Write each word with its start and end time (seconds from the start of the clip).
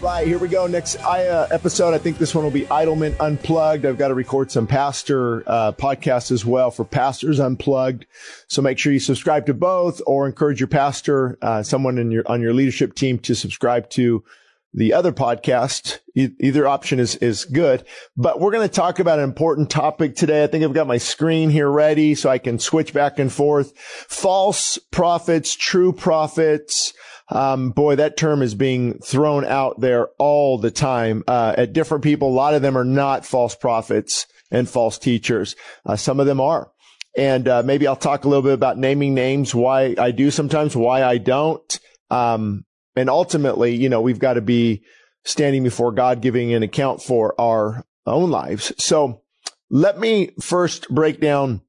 Right, 0.00 0.26
here 0.26 0.38
we 0.38 0.48
go. 0.48 0.66
Next 0.66 0.96
uh, 0.96 1.46
episode, 1.50 1.92
I 1.92 1.98
think 1.98 2.16
this 2.16 2.34
one 2.34 2.42
will 2.42 2.50
be 2.50 2.64
Idleman 2.70 3.14
Unplugged. 3.20 3.84
I've 3.84 3.98
got 3.98 4.08
to 4.08 4.14
record 4.14 4.50
some 4.50 4.66
pastor 4.66 5.44
uh, 5.46 5.72
podcasts 5.72 6.32
as 6.32 6.42
well 6.42 6.70
for 6.70 6.86
Pastors 6.86 7.38
Unplugged. 7.38 8.06
So 8.48 8.62
make 8.62 8.78
sure 8.78 8.94
you 8.94 8.98
subscribe 8.98 9.44
to 9.44 9.52
both 9.52 10.00
or 10.06 10.26
encourage 10.26 10.58
your 10.58 10.68
pastor, 10.68 11.36
uh, 11.42 11.62
someone 11.62 11.98
in 11.98 12.10
your, 12.10 12.22
on 12.24 12.40
your 12.40 12.54
leadership 12.54 12.94
team 12.94 13.18
to 13.18 13.34
subscribe 13.34 13.90
to 13.90 14.24
the 14.72 14.94
other 14.94 15.12
podcast. 15.12 15.98
E- 16.14 16.30
either 16.40 16.66
option 16.66 16.98
is, 16.98 17.16
is 17.16 17.44
good, 17.44 17.84
but 18.16 18.40
we're 18.40 18.52
going 18.52 18.66
to 18.66 18.74
talk 18.74 19.00
about 19.00 19.18
an 19.18 19.24
important 19.24 19.68
topic 19.68 20.16
today. 20.16 20.42
I 20.42 20.46
think 20.46 20.64
I've 20.64 20.72
got 20.72 20.86
my 20.86 20.98
screen 20.98 21.50
here 21.50 21.68
ready 21.68 22.14
so 22.14 22.30
I 22.30 22.38
can 22.38 22.58
switch 22.58 22.94
back 22.94 23.18
and 23.18 23.30
forth. 23.30 23.76
False 23.76 24.78
prophets, 24.78 25.54
true 25.54 25.92
prophets. 25.92 26.94
Um, 27.30 27.70
boy, 27.70 27.96
that 27.96 28.16
term 28.16 28.42
is 28.42 28.54
being 28.54 28.98
thrown 28.98 29.44
out 29.44 29.80
there 29.80 30.08
all 30.18 30.58
the 30.58 30.70
time, 30.70 31.22
uh, 31.28 31.54
at 31.56 31.72
different 31.72 32.02
people. 32.02 32.28
A 32.28 32.34
lot 32.34 32.54
of 32.54 32.62
them 32.62 32.76
are 32.76 32.84
not 32.84 33.24
false 33.24 33.54
prophets 33.54 34.26
and 34.50 34.68
false 34.68 34.98
teachers. 34.98 35.54
Uh, 35.86 35.96
some 35.96 36.18
of 36.18 36.26
them 36.26 36.40
are. 36.40 36.72
And, 37.16 37.46
uh, 37.46 37.62
maybe 37.62 37.86
I'll 37.86 37.96
talk 37.96 38.24
a 38.24 38.28
little 38.28 38.42
bit 38.42 38.52
about 38.52 38.78
naming 38.78 39.14
names, 39.14 39.54
why 39.54 39.94
I 39.96 40.10
do 40.10 40.30
sometimes, 40.30 40.74
why 40.74 41.04
I 41.04 41.18
don't. 41.18 41.80
Um, 42.10 42.64
and 42.96 43.08
ultimately, 43.08 43.76
you 43.76 43.88
know, 43.88 44.00
we've 44.00 44.18
got 44.18 44.34
to 44.34 44.40
be 44.40 44.82
standing 45.24 45.62
before 45.62 45.92
God, 45.92 46.20
giving 46.22 46.52
an 46.52 46.62
account 46.64 47.02
for 47.02 47.40
our 47.40 47.84
own 48.06 48.30
lives. 48.30 48.72
So 48.78 49.22
let 49.70 50.00
me 50.00 50.32
first 50.40 50.88
break 50.88 51.20
down 51.20 51.60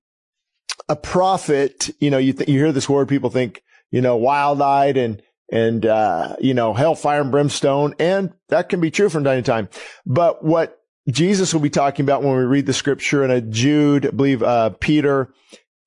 a 0.89 0.95
prophet. 0.95 1.91
You 1.99 2.09
know, 2.09 2.17
you, 2.17 2.33
th- 2.33 2.49
you 2.49 2.57
hear 2.57 2.71
this 2.71 2.89
word, 2.89 3.07
people 3.07 3.29
think, 3.29 3.61
you 3.91 4.01
know, 4.01 4.15
wild 4.15 4.61
eyed 4.61 4.97
and, 4.97 5.21
and, 5.51 5.85
uh, 5.85 6.35
you 6.39 6.53
know, 6.53 6.73
hellfire 6.73 7.21
and 7.21 7.31
brimstone. 7.31 7.93
And 7.99 8.33
that 8.49 8.69
can 8.69 8.79
be 8.79 8.89
true 8.89 9.09
from 9.09 9.23
time 9.23 9.43
to 9.43 9.51
time. 9.51 9.69
But 10.05 10.43
what 10.43 10.79
Jesus 11.09 11.53
will 11.53 11.61
be 11.61 11.69
talking 11.69 12.05
about 12.05 12.23
when 12.23 12.37
we 12.37 12.43
read 12.43 12.65
the 12.65 12.73
scripture 12.73 13.23
in 13.23 13.31
a 13.31 13.41
Jude, 13.41 14.07
I 14.07 14.11
believe, 14.11 14.41
uh, 14.41 14.69
Peter, 14.79 15.33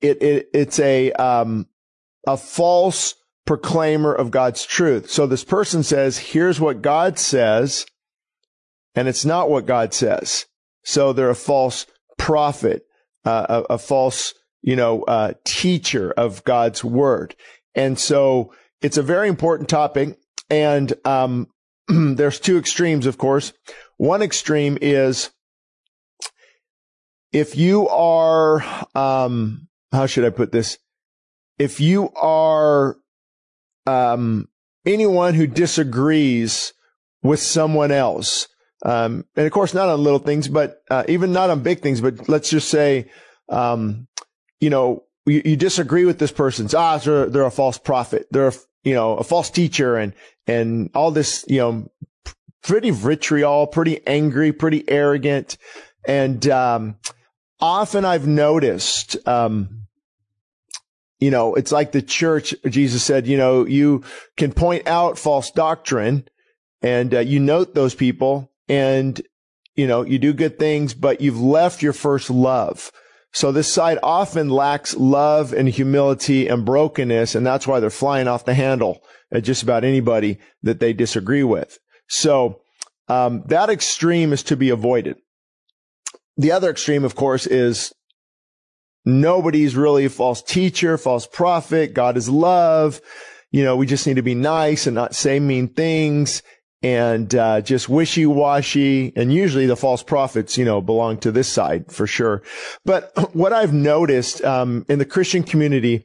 it, 0.00 0.22
it, 0.22 0.48
it's 0.52 0.78
a, 0.78 1.12
um, 1.12 1.66
a 2.26 2.36
false 2.36 3.14
proclaimer 3.46 4.12
of 4.12 4.30
God's 4.30 4.64
truth. 4.64 5.10
So 5.10 5.26
this 5.26 5.44
person 5.44 5.82
says, 5.82 6.18
here's 6.18 6.60
what 6.60 6.82
God 6.82 7.18
says, 7.18 7.86
and 8.94 9.08
it's 9.08 9.24
not 9.24 9.50
what 9.50 9.66
God 9.66 9.94
says. 9.94 10.46
So 10.82 11.12
they're 11.12 11.30
a 11.30 11.34
false 11.34 11.86
prophet, 12.18 12.84
uh, 13.24 13.64
a, 13.68 13.74
a, 13.74 13.78
false, 13.78 14.34
you 14.62 14.76
know, 14.76 15.02
uh, 15.04 15.34
teacher 15.44 16.12
of 16.12 16.44
God's 16.44 16.84
word. 16.84 17.34
And 17.74 17.98
so 17.98 18.52
it's 18.84 18.98
a 18.98 19.02
very 19.02 19.28
important 19.28 19.68
topic. 19.68 20.18
And, 20.50 20.92
um, 21.04 21.48
there's 21.88 22.38
two 22.38 22.58
extremes, 22.58 23.06
of 23.06 23.18
course. 23.18 23.52
One 23.96 24.22
extreme 24.22 24.76
is 24.80 25.30
if 27.32 27.56
you 27.56 27.88
are, 27.88 28.62
um, 28.94 29.68
how 29.90 30.06
should 30.06 30.24
I 30.24 30.30
put 30.30 30.52
this? 30.52 30.78
If 31.58 31.80
you 31.80 32.10
are 32.12 32.96
um, 33.86 34.48
anyone 34.84 35.34
who 35.34 35.46
disagrees 35.46 36.74
with 37.22 37.40
someone 37.40 37.90
else. 37.90 38.48
Um, 38.84 39.24
and 39.34 39.46
of 39.46 39.52
course, 39.52 39.72
not 39.72 39.88
on 39.88 40.02
little 40.02 40.18
things, 40.18 40.46
but 40.46 40.82
uh, 40.90 41.04
even 41.08 41.32
not 41.32 41.48
on 41.48 41.62
big 41.62 41.80
things. 41.80 42.00
But 42.00 42.28
let's 42.28 42.50
just 42.50 42.68
say, 42.68 43.10
um, 43.48 44.06
you 44.60 44.68
know, 44.68 45.04
you, 45.26 45.40
you, 45.42 45.56
disagree 45.56 46.04
with 46.04 46.18
this 46.18 46.32
person's 46.32 46.74
ah, 46.74 46.98
they're 46.98 47.30
they're 47.30 47.44
a 47.44 47.50
false 47.50 47.78
prophet, 47.78 48.26
they're 48.30 48.48
a, 48.48 48.52
you 48.84 48.94
know 48.94 49.16
a 49.16 49.24
false 49.24 49.50
teacher, 49.50 49.96
and 49.96 50.12
and 50.46 50.90
all 50.94 51.10
this, 51.10 51.44
you 51.48 51.58
know, 51.58 51.90
pretty 52.62 52.90
vitriol, 52.90 53.66
pretty 53.66 54.06
angry, 54.06 54.52
pretty 54.52 54.84
arrogant, 54.88 55.56
and 56.06 56.46
um, 56.48 56.96
often 57.60 58.04
I've 58.04 58.26
noticed. 58.26 59.16
Um, 59.26 59.80
you 61.20 61.30
know, 61.30 61.54
it's 61.54 61.72
like 61.72 61.92
the 61.92 62.02
church. 62.02 62.54
Jesus 62.68 63.02
said, 63.02 63.26
you 63.26 63.38
know, 63.38 63.64
you 63.64 64.02
can 64.36 64.52
point 64.52 64.86
out 64.86 65.18
false 65.18 65.50
doctrine 65.50 66.28
and 66.82 67.14
uh, 67.14 67.20
you 67.20 67.40
note 67.40 67.74
those 67.74 67.94
people 67.94 68.52
and, 68.68 69.22
you 69.74 69.86
know, 69.86 70.02
you 70.02 70.18
do 70.18 70.34
good 70.34 70.58
things, 70.58 70.92
but 70.92 71.22
you've 71.22 71.40
left 71.40 71.80
your 71.80 71.94
first 71.94 72.28
love. 72.28 72.92
So 73.34 73.50
this 73.50 73.70
side 73.70 73.98
often 74.00 74.48
lacks 74.48 74.94
love 74.96 75.52
and 75.52 75.68
humility 75.68 76.46
and 76.46 76.64
brokenness. 76.64 77.34
And 77.34 77.44
that's 77.44 77.66
why 77.66 77.80
they're 77.80 77.90
flying 77.90 78.28
off 78.28 78.44
the 78.44 78.54
handle 78.54 79.02
at 79.32 79.42
just 79.42 79.64
about 79.64 79.82
anybody 79.82 80.38
that 80.62 80.78
they 80.78 80.92
disagree 80.92 81.42
with. 81.42 81.78
So, 82.08 82.60
um, 83.08 83.42
that 83.48 83.70
extreme 83.70 84.32
is 84.32 84.44
to 84.44 84.56
be 84.56 84.70
avoided. 84.70 85.16
The 86.36 86.52
other 86.52 86.70
extreme, 86.70 87.04
of 87.04 87.16
course, 87.16 87.46
is 87.46 87.92
nobody's 89.04 89.76
really 89.76 90.04
a 90.04 90.10
false 90.10 90.40
teacher, 90.40 90.96
false 90.96 91.26
prophet. 91.26 91.92
God 91.92 92.16
is 92.16 92.28
love. 92.28 93.00
You 93.50 93.64
know, 93.64 93.76
we 93.76 93.86
just 93.86 94.06
need 94.06 94.16
to 94.16 94.22
be 94.22 94.34
nice 94.34 94.86
and 94.86 94.94
not 94.94 95.14
say 95.14 95.40
mean 95.40 95.68
things 95.68 96.42
and 96.84 97.34
uh, 97.34 97.62
just 97.62 97.88
wishy 97.88 98.26
washy. 98.26 99.10
And 99.16 99.32
usually 99.32 99.64
the 99.64 99.74
false 99.74 100.02
prophets, 100.02 100.58
you 100.58 100.66
know, 100.66 100.82
belong 100.82 101.16
to 101.20 101.32
this 101.32 101.48
side 101.48 101.90
for 101.90 102.06
sure. 102.06 102.42
But 102.84 103.10
what 103.34 103.54
I've 103.54 103.72
noticed 103.72 104.44
um, 104.44 104.84
in 104.86 104.98
the 104.98 105.06
Christian 105.06 105.42
community 105.42 106.04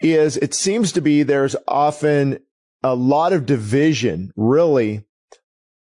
is 0.00 0.36
it 0.36 0.52
seems 0.52 0.90
to 0.92 1.00
be 1.00 1.22
there's 1.22 1.54
often 1.68 2.40
a 2.82 2.94
lot 2.94 3.32
of 3.32 3.46
division, 3.46 4.32
really, 4.34 5.04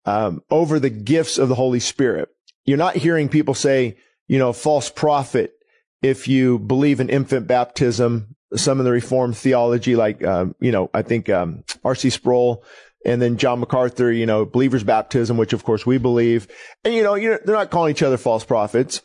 um, 0.05 0.43
over 0.51 0.79
the 0.79 0.91
gifts 0.91 1.39
of 1.39 1.49
the 1.49 1.55
Holy 1.55 1.81
Spirit. 1.81 2.29
You're 2.67 2.77
not 2.77 2.97
hearing 2.97 3.31
people 3.31 3.55
say, 3.55 3.97
you 4.27 4.39
know, 4.39 4.53
false 4.53 4.91
prophet 4.91 5.55
if 6.03 6.29
you 6.29 6.59
believe 6.59 7.01
in 7.01 7.09
infant 7.09 7.47
baptism, 7.47 8.37
some 8.55 8.79
of 8.79 8.85
the 8.85 8.93
Reformed 8.93 9.39
theology, 9.39 9.97
like, 9.97 10.23
um, 10.23 10.55
you 10.61 10.71
know, 10.71 10.91
I 10.93 11.01
think, 11.01 11.31
um, 11.31 11.65
R.C. 11.83 12.11
Sproul 12.11 12.63
and 13.05 13.23
then 13.23 13.37
John 13.37 13.61
MacArthur, 13.61 14.11
you 14.13 14.27
know, 14.27 14.45
believer's 14.45 14.85
baptism, 14.85 15.37
which 15.37 15.53
of 15.53 15.65
course 15.65 15.87
we 15.87 15.99
believe. 15.99 16.49
And, 16.85 16.95
you 16.95 17.03
know, 17.03 17.19
they're 17.19 17.41
not 17.47 17.71
calling 17.71 17.91
each 17.91 18.03
other 18.03 18.17
false 18.17 18.45
prophets. 18.45 19.03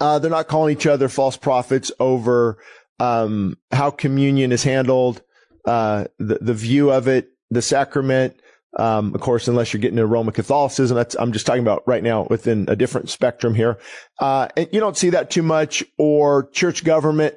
Uh, 0.00 0.18
they're 0.18 0.30
not 0.30 0.48
calling 0.48 0.76
each 0.76 0.86
other 0.86 1.08
false 1.08 1.36
prophets 1.36 1.92
over, 2.00 2.58
um, 2.98 3.56
how 3.70 3.90
communion 3.90 4.52
is 4.52 4.64
handled, 4.64 5.22
uh, 5.64 6.04
the, 6.18 6.38
the 6.40 6.54
view 6.54 6.90
of 6.90 7.08
it, 7.08 7.30
the 7.50 7.62
sacrament, 7.62 8.36
um, 8.78 9.14
of 9.14 9.20
course, 9.20 9.48
unless 9.48 9.72
you're 9.72 9.80
getting 9.80 9.98
into 9.98 10.06
Roman 10.06 10.32
Catholicism, 10.32 10.96
that's, 10.96 11.14
I'm 11.18 11.32
just 11.32 11.46
talking 11.46 11.62
about 11.62 11.86
right 11.86 12.02
now 12.02 12.26
within 12.30 12.66
a 12.68 12.76
different 12.76 13.10
spectrum 13.10 13.54
here. 13.54 13.78
Uh, 14.18 14.48
and 14.56 14.68
you 14.72 14.80
don't 14.80 14.96
see 14.96 15.10
that 15.10 15.30
too 15.30 15.42
much 15.42 15.84
or 15.98 16.48
church 16.50 16.82
government. 16.84 17.34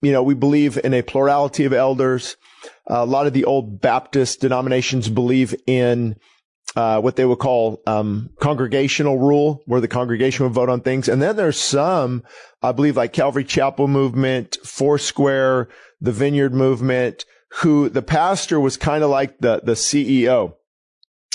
You 0.00 0.12
know, 0.12 0.22
we 0.22 0.34
believe 0.34 0.78
in 0.82 0.94
a 0.94 1.02
plurality 1.02 1.64
of 1.64 1.72
elders. 1.72 2.36
A 2.86 3.06
lot 3.06 3.26
of 3.26 3.32
the 3.32 3.44
old 3.44 3.80
Baptist 3.80 4.40
denominations 4.40 5.08
believe 5.08 5.54
in, 5.66 6.16
uh, 6.74 7.00
what 7.00 7.16
they 7.16 7.24
would 7.24 7.38
call, 7.38 7.82
um, 7.86 8.30
congregational 8.40 9.18
rule, 9.18 9.62
where 9.66 9.80
the 9.80 9.88
congregation 9.88 10.44
would 10.44 10.54
vote 10.54 10.68
on 10.68 10.80
things. 10.80 11.08
And 11.08 11.20
then 11.20 11.36
there's 11.36 11.60
some, 11.60 12.22
I 12.62 12.72
believe 12.72 12.96
like 12.96 13.12
Calvary 13.12 13.44
Chapel 13.44 13.88
movement, 13.88 14.56
Foursquare, 14.64 15.68
the 16.00 16.12
Vineyard 16.12 16.54
movement, 16.54 17.24
who 17.60 17.88
the 17.88 18.02
pastor 18.02 18.58
was 18.58 18.76
kind 18.76 19.04
of 19.04 19.10
like 19.10 19.38
the, 19.38 19.60
the 19.62 19.72
CEO 19.72 20.54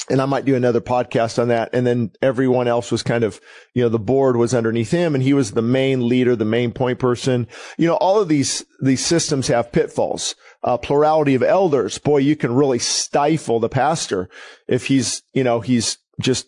and 0.09 0.21
I 0.21 0.25
might 0.25 0.45
do 0.45 0.55
another 0.55 0.81
podcast 0.81 1.39
on 1.39 1.49
that. 1.49 1.69
And 1.73 1.85
then 1.85 2.11
everyone 2.21 2.67
else 2.67 2.91
was 2.91 3.03
kind 3.03 3.23
of, 3.23 3.41
you 3.73 3.83
know, 3.83 3.89
the 3.89 3.99
board 3.99 4.37
was 4.37 4.53
underneath 4.53 4.91
him 4.91 5.15
and 5.15 5.23
he 5.23 5.33
was 5.33 5.51
the 5.51 5.61
main 5.61 6.07
leader, 6.07 6.35
the 6.35 6.45
main 6.45 6.71
point 6.71 6.99
person. 6.99 7.47
You 7.77 7.87
know, 7.87 7.95
all 7.95 8.19
of 8.19 8.27
these, 8.27 8.65
these 8.81 9.05
systems 9.05 9.47
have 9.47 9.71
pitfalls. 9.71 10.35
Uh, 10.63 10.77
plurality 10.77 11.35
of 11.35 11.43
elders. 11.43 11.97
Boy, 11.97 12.17
you 12.17 12.35
can 12.35 12.53
really 12.53 12.79
stifle 12.79 13.59
the 13.59 13.69
pastor 13.69 14.27
if 14.67 14.87
he's, 14.87 15.21
you 15.33 15.43
know, 15.43 15.61
he's 15.61 15.97
just 16.19 16.47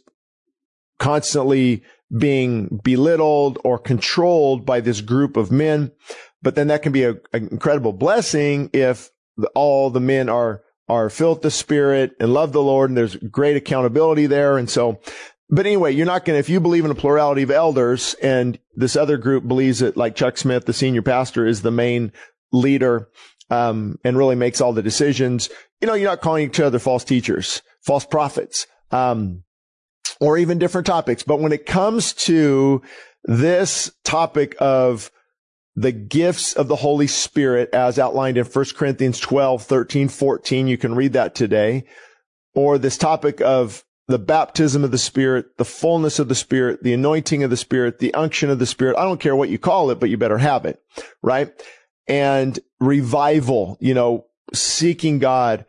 constantly 0.98 1.84
being 2.18 2.82
belittled 2.84 3.60
or 3.64 3.78
controlled 3.78 4.66
by 4.66 4.82
this 4.82 5.02
group 5.02 5.38
of 5.38 5.52
men. 5.52 5.92
But 6.42 6.56
then 6.56 6.68
that 6.68 6.82
can 6.82 6.92
be 6.92 7.04
an 7.04 7.20
incredible 7.34 7.94
blessing 7.94 8.70
if 8.74 9.10
all 9.56 9.90
the 9.90 10.00
men 10.00 10.28
are 10.30 10.64
are 10.88 11.12
filled 11.12 11.44
the 11.44 11.52
spirit 11.52 12.16
and 12.20 12.34
love 12.34 12.52
the 12.52 12.64
Lord. 12.64 12.90
And 12.90 12.98
there's 12.98 13.16
great 13.16 13.56
accountability 13.56 14.26
there. 14.26 14.58
And 14.58 14.68
so 14.68 15.00
but 15.50 15.66
anyway, 15.66 15.94
you're 15.94 16.06
not 16.06 16.26
going 16.26 16.36
to, 16.36 16.40
if 16.40 16.50
you 16.50 16.60
believe 16.60 16.86
in 16.86 16.92
a 16.92 16.96
plurality 16.96 17.42
of 17.42 17.50
elders 17.50 18.14
and 18.22 18.60
this 18.76 18.96
other 18.96 19.18
group 19.18 19.48
believes 19.48 19.80
that 19.80 19.98
like 19.98 20.16
Chuck 20.16 20.38
Smith, 20.38 20.66
the 20.66 20.74
senior 20.74 21.02
pastor 21.02 21.48
is 21.48 21.64
the 21.64 21.72
main 21.72 22.12
leader, 22.52 23.10
um, 23.50 23.98
and 24.04 24.18
really 24.18 24.36
makes 24.36 24.62
all 24.62 24.74
the 24.74 24.84
decisions, 24.84 25.50
you 25.82 25.88
know, 25.88 25.94
you're 25.94 26.10
not 26.10 26.22
calling 26.22 26.46
each 26.46 26.60
other 26.60 26.80
false 26.80 27.04
teachers, 27.04 27.62
false 27.82 28.06
prophets, 28.06 28.68
um, 28.92 29.44
or 30.20 30.38
even 30.38 30.60
different 30.60 30.88
topics. 30.88 31.24
But 31.24 31.40
when 31.40 31.52
it 31.52 31.66
comes 31.66 32.14
to 32.14 32.82
this 33.24 33.92
topic 34.04 34.56
of 34.60 35.12
the 35.76 35.92
gifts 35.92 36.54
of 36.54 36.68
the 36.68 36.76
Holy 36.76 37.08
Spirit 37.08 37.70
as 37.74 37.98
outlined 37.98 38.38
in 38.38 38.46
1 38.46 38.66
Corinthians 38.76 39.20
12, 39.20 39.64
13, 39.64 40.10
14, 40.10 40.68
you 40.68 40.78
can 40.78 40.96
read 40.96 41.14
that 41.14 41.36
today, 41.36 41.86
or 42.54 42.78
this 42.78 42.98
topic 42.98 43.40
of 43.42 43.86
the 44.08 44.20
baptism 44.20 44.84
of 44.84 44.92
the 44.92 44.98
Spirit, 44.98 45.58
the 45.58 45.66
fullness 45.66 46.18
of 46.18 46.28
the 46.28 46.36
Spirit, 46.36 46.84
the 46.84 46.94
anointing 46.94 47.44
of 47.44 47.50
the 47.50 47.58
Spirit, 47.58 48.00
the 48.00 48.14
unction 48.16 48.50
of 48.50 48.60
the 48.60 48.66
Spirit. 48.66 48.98
I 48.98 49.04
don't 49.04 49.20
care 49.20 49.36
what 49.36 49.50
you 49.50 49.60
call 49.60 49.92
it, 49.92 50.00
but 50.00 50.10
you 50.10 50.18
better 50.18 50.40
have 50.40 50.66
it, 50.66 50.82
right? 51.22 51.54
And 52.10 52.60
revival, 52.80 53.78
you 53.80 53.94
know, 53.94 54.26
seeking 54.54 55.20
God, 55.20 55.66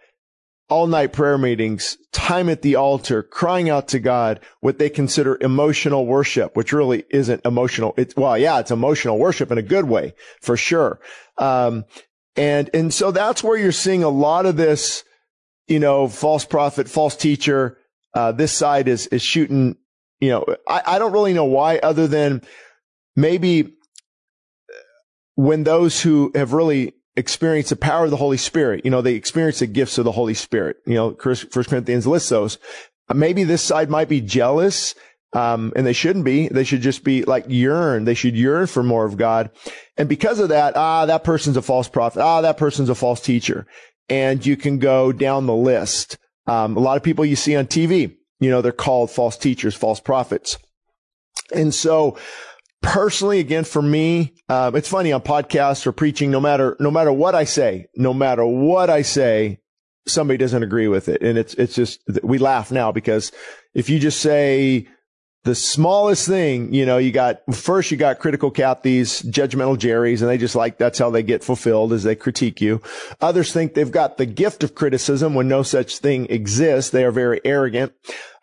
all 0.70 0.86
night 0.86 1.12
prayer 1.12 1.36
meetings, 1.36 1.98
time 2.12 2.48
at 2.48 2.62
the 2.62 2.76
altar, 2.76 3.22
crying 3.22 3.68
out 3.68 3.88
to 3.88 3.98
God, 3.98 4.40
what 4.60 4.78
they 4.78 4.88
consider 4.88 5.36
emotional 5.40 6.06
worship, 6.06 6.56
which 6.56 6.72
really 6.72 7.04
isn't 7.10 7.44
emotional. 7.44 7.92
It's, 7.96 8.16
well, 8.16 8.38
yeah, 8.38 8.60
it's 8.60 8.70
emotional 8.70 9.18
worship 9.18 9.50
in 9.50 9.58
a 9.58 9.62
good 9.62 9.86
way, 9.86 10.14
for 10.40 10.56
sure. 10.56 11.00
Um, 11.38 11.84
and, 12.36 12.70
and 12.72 12.94
so 12.94 13.10
that's 13.10 13.42
where 13.42 13.58
you're 13.58 13.72
seeing 13.72 14.04
a 14.04 14.08
lot 14.08 14.46
of 14.46 14.56
this, 14.56 15.04
you 15.66 15.80
know, 15.80 16.08
false 16.08 16.44
prophet, 16.44 16.88
false 16.88 17.16
teacher, 17.16 17.76
uh, 18.14 18.32
this 18.32 18.52
side 18.52 18.88
is, 18.88 19.08
is 19.08 19.22
shooting, 19.22 19.76
you 20.20 20.30
know, 20.30 20.44
I, 20.68 20.82
I 20.86 20.98
don't 20.98 21.12
really 21.12 21.32
know 21.32 21.44
why 21.44 21.78
other 21.78 22.06
than 22.06 22.42
maybe 23.16 23.74
when 25.34 25.64
those 25.64 26.02
who 26.02 26.30
have 26.34 26.52
really 26.52 26.94
experienced 27.16 27.70
the 27.70 27.76
power 27.76 28.04
of 28.04 28.10
the 28.10 28.16
Holy 28.16 28.36
Spirit, 28.36 28.84
you 28.84 28.90
know, 28.90 29.02
they 29.02 29.14
experience 29.14 29.58
the 29.60 29.66
gifts 29.66 29.98
of 29.98 30.04
the 30.04 30.12
Holy 30.12 30.34
Spirit. 30.34 30.76
You 30.86 30.94
know, 30.94 31.14
First 31.14 31.68
Corinthians 31.68 32.06
lists 32.06 32.28
those. 32.28 32.58
Maybe 33.12 33.44
this 33.44 33.62
side 33.62 33.90
might 33.90 34.08
be 34.08 34.20
jealous. 34.20 34.94
Um, 35.32 35.72
and 35.76 35.86
they 35.86 35.92
shouldn't 35.92 36.24
be. 36.24 36.48
They 36.48 36.64
should 36.64 36.80
just 36.80 37.04
be 37.04 37.22
like 37.22 37.44
yearn. 37.46 38.04
They 38.04 38.14
should 38.14 38.36
yearn 38.36 38.66
for 38.66 38.82
more 38.82 39.04
of 39.04 39.16
God. 39.16 39.50
And 39.96 40.08
because 40.08 40.40
of 40.40 40.48
that, 40.48 40.76
ah, 40.76 41.06
that 41.06 41.22
person's 41.22 41.56
a 41.56 41.62
false 41.62 41.88
prophet. 41.88 42.20
Ah, 42.20 42.40
that 42.40 42.56
person's 42.56 42.88
a 42.88 42.96
false 42.96 43.20
teacher. 43.20 43.66
And 44.08 44.44
you 44.44 44.56
can 44.56 44.78
go 44.78 45.12
down 45.12 45.46
the 45.46 45.54
list. 45.54 46.18
Um, 46.48 46.76
a 46.76 46.80
lot 46.80 46.96
of 46.96 47.04
people 47.04 47.24
you 47.24 47.36
see 47.36 47.54
on 47.54 47.66
TV, 47.66 48.16
you 48.40 48.50
know, 48.50 48.60
they're 48.60 48.72
called 48.72 49.10
false 49.10 49.36
teachers, 49.36 49.76
false 49.76 50.00
prophets. 50.00 50.58
And 51.54 51.72
so 51.72 52.18
personally, 52.82 53.40
again, 53.40 53.64
for 53.64 53.82
me, 53.82 54.34
uh, 54.48 54.70
it's 54.74 54.88
funny 54.88 55.12
on 55.12 55.22
podcasts 55.22 55.86
or 55.86 55.92
preaching, 55.92 56.30
no 56.30 56.40
matter, 56.40 56.76
no 56.80 56.90
matter 56.90 57.12
what 57.12 57.34
I 57.34 57.44
say, 57.44 57.86
no 57.96 58.12
matter 58.14 58.44
what 58.44 58.90
I 58.90 59.02
say, 59.02 59.58
somebody 60.06 60.38
doesn't 60.38 60.62
agree 60.62 60.88
with 60.88 61.08
it. 61.08 61.22
And 61.22 61.38
it's, 61.38 61.54
it's 61.54 61.74
just, 61.74 62.00
we 62.22 62.38
laugh 62.38 62.72
now 62.72 62.92
because 62.92 63.32
if 63.74 63.88
you 63.90 63.98
just 63.98 64.20
say, 64.20 64.88
the 65.44 65.54
smallest 65.54 66.26
thing, 66.28 66.74
you 66.74 66.84
know, 66.84 66.98
you 66.98 67.12
got 67.12 67.40
first 67.54 67.90
you 67.90 67.96
got 67.96 68.18
critical 68.18 68.52
Kathys, 68.52 69.24
judgmental 69.24 69.78
Jerry's, 69.78 70.20
and 70.20 70.30
they 70.30 70.36
just 70.36 70.54
like 70.54 70.76
that's 70.76 70.98
how 70.98 71.08
they 71.08 71.22
get 71.22 71.42
fulfilled 71.42 71.94
as 71.94 72.02
they 72.02 72.14
critique 72.14 72.60
you. 72.60 72.82
Others 73.22 73.52
think 73.52 73.72
they've 73.72 73.90
got 73.90 74.18
the 74.18 74.26
gift 74.26 74.62
of 74.62 74.74
criticism 74.74 75.34
when 75.34 75.48
no 75.48 75.62
such 75.62 75.98
thing 75.98 76.26
exists. 76.28 76.90
They 76.90 77.04
are 77.04 77.10
very 77.10 77.40
arrogant. 77.42 77.92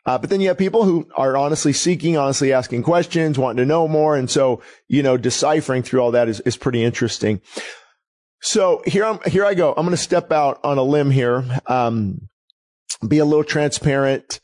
Uh, 0.07 0.17
but 0.17 0.31
then 0.31 0.41
you 0.41 0.47
have 0.47 0.57
people 0.57 0.83
who 0.83 1.07
are 1.15 1.37
honestly 1.37 1.73
seeking, 1.73 2.17
honestly 2.17 2.51
asking 2.51 2.81
questions, 2.81 3.37
wanting 3.37 3.57
to 3.57 3.65
know 3.65 3.87
more. 3.87 4.15
And 4.15 4.29
so, 4.29 4.61
you 4.87 5.03
know, 5.03 5.17
deciphering 5.17 5.83
through 5.83 5.99
all 5.99 6.11
that 6.11 6.27
is, 6.27 6.39
is 6.39 6.57
pretty 6.57 6.83
interesting. 6.83 7.41
So 8.41 8.81
here 8.87 9.05
I'm, 9.05 9.19
here 9.27 9.45
I 9.45 9.53
go. 9.53 9.69
I'm 9.69 9.83
going 9.83 9.91
to 9.91 9.97
step 9.97 10.31
out 10.31 10.59
on 10.63 10.77
a 10.77 10.83
limb 10.83 11.11
here. 11.11 11.43
Um, 11.67 12.29
be 13.07 13.19
a 13.19 13.25
little 13.25 13.43
transparent 13.43 14.39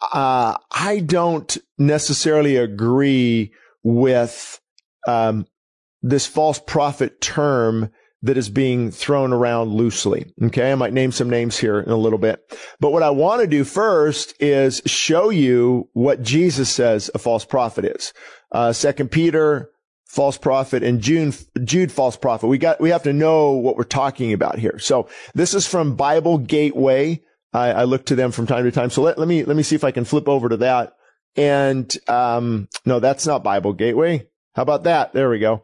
uh, 0.00 0.56
I 0.72 1.00
don't 1.00 1.56
necessarily 1.78 2.56
agree 2.56 3.52
with 3.82 4.60
um, 5.06 5.46
this 6.02 6.26
false 6.26 6.58
prophet 6.58 7.20
term 7.20 7.90
that 8.22 8.36
is 8.36 8.48
being 8.48 8.90
thrown 8.90 9.32
around 9.32 9.72
loosely. 9.72 10.32
Okay. 10.42 10.72
I 10.72 10.74
might 10.74 10.92
name 10.92 11.12
some 11.12 11.30
names 11.30 11.58
here 11.58 11.78
in 11.80 11.90
a 11.90 11.96
little 11.96 12.18
bit. 12.18 12.40
But 12.80 12.92
what 12.92 13.02
I 13.02 13.10
want 13.10 13.42
to 13.42 13.46
do 13.46 13.62
first 13.64 14.34
is 14.40 14.82
show 14.86 15.30
you 15.30 15.88
what 15.92 16.22
Jesus 16.22 16.70
says 16.70 17.10
a 17.14 17.18
false 17.18 17.44
prophet 17.44 17.84
is. 17.84 18.12
Uh, 18.50 18.72
second 18.72 19.10
Peter, 19.10 19.70
false 20.06 20.38
prophet 20.38 20.82
and 20.82 21.00
Jude, 21.00 21.36
Jude 21.62 21.92
false 21.92 22.16
prophet. 22.16 22.46
We 22.46 22.58
got, 22.58 22.80
we 22.80 22.90
have 22.90 23.02
to 23.02 23.12
know 23.12 23.52
what 23.52 23.76
we're 23.76 23.84
talking 23.84 24.32
about 24.32 24.58
here. 24.58 24.78
So 24.78 25.08
this 25.34 25.52
is 25.52 25.66
from 25.66 25.96
Bible 25.96 26.38
Gateway. 26.38 27.22
I, 27.52 27.72
I 27.72 27.84
look 27.84 28.06
to 28.06 28.14
them 28.14 28.32
from 28.32 28.46
time 28.46 28.64
to 28.64 28.72
time. 28.72 28.90
So 28.90 29.02
let, 29.02 29.18
let 29.18 29.28
me, 29.28 29.44
let 29.44 29.56
me 29.56 29.62
see 29.62 29.76
if 29.76 29.84
I 29.84 29.90
can 29.90 30.04
flip 30.04 30.28
over 30.28 30.48
to 30.48 30.56
that. 30.58 30.94
And, 31.36 31.94
um, 32.08 32.68
no, 32.86 32.98
that's 32.98 33.26
not 33.26 33.44
Bible 33.44 33.74
Gateway. 33.74 34.26
How 34.54 34.62
about 34.62 34.84
that? 34.84 35.12
There 35.12 35.28
we 35.28 35.38
go. 35.38 35.62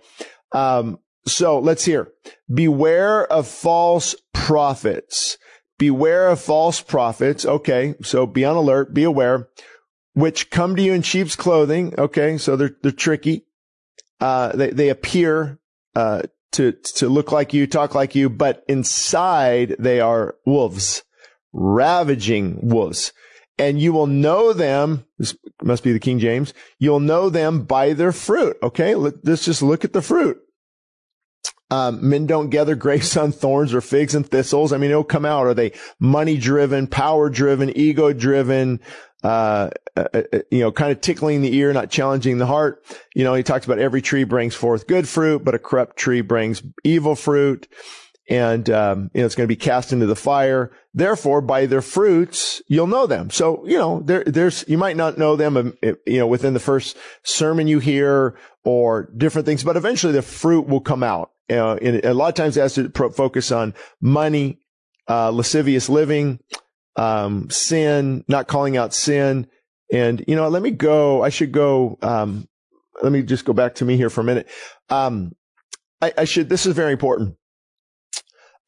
Um, 0.53 0.99
so 1.27 1.59
let's 1.59 1.85
hear. 1.85 2.13
Beware 2.53 3.31
of 3.31 3.47
false 3.47 4.15
prophets. 4.33 5.39
Beware 5.79 6.29
of 6.29 6.41
false 6.41 6.81
prophets. 6.81 7.45
Okay. 7.45 7.95
So 8.03 8.27
be 8.27 8.45
on 8.45 8.57
alert. 8.57 8.95
Be 8.95 9.05
aware. 9.05 9.49
Which 10.15 10.51
come 10.51 10.77
to 10.77 10.83
you 10.83 10.93
in 10.93 11.03
sheep's 11.03 11.37
clothing. 11.37 11.95
Okay. 11.99 12.39
So 12.39 12.57
they're, 12.57 12.77
they're 12.83 12.93
tricky. 12.93 13.47
Uh, 14.21 14.55
they, 14.55 14.71
they 14.71 14.89
appear, 14.89 15.59
uh, 15.97 16.23
to, 16.53 16.73
to 16.73 17.09
look 17.09 17.33
like 17.33 17.55
you, 17.55 17.67
talk 17.67 17.95
like 17.95 18.15
you, 18.15 18.29
but 18.29 18.63
inside 18.69 19.75
they 19.79 20.01
are 20.01 20.37
wolves 20.45 21.03
ravaging 21.53 22.59
wolves. 22.63 23.13
And 23.59 23.81
you 23.81 23.93
will 23.93 24.07
know 24.07 24.53
them. 24.53 25.05
This 25.19 25.37
must 25.63 25.85
be 25.85 25.93
the 25.93 26.01
King 26.01 26.19
James. 26.19 26.55
You'll 26.79 27.01
know 27.01 27.29
them 27.29 27.65
by 27.65 27.93
their 27.93 28.13
fruit. 28.13 28.57
Okay. 28.63 28.95
Let's 28.95 29.45
just 29.45 29.63
look 29.63 29.85
at 29.85 29.93
the 29.93 30.03
fruit. 30.03 30.39
Um, 31.73 32.07
men 32.07 32.27
don't 32.27 32.51
gather 32.51 32.75
grapes 32.75 33.17
on 33.17 33.33
thorns 33.33 33.73
or 33.73 33.81
figs 33.81 34.15
and 34.15 34.29
thistles. 34.29 34.73
I 34.73 34.77
mean, 34.77 34.91
it'll 34.91 35.05
come 35.05 35.25
out. 35.25 35.47
Are 35.47 35.55
they 35.55 35.73
money 35.99 36.37
driven, 36.37 36.87
power 36.87 37.31
driven, 37.31 37.75
ego 37.77 38.13
driven? 38.13 38.81
Uh, 39.25 39.71
uh, 39.97 40.05
uh, 40.13 40.23
you 40.51 40.59
know, 40.59 40.73
kind 40.73 40.91
of 40.91 41.01
tickling 41.01 41.43
the 41.43 41.57
ear, 41.57 41.73
not 41.73 41.91
challenging 41.91 42.39
the 42.39 42.47
heart. 42.47 42.85
You 43.15 43.23
know, 43.25 43.35
he 43.35 43.45
talks 43.45 43.65
about 43.65 43.79
every 43.79 44.03
tree 44.03 44.25
brings 44.25 44.55
forth 44.55 44.87
good 44.87 45.09
fruit, 45.09 45.45
but 45.45 45.55
a 45.55 45.61
corrupt 45.61 45.97
tree 45.97 46.23
brings 46.23 46.63
evil 46.85 47.15
fruit 47.15 47.69
and 48.29 48.71
um, 48.71 49.11
you 49.13 49.21
know 49.21 49.27
it's 49.27 49.35
going 49.35 49.47
to 49.47 49.53
be 49.53 49.57
cast 49.57 49.93
into 49.93 50.07
the 50.07 50.17
fire. 50.17 50.71
Therefore, 50.95 51.41
by 51.41 51.67
their 51.67 51.83
fruits 51.83 52.63
you'll 52.67 52.87
know 52.87 53.07
them. 53.07 53.31
So 53.31 53.67
you 53.67 53.79
know 53.79 54.01
there, 54.01 54.25
there's 54.25 54.65
you 54.69 54.79
might 54.79 54.97
not 54.97 55.19
know 55.19 55.37
them, 55.37 55.57
um, 55.57 55.75
you 55.83 56.19
know, 56.19 56.27
within 56.27 56.55
the 56.55 56.61
first 56.61 56.97
sermon 57.23 57.67
you 57.67 57.79
hear 57.79 58.39
or 58.65 59.11
different 59.17 59.47
things, 59.47 59.65
but 59.65 59.77
eventually 59.77 60.13
the 60.13 60.23
fruit 60.23 60.69
will 60.69 60.81
come 60.81 61.03
out. 61.03 61.31
Uh, 61.51 61.75
and 61.83 62.05
a 62.05 62.15
lot 62.15 62.29
of 62.29 62.35
times 62.35 62.57
it 62.57 62.61
has 62.61 62.75
to 62.75 62.89
pro- 62.89 63.11
focus 63.11 63.51
on 63.51 63.75
money, 64.01 64.61
uh, 65.09 65.31
lascivious 65.31 65.89
living, 65.89 66.39
um, 66.97 67.51
sin, 67.51 68.25
not 68.29 68.47
calling 68.47 68.77
out 68.77 68.95
sin, 68.95 69.47
and 69.93 70.25
you 70.27 70.37
know, 70.37 70.49
let 70.49 70.63
me 70.63 70.71
go. 70.71 71.23
I 71.23 71.29
should 71.29 71.53
go. 71.53 71.99
Um, 72.01 72.49
let 73.03 73.13
me 73.13 73.23
just 73.23 73.45
go 73.45 73.53
back 73.53 73.77
to 73.77 73.85
me 73.85 73.97
here 73.97 74.11
for 74.11 74.21
a 74.21 74.25
minute. 74.25 74.49
Um, 74.89 75.33
I, 76.01 76.13
I 76.19 76.25
should. 76.25 76.49
This 76.49 76.67
is 76.67 76.75
very 76.75 76.93
important 76.93 77.37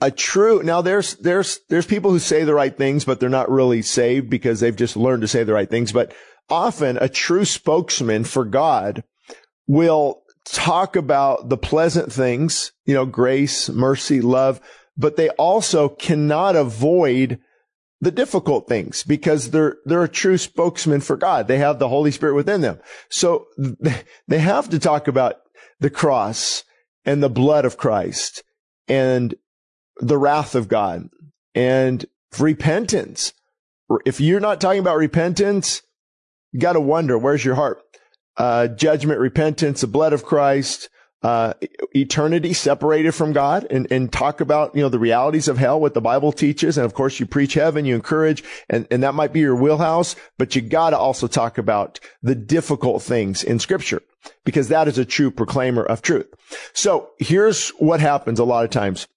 a 0.00 0.10
true 0.10 0.62
now 0.62 0.82
there's 0.82 1.14
there's 1.16 1.60
there's 1.68 1.86
people 1.86 2.10
who 2.10 2.18
say 2.18 2.44
the 2.44 2.54
right 2.54 2.76
things 2.76 3.04
but 3.04 3.20
they're 3.20 3.28
not 3.28 3.50
really 3.50 3.80
saved 3.80 4.28
because 4.28 4.60
they've 4.60 4.76
just 4.76 4.96
learned 4.96 5.22
to 5.22 5.28
say 5.28 5.44
the 5.44 5.54
right 5.54 5.70
things 5.70 5.92
but 5.92 6.12
often 6.50 6.98
a 7.00 7.08
true 7.08 7.44
spokesman 7.44 8.24
for 8.24 8.44
God 8.44 9.02
will 9.66 10.22
talk 10.44 10.94
about 10.96 11.48
the 11.48 11.56
pleasant 11.56 12.12
things 12.12 12.72
you 12.84 12.94
know 12.94 13.06
grace 13.06 13.70
mercy 13.70 14.20
love 14.20 14.60
but 14.96 15.16
they 15.16 15.30
also 15.30 15.88
cannot 15.88 16.54
avoid 16.54 17.38
the 18.00 18.10
difficult 18.10 18.68
things 18.68 19.02
because 19.04 19.50
they're 19.50 19.76
they're 19.86 20.04
a 20.04 20.08
true 20.08 20.36
spokesman 20.36 21.00
for 21.00 21.16
God 21.16 21.48
they 21.48 21.58
have 21.58 21.78
the 21.78 21.88
holy 21.88 22.10
spirit 22.10 22.34
within 22.34 22.60
them 22.60 22.78
so 23.08 23.46
they 24.28 24.38
have 24.38 24.68
to 24.68 24.78
talk 24.78 25.08
about 25.08 25.36
the 25.80 25.90
cross 25.90 26.64
and 27.04 27.22
the 27.22 27.30
blood 27.30 27.64
of 27.64 27.76
Christ 27.76 28.42
and 28.88 29.34
the 29.98 30.18
wrath 30.18 30.54
of 30.54 30.68
God 30.68 31.08
and 31.54 32.04
repentance. 32.38 33.32
If 34.04 34.20
you're 34.20 34.40
not 34.40 34.60
talking 34.60 34.80
about 34.80 34.96
repentance, 34.96 35.82
you 36.52 36.60
got 36.60 36.72
to 36.72 36.80
wonder, 36.80 37.18
where's 37.18 37.44
your 37.44 37.54
heart? 37.54 37.78
Uh, 38.36 38.68
judgment, 38.68 39.20
repentance, 39.20 39.80
the 39.80 39.86
blood 39.86 40.12
of 40.12 40.24
Christ, 40.24 40.88
uh, 41.24 41.54
eternity 41.96 42.52
separated 42.52 43.12
from 43.12 43.32
God 43.32 43.66
and, 43.70 43.90
and 43.90 44.12
talk 44.12 44.42
about, 44.42 44.74
you 44.76 44.82
know, 44.82 44.90
the 44.90 44.98
realities 44.98 45.48
of 45.48 45.56
hell, 45.56 45.80
what 45.80 45.94
the 45.94 46.02
Bible 46.02 46.32
teaches. 46.32 46.76
And 46.76 46.84
of 46.84 46.92
course, 46.92 47.18
you 47.18 47.24
preach 47.24 47.54
heaven, 47.54 47.86
you 47.86 47.94
encourage, 47.94 48.44
and, 48.68 48.86
and 48.90 49.02
that 49.02 49.14
might 49.14 49.32
be 49.32 49.40
your 49.40 49.56
wheelhouse, 49.56 50.16
but 50.36 50.54
you 50.54 50.60
got 50.60 50.90
to 50.90 50.98
also 50.98 51.26
talk 51.26 51.56
about 51.56 51.98
the 52.22 52.34
difficult 52.34 53.02
things 53.02 53.42
in 53.42 53.58
scripture 53.58 54.02
because 54.44 54.68
that 54.68 54.86
is 54.86 54.98
a 54.98 55.04
true 55.06 55.30
proclaimer 55.30 55.82
of 55.82 56.02
truth. 56.02 56.26
So 56.74 57.10
here's 57.18 57.70
what 57.70 58.00
happens 58.00 58.38
a 58.38 58.44
lot 58.44 58.64
of 58.64 58.70
times. 58.70 59.08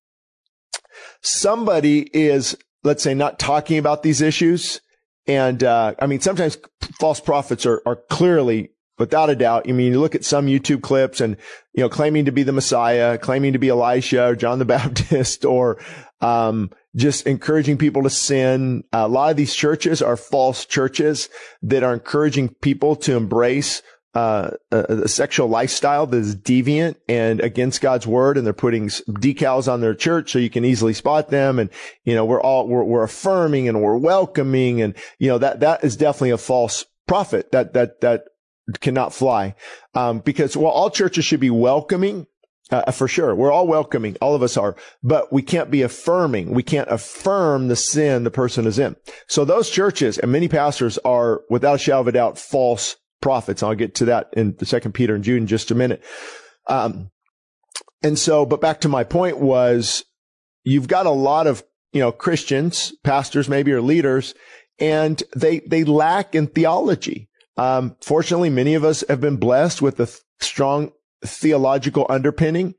Somebody 1.20 2.10
is, 2.14 2.56
let's 2.86 3.04
say, 3.04 3.16
not 3.16 3.38
talking 3.38 3.80
about 3.80 4.04
these 4.04 4.22
issues. 4.22 4.80
And, 5.28 5.62
uh, 5.62 5.96
I 6.00 6.08
mean, 6.08 6.22
sometimes 6.22 6.58
false 7.02 7.20
prophets 7.20 7.66
are, 7.66 7.82
are 7.86 7.98
clearly 8.10 8.70
without 8.98 9.30
a 9.30 9.36
doubt. 9.36 9.66
I 9.68 9.72
mean, 9.72 9.94
you 9.94 10.00
look 10.00 10.16
at 10.16 10.26
some 10.26 10.48
YouTube 10.48 10.82
clips 10.82 11.22
and, 11.22 11.38
you 11.74 11.82
know, 11.82 11.90
claiming 11.90 12.26
to 12.26 12.32
be 12.32 12.44
the 12.44 12.52
Messiah, 12.52 13.18
claiming 13.18 13.54
to 13.54 13.60
be 13.60 13.70
Elisha 13.70 14.30
or 14.30 14.36
John 14.36 14.60
the 14.60 14.66
Baptist 14.78 15.46
or, 15.46 15.78
um, 16.22 16.72
just 16.96 17.28
encouraging 17.28 17.78
people 17.78 18.04
to 18.04 18.10
sin. 18.10 18.84
a 18.92 19.08
lot 19.08 19.30
of 19.30 19.38
these 19.38 19.54
churches 19.54 20.02
are 20.02 20.18
false 20.18 20.66
churches 20.66 21.30
that 21.62 21.84
are 21.84 21.94
encouraging 21.94 22.50
people 22.62 22.96
to 22.96 23.16
embrace 23.16 23.84
uh, 24.16 24.50
a, 24.72 25.04
a, 25.04 25.08
sexual 25.08 25.48
lifestyle 25.48 26.08
that 26.08 26.18
is 26.18 26.36
deviant 26.36 26.96
and 27.08 27.40
against 27.40 27.82
God's 27.82 28.08
word. 28.08 28.36
And 28.36 28.48
they're 28.48 28.54
putting 28.54 28.88
decals 28.88 29.72
on 29.72 29.82
their 29.82 29.94
church 29.94 30.32
so 30.32 30.40
you 30.40 30.50
can 30.50 30.66
easily 30.66 30.94
spot 30.94 31.30
them. 31.30 31.60
And, 31.60 31.70
you 32.04 32.16
know, 32.16 32.26
we're 32.26 32.42
all, 32.42 32.68
we're, 32.68 32.84
we're 32.84 33.04
affirming 33.04 33.68
and 33.68 33.80
we're 33.80 33.98
welcoming. 33.98 34.82
And, 34.82 34.96
you 35.20 35.28
know, 35.28 35.38
that, 35.38 35.60
that 35.60 35.84
is 35.84 35.96
definitely 35.96 36.32
a 36.32 36.40
false 36.40 36.86
prophet 37.08 37.52
that, 37.52 37.74
that, 37.74 38.02
that 38.02 38.24
cannot 38.80 39.14
fly. 39.14 39.56
Um, 39.94 40.20
because 40.20 40.56
while 40.58 40.72
all 40.72 40.90
churches 40.90 41.26
should 41.26 41.40
be 41.40 41.50
welcoming, 41.50 42.28
uh, 42.70 42.92
for 42.92 43.08
sure. 43.08 43.34
We're 43.34 43.52
all 43.52 43.68
welcoming. 43.68 44.18
All 44.22 44.36
of 44.36 44.44
us 44.44 44.58
are, 44.58 44.76
but 45.02 45.32
we 45.32 45.42
can't 45.42 45.72
be 45.72 45.82
affirming. 45.82 46.52
We 46.52 46.64
can't 46.64 46.90
affirm 46.92 47.68
the 47.68 47.76
sin 47.76 48.24
the 48.24 48.32
person 48.32 48.66
is 48.66 48.78
in. 48.80 48.96
So 49.28 49.46
those 49.46 49.70
churches 49.70 50.18
and 50.18 50.32
many 50.32 50.48
pastors 50.48 50.98
are 51.00 51.42
without 51.50 51.76
a 51.76 51.80
shadow 51.80 52.02
of 52.02 52.08
a 52.08 52.12
doubt 52.12 52.38
false 52.38 52.98
prophets. 53.22 53.64
I'll 53.64 53.76
get 53.76 53.96
to 53.96 54.06
that 54.06 54.30
in 54.34 54.56
the 54.58 54.66
second 54.66 54.94
Peter 54.94 55.16
and 55.16 55.24
Jude 55.24 55.42
in 55.42 55.48
just 55.48 55.72
a 55.72 55.76
minute. 55.76 56.04
Um, 56.68 57.10
and 58.04 58.20
so, 58.20 58.46
but 58.46 58.62
back 58.62 58.82
to 58.82 58.90
my 58.90 59.04
point 59.04 59.40
was 59.40 60.04
you've 60.64 60.88
got 60.88 61.06
a 61.06 61.12
lot 61.12 61.48
of, 61.48 61.64
you 61.94 62.02
know, 62.02 62.12
Christians, 62.12 62.94
pastors 63.04 63.48
maybe 63.48 63.72
or 63.72 63.82
leaders, 63.82 64.36
and 64.78 65.22
they, 65.36 65.60
they 65.60 65.84
lack 65.84 66.36
in 66.36 66.48
theology. 66.48 67.27
Um, 67.58 67.96
fortunately, 68.02 68.50
many 68.50 68.76
of 68.76 68.84
us 68.84 69.04
have 69.10 69.20
been 69.20 69.38
blessed 69.38 69.82
with 69.82 70.00
a 70.00 70.06
th- 70.06 70.20
strong 70.40 70.92
theological 71.26 72.06
underpinning. 72.10 72.76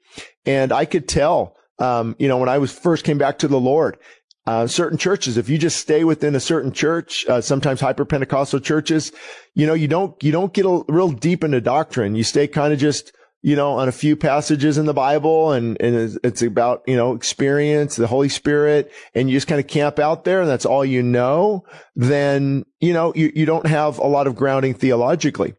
And 0.46 0.72
I 0.72 0.84
could 0.84 1.08
tell, 1.08 1.56
um, 1.78 2.16
you 2.18 2.28
know, 2.28 2.38
when 2.38 2.48
I 2.48 2.58
was 2.58 2.72
first 2.72 3.04
came 3.04 3.18
back 3.18 3.38
to 3.38 3.48
the 3.48 3.60
Lord, 3.60 3.98
uh, 4.46 4.66
certain 4.66 4.96
churches, 4.96 5.36
if 5.36 5.48
you 5.48 5.58
just 5.58 5.76
stay 5.76 6.04
within 6.04 6.34
a 6.34 6.40
certain 6.40 6.72
church, 6.72 7.26
uh, 7.28 7.40
sometimes 7.40 7.80
hyper 7.80 8.04
Pentecostal 8.04 8.60
churches, 8.60 9.12
you 9.54 9.66
know, 9.66 9.74
you 9.74 9.88
don't, 9.88 10.22
you 10.22 10.32
don't 10.32 10.54
get 10.54 10.64
a, 10.64 10.84
real 10.88 11.10
deep 11.10 11.44
into 11.44 11.60
doctrine. 11.60 12.14
You 12.14 12.24
stay 12.24 12.48
kind 12.48 12.72
of 12.72 12.78
just, 12.78 13.12
you 13.40 13.54
know, 13.54 13.74
on 13.74 13.88
a 13.88 13.92
few 13.92 14.16
passages 14.16 14.78
in 14.78 14.86
the 14.86 14.94
Bible 14.94 15.52
and, 15.52 15.80
and 15.80 16.18
it's 16.24 16.42
about, 16.42 16.82
you 16.86 16.96
know, 16.96 17.14
experience, 17.14 17.94
the 17.94 18.08
Holy 18.08 18.28
Spirit, 18.28 18.90
and 19.14 19.30
you 19.30 19.36
just 19.36 19.46
kind 19.46 19.60
of 19.60 19.68
camp 19.68 19.98
out 19.98 20.24
there 20.24 20.40
and 20.40 20.50
that's 20.50 20.66
all 20.66 20.84
you 20.84 21.02
know, 21.02 21.64
then, 21.94 22.64
you 22.80 22.92
know, 22.92 23.12
you, 23.14 23.30
you 23.34 23.46
don't 23.46 23.66
have 23.66 23.98
a 23.98 24.06
lot 24.06 24.26
of 24.26 24.34
grounding 24.34 24.74
theologically. 24.74 25.54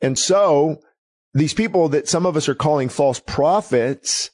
And 0.00 0.16
so 0.16 0.80
these 1.32 1.54
people 1.54 1.88
that 1.88 2.08
some 2.08 2.24
of 2.24 2.36
us 2.36 2.48
are 2.48 2.54
calling 2.54 2.88
false 2.88 3.18
prophets 3.18 4.30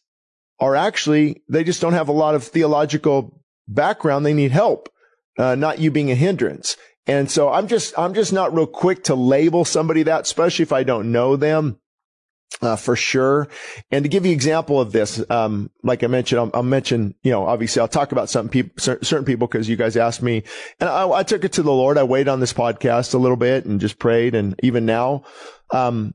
are 0.58 0.76
actually, 0.76 1.42
they 1.48 1.64
just 1.64 1.80
don't 1.80 1.94
have 1.94 2.08
a 2.08 2.12
lot 2.12 2.34
of 2.34 2.44
theological 2.44 3.42
background. 3.66 4.26
They 4.26 4.34
need 4.34 4.50
help, 4.50 4.90
uh, 5.38 5.54
not 5.54 5.78
you 5.78 5.90
being 5.90 6.10
a 6.10 6.14
hindrance. 6.14 6.76
And 7.06 7.30
so 7.30 7.48
I'm 7.48 7.66
just, 7.66 7.98
I'm 7.98 8.12
just 8.12 8.30
not 8.30 8.54
real 8.54 8.66
quick 8.66 9.04
to 9.04 9.14
label 9.14 9.64
somebody 9.64 10.02
that, 10.02 10.22
especially 10.22 10.64
if 10.64 10.72
I 10.72 10.82
don't 10.82 11.10
know 11.10 11.36
them. 11.36 11.78
Uh, 12.62 12.76
for 12.76 12.94
sure. 12.94 13.48
And 13.90 14.04
to 14.04 14.08
give 14.10 14.26
you 14.26 14.32
an 14.32 14.34
example 14.34 14.80
of 14.80 14.92
this, 14.92 15.24
um, 15.30 15.70
like 15.82 16.04
I 16.04 16.08
mentioned, 16.08 16.40
I'll, 16.40 16.50
I'll, 16.52 16.62
mention, 16.62 17.14
you 17.22 17.30
know, 17.30 17.46
obviously 17.46 17.80
I'll 17.80 17.88
talk 17.88 18.12
about 18.12 18.28
some 18.28 18.50
people, 18.50 18.72
certain 18.76 19.24
people 19.24 19.46
because 19.46 19.66
you 19.66 19.76
guys 19.76 19.96
asked 19.96 20.20
me 20.20 20.42
and 20.78 20.90
I, 20.90 21.08
I, 21.08 21.22
took 21.22 21.44
it 21.44 21.52
to 21.52 21.62
the 21.62 21.72
Lord. 21.72 21.96
I 21.96 22.02
waited 22.02 22.28
on 22.28 22.40
this 22.40 22.52
podcast 22.52 23.14
a 23.14 23.18
little 23.18 23.38
bit 23.38 23.64
and 23.64 23.80
just 23.80 23.98
prayed. 23.98 24.34
And 24.34 24.60
even 24.62 24.84
now, 24.84 25.22
um, 25.72 26.12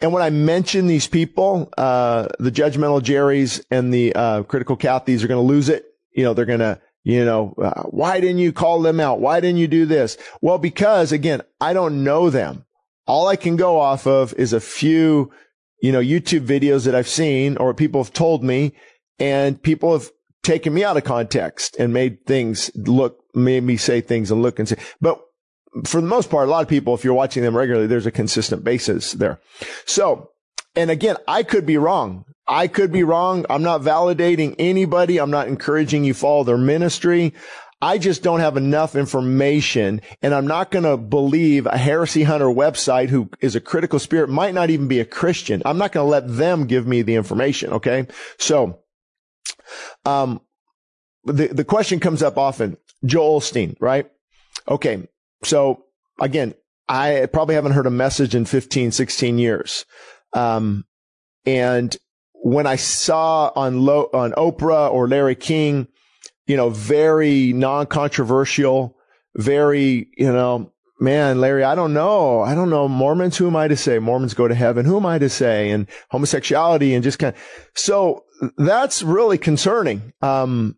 and 0.00 0.12
when 0.12 0.22
I 0.22 0.30
mention 0.30 0.88
these 0.88 1.06
people, 1.06 1.72
uh, 1.78 2.28
the 2.40 2.50
judgmental 2.50 3.02
Jerry's 3.02 3.64
and 3.70 3.94
the, 3.94 4.12
uh, 4.14 4.42
critical 4.42 4.76
Kathys 4.76 5.22
are 5.22 5.28
going 5.28 5.40
to 5.40 5.46
lose 5.46 5.68
it. 5.68 5.84
You 6.10 6.24
know, 6.24 6.34
they're 6.34 6.46
going 6.46 6.58
to, 6.60 6.80
you 7.04 7.24
know, 7.24 7.54
uh, 7.62 7.84
why 7.84 8.18
didn't 8.18 8.38
you 8.38 8.52
call 8.52 8.82
them 8.82 8.98
out? 8.98 9.20
Why 9.20 9.38
didn't 9.38 9.58
you 9.58 9.68
do 9.68 9.86
this? 9.86 10.18
Well, 10.40 10.58
because 10.58 11.12
again, 11.12 11.42
I 11.60 11.74
don't 11.74 12.02
know 12.02 12.28
them. 12.30 12.64
All 13.06 13.28
I 13.28 13.36
can 13.36 13.54
go 13.54 13.78
off 13.78 14.08
of 14.08 14.34
is 14.34 14.52
a 14.52 14.60
few, 14.60 15.30
you 15.80 15.92
know, 15.92 16.00
YouTube 16.00 16.46
videos 16.46 16.84
that 16.84 16.94
I've 16.94 17.08
seen 17.08 17.56
or 17.56 17.74
people 17.74 18.02
have 18.02 18.12
told 18.12 18.42
me 18.42 18.72
and 19.18 19.62
people 19.62 19.92
have 19.92 20.10
taken 20.42 20.72
me 20.72 20.84
out 20.84 20.96
of 20.96 21.04
context 21.04 21.76
and 21.78 21.92
made 21.92 22.24
things 22.26 22.70
look, 22.74 23.18
made 23.34 23.64
me 23.64 23.76
say 23.76 24.00
things 24.00 24.30
and 24.30 24.42
look 24.42 24.58
and 24.58 24.68
say, 24.68 24.76
but 25.00 25.20
for 25.84 26.00
the 26.00 26.06
most 26.06 26.30
part, 26.30 26.48
a 26.48 26.50
lot 26.50 26.62
of 26.62 26.68
people, 26.68 26.94
if 26.94 27.04
you're 27.04 27.14
watching 27.14 27.42
them 27.42 27.56
regularly, 27.56 27.86
there's 27.86 28.06
a 28.06 28.10
consistent 28.10 28.64
basis 28.64 29.12
there. 29.12 29.38
So, 29.84 30.30
and 30.74 30.90
again, 30.90 31.16
I 31.28 31.42
could 31.42 31.66
be 31.66 31.76
wrong. 31.76 32.24
I 32.48 32.68
could 32.68 32.92
be 32.92 33.02
wrong. 33.02 33.44
I'm 33.50 33.62
not 33.62 33.80
validating 33.80 34.54
anybody. 34.58 35.18
I'm 35.18 35.30
not 35.30 35.48
encouraging 35.48 36.04
you 36.04 36.14
follow 36.14 36.44
their 36.44 36.58
ministry. 36.58 37.34
I 37.80 37.98
just 37.98 38.22
don't 38.22 38.40
have 38.40 38.56
enough 38.56 38.96
information 38.96 40.00
and 40.22 40.34
I'm 40.34 40.46
not 40.46 40.70
going 40.70 40.84
to 40.84 40.96
believe 40.96 41.66
a 41.66 41.76
heresy 41.76 42.22
hunter 42.22 42.46
website 42.46 43.10
who 43.10 43.28
is 43.40 43.54
a 43.54 43.60
critical 43.60 43.98
spirit 43.98 44.30
might 44.30 44.54
not 44.54 44.70
even 44.70 44.88
be 44.88 45.00
a 45.00 45.04
Christian. 45.04 45.62
I'm 45.64 45.76
not 45.76 45.92
going 45.92 46.04
to 46.04 46.10
let 46.10 46.26
them 46.26 46.66
give 46.66 46.86
me 46.86 47.02
the 47.02 47.16
information. 47.16 47.74
Okay. 47.74 48.06
So, 48.38 48.80
um, 50.06 50.40
the, 51.24 51.48
the 51.48 51.64
question 51.64 52.00
comes 52.00 52.22
up 52.22 52.38
often, 52.38 52.78
Joel 53.04 53.40
Osteen, 53.40 53.76
right? 53.80 54.08
Okay. 54.68 55.06
So 55.44 55.84
again, 56.20 56.54
I 56.88 57.26
probably 57.32 57.56
haven't 57.56 57.72
heard 57.72 57.86
a 57.86 57.90
message 57.90 58.34
in 58.34 58.46
15, 58.46 58.92
16 58.92 59.38
years. 59.38 59.84
Um, 60.32 60.84
and 61.44 61.96
when 62.32 62.66
I 62.66 62.76
saw 62.76 63.50
on 63.54 63.86
on 63.88 64.32
Oprah 64.32 64.90
or 64.90 65.08
Larry 65.08 65.34
King, 65.34 65.88
you 66.46 66.56
know, 66.56 66.70
very 66.70 67.52
non-controversial, 67.52 68.96
very, 69.36 70.08
you 70.16 70.32
know, 70.32 70.72
man, 71.00 71.40
Larry, 71.40 71.64
I 71.64 71.74
don't 71.74 71.92
know. 71.92 72.40
I 72.40 72.54
don't 72.54 72.70
know. 72.70 72.88
Mormons, 72.88 73.36
who 73.36 73.46
am 73.46 73.56
I 73.56 73.68
to 73.68 73.76
say? 73.76 73.98
Mormons 73.98 74.34
go 74.34 74.48
to 74.48 74.54
heaven. 74.54 74.86
Who 74.86 74.96
am 74.96 75.06
I 75.06 75.18
to 75.18 75.28
say? 75.28 75.70
And 75.70 75.86
homosexuality 76.10 76.94
and 76.94 77.04
just 77.04 77.18
kind 77.18 77.34
of, 77.34 77.40
so 77.74 78.24
that's 78.56 79.02
really 79.02 79.38
concerning. 79.38 80.12
Um, 80.22 80.76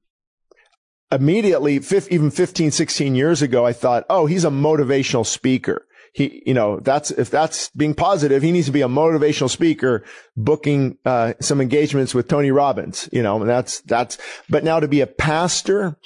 immediately, 1.12 1.80
even 2.10 2.30
15, 2.30 2.70
16 2.70 3.14
years 3.14 3.42
ago, 3.42 3.64
I 3.64 3.72
thought, 3.72 4.04
oh, 4.10 4.26
he's 4.26 4.44
a 4.44 4.50
motivational 4.50 5.24
speaker 5.24 5.86
he, 6.12 6.42
you 6.46 6.54
know, 6.54 6.80
that's, 6.80 7.10
if 7.10 7.30
that's 7.30 7.70
being 7.70 7.94
positive, 7.94 8.42
he 8.42 8.52
needs 8.52 8.66
to 8.66 8.72
be 8.72 8.82
a 8.82 8.88
motivational 8.88 9.50
speaker 9.50 10.04
booking, 10.36 10.98
uh, 11.04 11.34
some 11.40 11.60
engagements 11.60 12.14
with 12.14 12.28
Tony 12.28 12.50
Robbins, 12.50 13.08
you 13.12 13.22
know, 13.22 13.40
and 13.40 13.48
that's, 13.48 13.80
that's, 13.82 14.18
but 14.48 14.64
now 14.64 14.80
to 14.80 14.88
be 14.88 15.00
a 15.00 15.06
pastor 15.06 15.96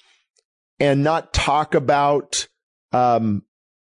and 0.79 1.03
not 1.03 1.33
talk 1.33 1.75
about, 1.75 2.49
um, 2.93 3.43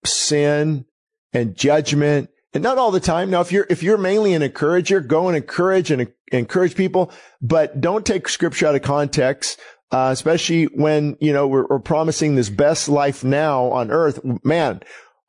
sin 0.06 0.86
and 1.34 1.56
judgment 1.56 2.30
and 2.54 2.64
not 2.64 2.78
all 2.78 2.92
the 2.92 3.00
time. 3.00 3.30
Now, 3.30 3.42
if 3.42 3.52
you're, 3.52 3.68
if 3.70 3.84
you're 3.84 3.98
mainly 3.98 4.34
an 4.34 4.42
encourager, 4.42 5.00
go 5.00 5.28
and 5.28 5.38
encourage 5.38 5.92
and 5.92 6.12
encourage 6.32 6.76
people, 6.76 7.12
but 7.42 7.80
don't 7.80 8.06
take 8.06 8.28
scripture 8.28 8.68
out 8.68 8.76
of 8.76 8.82
context. 8.82 9.60
Uh, 9.94 10.10
especially 10.14 10.64
when, 10.68 11.18
you 11.20 11.34
know, 11.34 11.46
we're, 11.46 11.66
we're 11.70 11.78
promising 11.78 12.36
this 12.36 12.50
best 12.50 12.88
life 12.88 13.26
now 13.26 13.66
on 13.72 13.92
earth. 13.92 14.22
Man, 14.42 14.80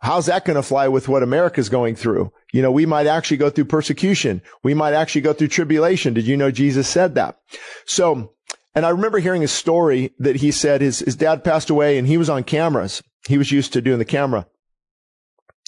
How's 0.02 0.26
that 0.26 0.44
going 0.44 0.56
to 0.56 0.64
fly 0.64 0.88
with 0.88 1.08
what 1.08 1.22
America's 1.22 1.68
going 1.68 1.94
through? 1.94 2.32
You 2.52 2.60
know, 2.60 2.72
we 2.72 2.86
might 2.86 3.06
actually 3.06 3.36
go 3.36 3.50
through 3.50 3.66
persecution. 3.66 4.42
We 4.64 4.74
might 4.74 4.94
actually 4.94 5.20
go 5.20 5.32
through 5.32 5.48
tribulation. 5.48 6.12
Did 6.12 6.26
you 6.26 6.36
know 6.36 6.50
Jesus 6.50 6.88
said 6.88 7.14
that? 7.14 7.38
So, 7.86 8.32
and 8.74 8.84
I 8.84 8.88
remember 8.88 9.20
hearing 9.20 9.44
a 9.44 9.48
story 9.48 10.12
that 10.18 10.36
he 10.36 10.50
said 10.50 10.80
his, 10.80 10.98
his 10.98 11.14
dad 11.14 11.44
passed 11.44 11.70
away 11.70 11.98
and 11.98 12.08
he 12.08 12.18
was 12.18 12.28
on 12.28 12.42
cameras. 12.42 13.00
He 13.28 13.38
was 13.38 13.52
used 13.52 13.72
to 13.74 13.80
doing 13.80 14.00
the 14.00 14.04
camera. 14.04 14.48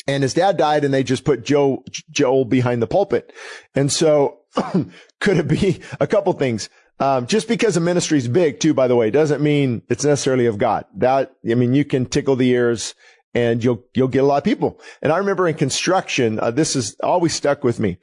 And 0.09 0.25
his 0.25 0.35
dad 0.35 0.57
died 0.57 0.85
and 0.85 0.93
they 0.93 1.05
just 1.05 1.25
put 1.25 1.45
Joe, 1.45 1.85
Joel 2.11 2.45
behind 2.45 2.83
the 2.83 2.89
pulpit. 2.89 3.33
And 3.77 3.91
so 3.91 4.41
could 5.21 5.37
it 5.37 5.49
be 5.49 5.81
a 6.01 6.09
couple 6.09 6.33
things? 6.33 6.69
Um, 6.99 7.29
just 7.29 7.47
because 7.47 7.77
a 7.77 7.81
ministry 7.81 8.19
is 8.19 8.29
big 8.29 8.59
too, 8.59 8.75
by 8.75 8.89
the 8.89 8.97
way, 8.97 9.11
doesn't 9.11 9.43
mean 9.43 9.83
it's 9.89 10.05
necessarily 10.05 10.47
of 10.47 10.59
God. 10.59 10.87
That, 10.97 11.35
I 11.49 11.55
mean, 11.55 11.75
you 11.75 11.85
can 11.85 12.07
tickle 12.07 12.37
the 12.37 12.51
ears 12.51 12.95
and 13.35 13.63
you'll, 13.63 13.85
you'll 13.95 14.09
get 14.09 14.23
a 14.23 14.27
lot 14.27 14.39
of 14.39 14.45
people. 14.45 14.81
And 15.03 15.13
I 15.13 15.19
remember 15.19 15.49
in 15.49 15.55
construction, 15.55 16.39
uh, 16.41 16.51
this 16.51 16.75
has 16.75 16.97
always 17.03 17.35
stuck 17.35 17.65
with 17.65 17.81
me. 17.81 17.99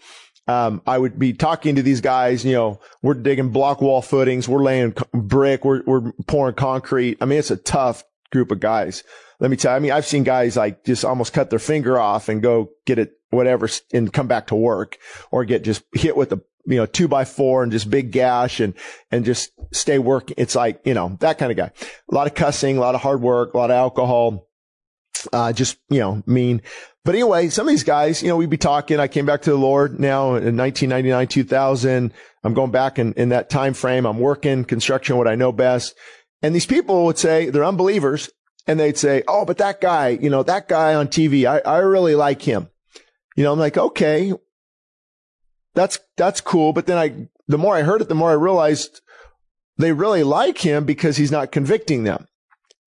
um, 0.48 0.82
I 0.86 0.98
would 0.98 1.20
be 1.20 1.34
talking 1.34 1.76
to 1.76 1.84
these 1.84 2.02
guys, 2.02 2.44
you 2.44 2.54
know, 2.54 2.80
we're 3.02 3.14
digging 3.14 3.50
block 3.50 3.82
wall 3.82 4.02
footings. 4.02 4.48
We're 4.48 4.64
laying 4.64 4.96
brick. 5.14 5.64
We're, 5.64 5.84
we're 5.86 6.12
pouring 6.28 6.56
concrete. 6.56 7.18
I 7.22 7.26
mean, 7.26 7.40
it's 7.40 7.52
a 7.52 7.58
tough 7.58 8.04
group 8.32 8.52
of 8.52 8.60
guys. 8.60 9.04
Let 9.40 9.52
me 9.52 9.58
tell 9.58 9.72
you, 9.74 9.76
I 9.76 9.80
mean, 9.80 9.92
I've 9.92 10.06
seen 10.06 10.24
guys 10.24 10.58
like 10.58 10.84
just 10.84 11.06
almost 11.06 11.34
cut 11.34 11.50
their 11.50 11.60
finger 11.60 11.98
off 12.00 12.30
and 12.30 12.42
go 12.42 12.70
get 12.86 13.00
it, 13.00 13.14
whatever, 13.30 13.70
and 13.94 14.12
come 14.12 14.28
back 14.28 14.48
to 14.48 14.56
work 14.56 14.98
or 15.32 15.46
get 15.46 15.64
just 15.64 15.84
hit 15.94 16.16
with 16.16 16.32
a, 16.32 16.42
you 16.66 16.76
know, 16.78 16.86
two 16.86 17.08
by 17.08 17.26
four 17.26 17.64
and 17.64 17.72
just 17.72 17.90
big 17.90 18.12
gash 18.12 18.60
and, 18.60 18.74
and 19.12 19.26
just 19.26 19.52
stay 19.72 19.98
working. 19.98 20.36
It's 20.38 20.56
like, 20.56 20.82
you 20.86 20.94
know, 20.94 21.18
that 21.22 21.38
kind 21.38 21.52
of 21.52 21.58
guy. 21.58 21.72
A 22.12 22.16
lot 22.16 22.28
of 22.28 22.36
cussing, 22.36 22.78
a 22.78 22.82
lot 22.82 22.94
of 22.94 23.02
hard 23.02 23.22
work, 23.22 23.54
a 23.54 23.58
lot 23.58 23.72
of 23.72 23.76
alcohol. 23.76 24.48
Uh, 25.32 25.54
just, 25.54 25.78
you 25.90 26.00
know, 26.00 26.24
mean. 26.26 26.62
But 27.04 27.16
anyway, 27.16 27.50
some 27.50 27.68
of 27.68 27.72
these 27.72 27.84
guys, 27.84 28.22
you 28.22 28.30
know, 28.30 28.38
we'd 28.38 28.50
be 28.50 28.58
talking. 28.58 29.00
I 29.00 29.08
came 29.08 29.26
back 29.26 29.42
to 29.44 29.50
the 29.50 29.58
Lord 29.58 30.00
now 30.00 30.36
in 30.36 30.56
1999, 30.58 31.28
2000. 31.28 32.14
I'm 32.44 32.54
going 32.54 32.72
back 32.72 33.00
in, 33.00 33.14
in 33.14 33.30
that 33.30 33.50
time 33.50 33.74
frame. 33.74 34.06
I'm 34.06 34.20
working 34.20 34.66
construction, 34.66 35.18
what 35.18 35.28
I 35.28 35.36
know 35.36 35.52
best. 35.52 35.96
And 36.42 36.54
these 36.56 36.66
people 36.66 37.06
would 37.06 37.18
say 37.18 37.50
they're 37.50 37.64
unbelievers 37.64 38.30
and 38.68 38.80
they'd 38.80 38.98
say, 38.98 39.24
Oh, 39.28 39.46
but 39.46 39.58
that 39.58 39.82
guy, 39.82 40.10
you 40.10 40.30
know, 40.30 40.44
that 40.44 40.68
guy 40.68 40.94
on 40.94 41.08
TV, 41.08 41.46
I, 41.46 41.60
I 41.60 41.80
really 41.80 42.16
like 42.16 42.42
him. 42.42 42.70
You 43.36 43.44
know, 43.44 43.54
I'm 43.54 43.60
like, 43.60 43.78
okay, 43.78 44.34
that's, 45.74 46.00
that's 46.18 46.42
cool. 46.42 46.74
But 46.74 46.86
then 46.86 46.98
I, 46.98 47.28
the 47.48 47.58
more 47.58 47.76
I 47.76 47.82
heard 47.82 48.02
it, 48.02 48.10
the 48.10 48.16
more 48.16 48.30
I 48.30 48.34
realized 48.34 49.02
they 49.78 49.92
really 49.92 50.24
like 50.24 50.60
him 50.60 50.86
because 50.86 51.18
he's 51.18 51.32
not 51.32 51.52
convicting 51.52 52.04
them. 52.04 52.28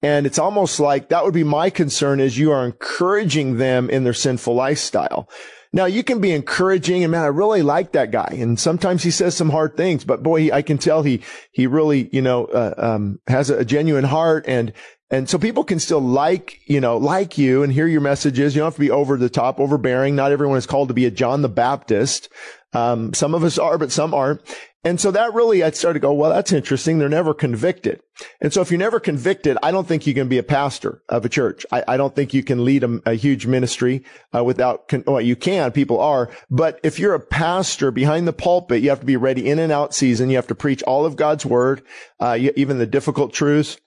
And 0.05 0.27
it's 0.27 0.39
almost 0.39 0.81
like 0.81 1.09
that 1.09 1.25
would 1.25 1.33
be 1.33 1.45
my 1.45 1.71
concern 1.71 2.21
is 2.21 2.37
you 2.37 2.53
are 2.53 2.67
encouraging 2.67 3.57
them 3.57 3.89
in 3.89 4.05
their 4.05 4.13
sinful 4.13 4.55
lifestyle. 4.55 5.31
Now 5.73 5.87
you 5.87 6.05
can 6.05 6.21
be 6.21 6.33
encouraging 6.33 7.03
and 7.03 7.11
man, 7.11 7.23
I 7.23 7.29
really 7.29 7.63
like 7.63 7.93
that 7.93 8.11
guy. 8.11 8.37
And 8.39 8.61
sometimes 8.61 9.03
he 9.03 9.11
says 9.11 9.35
some 9.35 9.49
hard 9.49 9.79
things, 9.79 10.05
but 10.05 10.23
boy, 10.23 10.53
I 10.53 10.61
can 10.61 10.77
tell 10.77 11.05
he, 11.05 11.23
he 11.53 11.67
really, 11.67 12.11
you 12.13 12.21
know, 12.21 12.45
uh, 12.45 12.75
um, 12.77 13.19
has 13.29 13.49
a 13.49 13.65
genuine 13.65 14.05
heart 14.05 14.45
and, 14.47 14.75
and 15.11 15.31
so 15.31 15.39
people 15.39 15.65
can 15.65 15.81
still 15.81 16.01
like, 16.01 16.59
you 16.67 16.83
know, 16.83 16.99
like 16.99 17.39
you 17.39 17.63
and 17.63 17.73
hear 17.73 17.87
your 17.87 18.03
messages. 18.03 18.55
You 18.55 18.61
don't 18.61 18.67
have 18.67 18.75
to 18.75 18.81
be 18.81 18.91
over 18.91 19.17
the 19.17 19.31
top, 19.31 19.59
overbearing. 19.59 20.15
Not 20.15 20.33
everyone 20.33 20.59
is 20.59 20.67
called 20.67 20.89
to 20.89 20.95
be 20.95 21.07
a 21.07 21.11
John 21.11 21.41
the 21.41 21.49
Baptist. 21.49 22.29
Um, 22.75 23.15
some 23.15 23.35
of 23.35 23.43
us 23.43 23.57
are, 23.57 23.79
but 23.79 23.91
some 23.91 24.13
aren't. 24.13 24.43
And 24.85 25.01
so 25.01 25.11
that 25.13 25.33
really, 25.33 25.63
I 25.63 25.71
started 25.71 25.95
to 25.95 26.03
go, 26.03 26.13
well, 26.13 26.31
that's 26.31 26.53
interesting. 26.53 26.99
They're 26.99 27.09
never 27.09 27.33
convicted. 27.33 28.03
And 28.43 28.53
so 28.53 28.61
if 28.61 28.71
you're 28.71 28.79
never 28.79 29.01
convicted, 29.01 29.57
I 29.63 29.71
don't 29.71 29.89
think 29.89 30.07
you 30.07 30.13
can 30.13 30.29
be 30.29 30.37
a 30.37 30.43
pastor 30.43 31.03
of 31.09 31.25
a 31.25 31.29
church. 31.31 31.65
I, 31.73 31.83
I 31.89 31.97
don't 31.97 32.15
think 32.15 32.35
you 32.35 32.43
can 32.43 32.67
lead 32.67 32.85
a, 32.85 33.01
a 33.07 33.15
huge 33.15 33.47
ministry 33.47 34.05
uh, 34.37 34.45
without, 34.45 34.89
con- 34.89 35.05
well, 35.07 35.23
you 35.23 35.37
can, 35.37 35.73
people 35.73 36.01
are. 36.01 36.31
But 36.51 36.81
if 36.83 36.99
you're 36.99 37.15
a 37.15 37.21
pastor 37.21 37.91
behind 37.91 38.29
the 38.29 38.35
pulpit, 38.35 38.83
you 38.83 38.91
have 38.91 39.01
to 39.01 39.07
be 39.07 39.17
ready 39.17 39.49
in 39.49 39.59
and 39.59 39.73
out 39.73 39.95
season. 39.95 40.29
You 40.29 40.37
have 40.37 40.49
to 40.49 40.55
preach 40.55 40.83
all 40.83 41.07
of 41.07 41.17
God's 41.17 41.47
word, 41.47 41.83
uh, 42.21 42.39
even 42.55 42.79
the 42.79 42.87
difficult 42.87 43.33
truths 43.33 43.79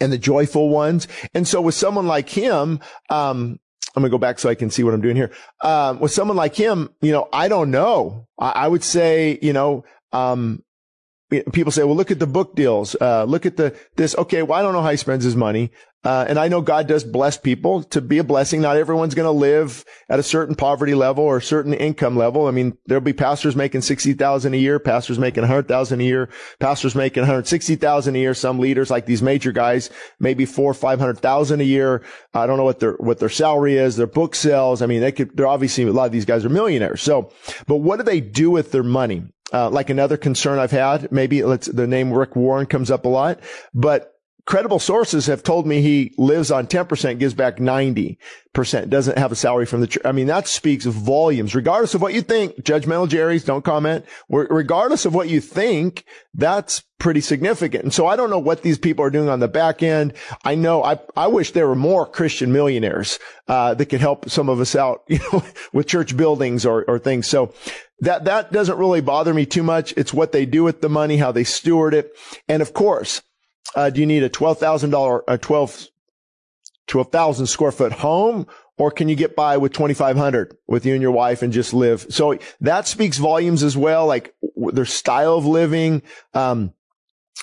and 0.00 0.12
the 0.12 0.18
joyful 0.18 0.68
ones. 0.68 1.06
And 1.32 1.46
so 1.46 1.60
with 1.60 1.76
someone 1.76 2.08
like 2.08 2.28
him, 2.28 2.80
um, 3.08 3.60
I'm 3.94 4.02
going 4.02 4.10
to 4.10 4.14
go 4.14 4.18
back 4.18 4.38
so 4.38 4.48
I 4.48 4.54
can 4.54 4.70
see 4.70 4.82
what 4.82 4.94
I'm 4.94 5.00
doing 5.00 5.16
here. 5.16 5.30
Um, 5.60 6.00
with 6.00 6.12
someone 6.12 6.36
like 6.36 6.54
him, 6.54 6.90
you 7.00 7.12
know, 7.12 7.28
I 7.32 7.48
don't 7.48 7.70
know. 7.70 8.26
I, 8.38 8.50
I 8.50 8.68
would 8.68 8.82
say, 8.82 9.38
you 9.42 9.52
know, 9.52 9.84
um, 10.12 10.62
people 11.52 11.72
say, 11.72 11.84
well, 11.84 11.96
look 11.96 12.10
at 12.10 12.18
the 12.18 12.26
book 12.26 12.54
deals. 12.54 12.96
Uh, 13.00 13.24
look 13.24 13.46
at 13.46 13.56
the, 13.56 13.76
this. 13.96 14.16
Okay. 14.16 14.42
Well, 14.42 14.58
I 14.58 14.62
don't 14.62 14.72
know 14.72 14.82
how 14.82 14.90
he 14.90 14.96
spends 14.96 15.24
his 15.24 15.36
money. 15.36 15.70
Uh, 16.04 16.24
and 16.28 16.38
I 16.38 16.48
know 16.48 16.60
God 16.60 16.88
does 16.88 17.04
bless 17.04 17.36
people 17.36 17.84
to 17.84 18.00
be 18.00 18.18
a 18.18 18.24
blessing. 18.24 18.60
Not 18.60 18.76
everyone's 18.76 19.14
going 19.14 19.26
to 19.26 19.30
live 19.30 19.84
at 20.08 20.18
a 20.18 20.22
certain 20.22 20.56
poverty 20.56 20.94
level 20.94 21.22
or 21.22 21.36
a 21.36 21.42
certain 21.42 21.72
income 21.72 22.16
level. 22.16 22.48
I 22.48 22.50
mean, 22.50 22.76
there'll 22.86 23.00
be 23.00 23.12
pastors 23.12 23.54
making 23.54 23.82
60,000 23.82 24.52
a 24.52 24.56
year, 24.56 24.80
pastors 24.80 25.18
making 25.18 25.42
100,000 25.42 26.00
a 26.00 26.04
year, 26.04 26.28
pastors 26.58 26.96
making 26.96 27.22
160,000 27.22 28.16
a 28.16 28.18
year. 28.18 28.34
Some 28.34 28.58
leaders 28.58 28.90
like 28.90 29.06
these 29.06 29.22
major 29.22 29.52
guys, 29.52 29.90
maybe 30.18 30.44
four, 30.44 30.74
500,000 30.74 31.60
a 31.60 31.64
year. 31.64 32.02
I 32.34 32.46
don't 32.46 32.56
know 32.56 32.64
what 32.64 32.80
their, 32.80 32.94
what 32.94 33.20
their 33.20 33.28
salary 33.28 33.76
is, 33.76 33.94
their 33.94 34.08
book 34.08 34.34
sales. 34.34 34.82
I 34.82 34.86
mean, 34.86 35.02
they 35.02 35.12
could, 35.12 35.36
they're 35.36 35.46
obviously, 35.46 35.84
a 35.84 35.92
lot 35.92 36.06
of 36.06 36.12
these 36.12 36.24
guys 36.24 36.44
are 36.44 36.48
millionaires. 36.50 37.00
So, 37.00 37.32
but 37.68 37.76
what 37.76 37.98
do 37.98 38.02
they 38.02 38.20
do 38.20 38.50
with 38.50 38.72
their 38.72 38.82
money? 38.82 39.22
Uh, 39.52 39.68
like 39.68 39.90
another 39.90 40.16
concern 40.16 40.58
I've 40.58 40.70
had, 40.70 41.12
maybe 41.12 41.44
let's, 41.44 41.66
the 41.66 41.86
name 41.86 42.10
Rick 42.10 42.36
Warren 42.36 42.64
comes 42.64 42.90
up 42.90 43.04
a 43.04 43.08
lot, 43.08 43.38
but 43.74 44.11
credible 44.44 44.78
sources 44.78 45.26
have 45.26 45.42
told 45.42 45.66
me 45.66 45.80
he 45.80 46.12
lives 46.18 46.50
on 46.50 46.66
10%, 46.66 47.18
gives 47.18 47.34
back 47.34 47.58
90%, 47.58 48.88
doesn't 48.88 49.18
have 49.18 49.30
a 49.30 49.36
salary 49.36 49.66
from 49.66 49.80
the 49.80 49.86
church. 49.86 50.02
I 50.04 50.12
mean, 50.12 50.26
that 50.26 50.48
speaks 50.48 50.84
volumes. 50.84 51.54
Regardless 51.54 51.94
of 51.94 52.02
what 52.02 52.14
you 52.14 52.22
think, 52.22 52.56
judgmental 52.56 53.08
Jerry's, 53.08 53.44
don't 53.44 53.64
comment. 53.64 54.04
Regardless 54.28 55.04
of 55.04 55.14
what 55.14 55.28
you 55.28 55.40
think, 55.40 56.04
that's 56.34 56.82
pretty 56.98 57.20
significant. 57.20 57.84
And 57.84 57.94
so 57.94 58.06
I 58.06 58.16
don't 58.16 58.30
know 58.30 58.38
what 58.38 58.62
these 58.62 58.78
people 58.78 59.04
are 59.04 59.10
doing 59.10 59.28
on 59.28 59.40
the 59.40 59.48
back 59.48 59.82
end. 59.82 60.14
I 60.44 60.54
know 60.54 60.82
I, 60.82 60.98
I 61.16 61.28
wish 61.28 61.52
there 61.52 61.68
were 61.68 61.74
more 61.74 62.06
Christian 62.06 62.52
millionaires, 62.52 63.18
uh, 63.48 63.74
that 63.74 63.86
could 63.86 64.00
help 64.00 64.28
some 64.28 64.48
of 64.48 64.60
us 64.60 64.74
out, 64.74 65.02
you 65.08 65.18
know, 65.32 65.44
with 65.72 65.86
church 65.86 66.16
buildings 66.16 66.66
or, 66.66 66.84
or 66.84 66.98
things. 66.98 67.28
So 67.28 67.54
that, 68.00 68.24
that 68.24 68.52
doesn't 68.52 68.78
really 68.78 69.00
bother 69.00 69.34
me 69.34 69.46
too 69.46 69.62
much. 69.62 69.92
It's 69.96 70.12
what 70.12 70.32
they 70.32 70.46
do 70.46 70.64
with 70.64 70.80
the 70.80 70.88
money, 70.88 71.16
how 71.16 71.32
they 71.32 71.44
steward 71.44 71.94
it. 71.94 72.16
And 72.48 72.60
of 72.62 72.72
course, 72.72 73.22
uh, 73.74 73.90
do 73.90 74.00
you 74.00 74.06
need 74.06 74.22
a 74.22 74.30
$12,000, 74.30 75.22
a 75.28 75.38
12, 75.38 75.88
12,000 76.86 77.46
square 77.46 77.72
foot 77.72 77.92
home? 77.92 78.46
Or 78.78 78.90
can 78.90 79.08
you 79.08 79.14
get 79.14 79.36
by 79.36 79.58
with 79.58 79.72
2,500 79.72 80.56
with 80.66 80.86
you 80.86 80.94
and 80.94 81.02
your 81.02 81.12
wife 81.12 81.42
and 81.42 81.52
just 81.52 81.74
live? 81.74 82.06
So 82.08 82.38
that 82.60 82.88
speaks 82.88 83.18
volumes 83.18 83.62
as 83.62 83.76
well, 83.76 84.06
like 84.06 84.34
their 84.56 84.86
style 84.86 85.36
of 85.36 85.46
living. 85.46 86.02
Um, 86.34 86.72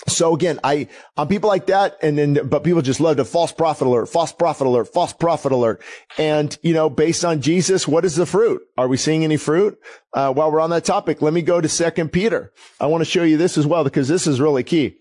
so 0.07 0.33
again, 0.33 0.59
I, 0.63 0.87
on 1.17 1.27
people 1.27 1.49
like 1.49 1.65
that, 1.67 1.97
and 2.01 2.17
then, 2.17 2.47
but 2.47 2.63
people 2.63 2.81
just 2.81 2.99
love 2.99 3.17
to 3.17 3.25
false 3.25 3.51
prophet 3.51 3.85
alert, 3.85 4.07
false 4.07 4.31
prophet 4.31 4.65
alert, 4.65 4.93
false 4.93 5.13
prophet 5.13 5.51
alert. 5.51 5.81
And, 6.17 6.57
you 6.61 6.73
know, 6.73 6.89
based 6.89 7.25
on 7.25 7.41
Jesus, 7.41 7.87
what 7.87 8.05
is 8.05 8.15
the 8.15 8.25
fruit? 8.25 8.61
Are 8.77 8.87
we 8.87 8.97
seeing 8.97 9.23
any 9.23 9.37
fruit? 9.37 9.77
Uh, 10.13 10.31
while 10.31 10.51
we're 10.51 10.61
on 10.61 10.69
that 10.69 10.85
topic, 10.85 11.21
let 11.21 11.33
me 11.33 11.41
go 11.41 11.59
to 11.59 11.67
second 11.67 12.11
Peter. 12.11 12.53
I 12.79 12.85
want 12.85 13.01
to 13.01 13.09
show 13.09 13.23
you 13.23 13.35
this 13.37 13.57
as 13.57 13.65
well 13.67 13.83
because 13.83 14.07
this 14.07 14.25
is 14.25 14.39
really 14.39 14.63
key. 14.63 14.97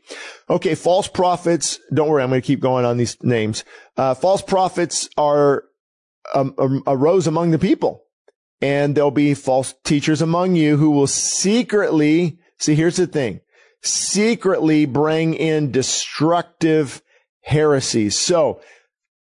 Okay. 0.50 0.74
False 0.74 1.06
prophets. 1.06 1.78
Don't 1.92 2.08
worry. 2.08 2.22
I'm 2.22 2.30
going 2.30 2.42
to 2.42 2.46
keep 2.46 2.60
going 2.60 2.84
on 2.84 2.96
these 2.96 3.16
names. 3.22 3.64
Uh, 3.96 4.14
false 4.14 4.42
prophets 4.42 5.08
are, 5.16 5.64
um, 6.34 6.54
um, 6.58 6.82
arose 6.86 7.26
among 7.26 7.52
the 7.52 7.58
people 7.58 8.04
and 8.60 8.94
there'll 8.94 9.10
be 9.10 9.34
false 9.34 9.74
teachers 9.84 10.20
among 10.20 10.56
you 10.56 10.76
who 10.76 10.90
will 10.90 11.06
secretly, 11.06 12.38
see, 12.58 12.74
here's 12.74 12.96
the 12.96 13.06
thing 13.06 13.40
secretly 13.88 14.86
bring 14.86 15.34
in 15.34 15.70
destructive 15.70 17.02
heresies. 17.42 18.18
So 18.18 18.60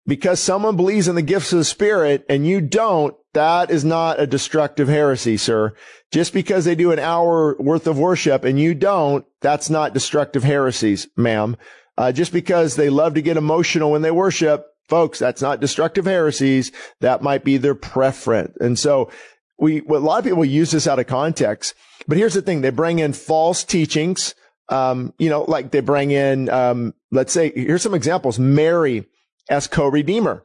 because 0.06 0.40
someone 0.40 0.76
believes 0.76 1.08
in 1.08 1.14
the 1.14 1.22
gifts 1.22 1.52
of 1.52 1.58
the 1.58 1.64
spirit 1.64 2.24
and 2.28 2.46
you 2.46 2.60
don't, 2.60 3.14
that 3.32 3.70
is 3.70 3.84
not 3.84 4.18
a 4.18 4.26
destructive 4.26 4.88
heresy, 4.88 5.36
sir. 5.36 5.72
Just 6.10 6.32
because 6.32 6.64
they 6.64 6.74
do 6.74 6.90
an 6.90 6.98
hour 6.98 7.56
worth 7.60 7.86
of 7.86 7.98
worship 7.98 8.44
and 8.44 8.58
you 8.58 8.74
don't, 8.74 9.24
that's 9.40 9.70
not 9.70 9.94
destructive 9.94 10.42
heresies, 10.42 11.06
ma'am. 11.16 11.56
Uh, 11.96 12.10
just 12.10 12.32
because 12.32 12.76
they 12.76 12.90
love 12.90 13.14
to 13.14 13.22
get 13.22 13.36
emotional 13.36 13.92
when 13.92 14.02
they 14.02 14.10
worship, 14.10 14.66
folks, 14.88 15.18
that's 15.18 15.42
not 15.42 15.60
destructive 15.60 16.06
heresies. 16.06 16.72
That 17.00 17.22
might 17.22 17.44
be 17.44 17.56
their 17.56 17.76
preference. 17.76 18.56
And 18.60 18.78
so 18.78 19.10
we, 19.58 19.80
a 19.82 19.98
lot 19.98 20.18
of 20.18 20.24
people 20.24 20.44
use 20.44 20.72
this 20.72 20.88
out 20.88 20.98
of 20.98 21.06
context, 21.06 21.74
but 22.08 22.18
here's 22.18 22.34
the 22.34 22.42
thing. 22.42 22.62
They 22.62 22.70
bring 22.70 22.98
in 22.98 23.12
false 23.12 23.62
teachings 23.62 24.34
um, 24.70 25.12
you 25.18 25.28
know, 25.28 25.42
like 25.42 25.72
they 25.72 25.80
bring 25.80 26.12
in, 26.12 26.48
um, 26.48 26.94
let's 27.10 27.32
say, 27.32 27.52
here's 27.54 27.82
some 27.82 27.94
examples. 27.94 28.38
Mary 28.38 29.04
as 29.50 29.66
co-redeemer. 29.66 30.44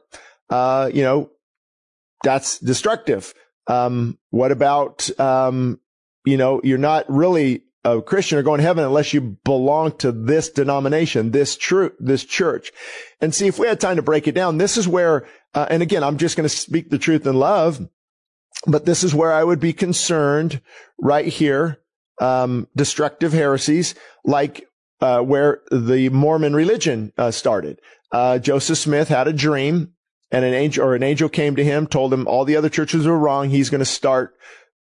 Uh, 0.50 0.90
you 0.92 1.02
know, 1.02 1.30
that's 2.22 2.58
destructive. 2.58 3.32
Um, 3.68 4.18
what 4.30 4.52
about, 4.52 5.08
um, 5.18 5.80
you 6.24 6.36
know, 6.36 6.60
you're 6.64 6.76
not 6.76 7.08
really 7.08 7.62
a 7.84 8.02
Christian 8.02 8.38
or 8.38 8.42
going 8.42 8.58
to 8.58 8.66
heaven 8.66 8.84
unless 8.84 9.14
you 9.14 9.38
belong 9.44 9.92
to 9.98 10.10
this 10.10 10.50
denomination, 10.50 11.30
this 11.30 11.56
true, 11.56 11.92
this 12.00 12.24
church. 12.24 12.72
And 13.20 13.32
see, 13.32 13.46
if 13.46 13.60
we 13.60 13.68
had 13.68 13.80
time 13.80 13.96
to 13.96 14.02
break 14.02 14.26
it 14.26 14.34
down, 14.34 14.58
this 14.58 14.76
is 14.76 14.88
where, 14.88 15.26
uh, 15.54 15.66
and 15.70 15.82
again, 15.82 16.02
I'm 16.02 16.16
just 16.16 16.36
going 16.36 16.48
to 16.48 16.54
speak 16.54 16.90
the 16.90 16.98
truth 16.98 17.26
in 17.26 17.36
love, 17.36 17.88
but 18.66 18.86
this 18.86 19.04
is 19.04 19.14
where 19.14 19.32
I 19.32 19.44
would 19.44 19.60
be 19.60 19.72
concerned 19.72 20.60
right 20.98 21.26
here 21.26 21.78
um, 22.20 22.68
destructive 22.74 23.32
heresies 23.32 23.94
like 24.26 24.66
uh, 25.00 25.20
where 25.20 25.62
the 25.70 26.08
Mormon 26.10 26.54
religion 26.54 27.12
uh, 27.16 27.30
started. 27.30 27.80
Uh, 28.12 28.38
Joseph 28.38 28.78
Smith 28.78 29.08
had 29.08 29.28
a 29.28 29.32
dream, 29.32 29.92
and 30.30 30.44
an 30.44 30.54
angel 30.54 30.84
or 30.84 30.94
an 30.94 31.02
angel 31.02 31.28
came 31.28 31.56
to 31.56 31.64
him, 31.64 31.86
told 31.86 32.12
him 32.12 32.26
all 32.26 32.44
the 32.44 32.56
other 32.56 32.68
churches 32.68 33.06
were 33.06 33.18
wrong. 33.18 33.50
He's 33.50 33.70
going 33.70 33.80
to 33.80 33.84
start, 33.84 34.34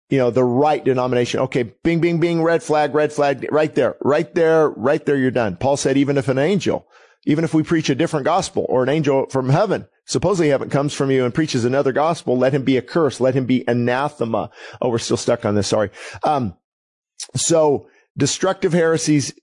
you 0.10 0.18
know, 0.18 0.32
the 0.32 0.44
right 0.44 0.84
denomination. 0.84 1.40
Okay, 1.42 1.64
bing, 1.64 2.02
bing, 2.02 2.20
bing, 2.20 2.44
red 2.44 2.64
flag, 2.64 2.94
red 2.94 3.14
flag, 3.14 3.48
right 3.52 3.74
there, 3.74 3.96
right 4.02 4.34
there, 4.36 4.70
right 4.70 5.06
there. 5.06 5.16
You're 5.16 5.32
done. 5.32 5.56
Paul 5.58 5.78
said, 5.78 5.98
even 5.98 6.18
if 6.18 6.28
an 6.28 6.38
angel, 6.38 6.88
even 7.26 7.44
if 7.44 7.54
we 7.54 7.64
preach 7.64 7.90
a 7.90 7.96
different 7.96 8.26
gospel 8.26 8.66
or 8.70 8.84
an 8.84 8.90
angel 8.90 9.28
from 9.30 9.50
heaven 9.50 9.88
supposedly 10.06 10.50
heaven 10.50 10.70
comes 10.70 10.94
from 10.94 11.12
you 11.12 11.26
and 11.26 11.34
preaches 11.34 11.66
another 11.66 11.92
gospel, 11.92 12.38
let 12.38 12.54
him 12.54 12.64
be 12.64 12.78
accursed. 12.78 13.20
Let 13.20 13.34
him 13.34 13.46
be 13.46 13.64
anathema. 13.68 14.52
Oh, 14.82 14.90
we're 14.90 15.00
still 15.00 15.18
stuck 15.18 15.46
on 15.46 15.56
this. 15.56 15.68
Sorry. 15.68 15.90
Um, 16.24 16.56
so 17.36 17.88
destructive 18.18 18.74
heresies 18.74 19.34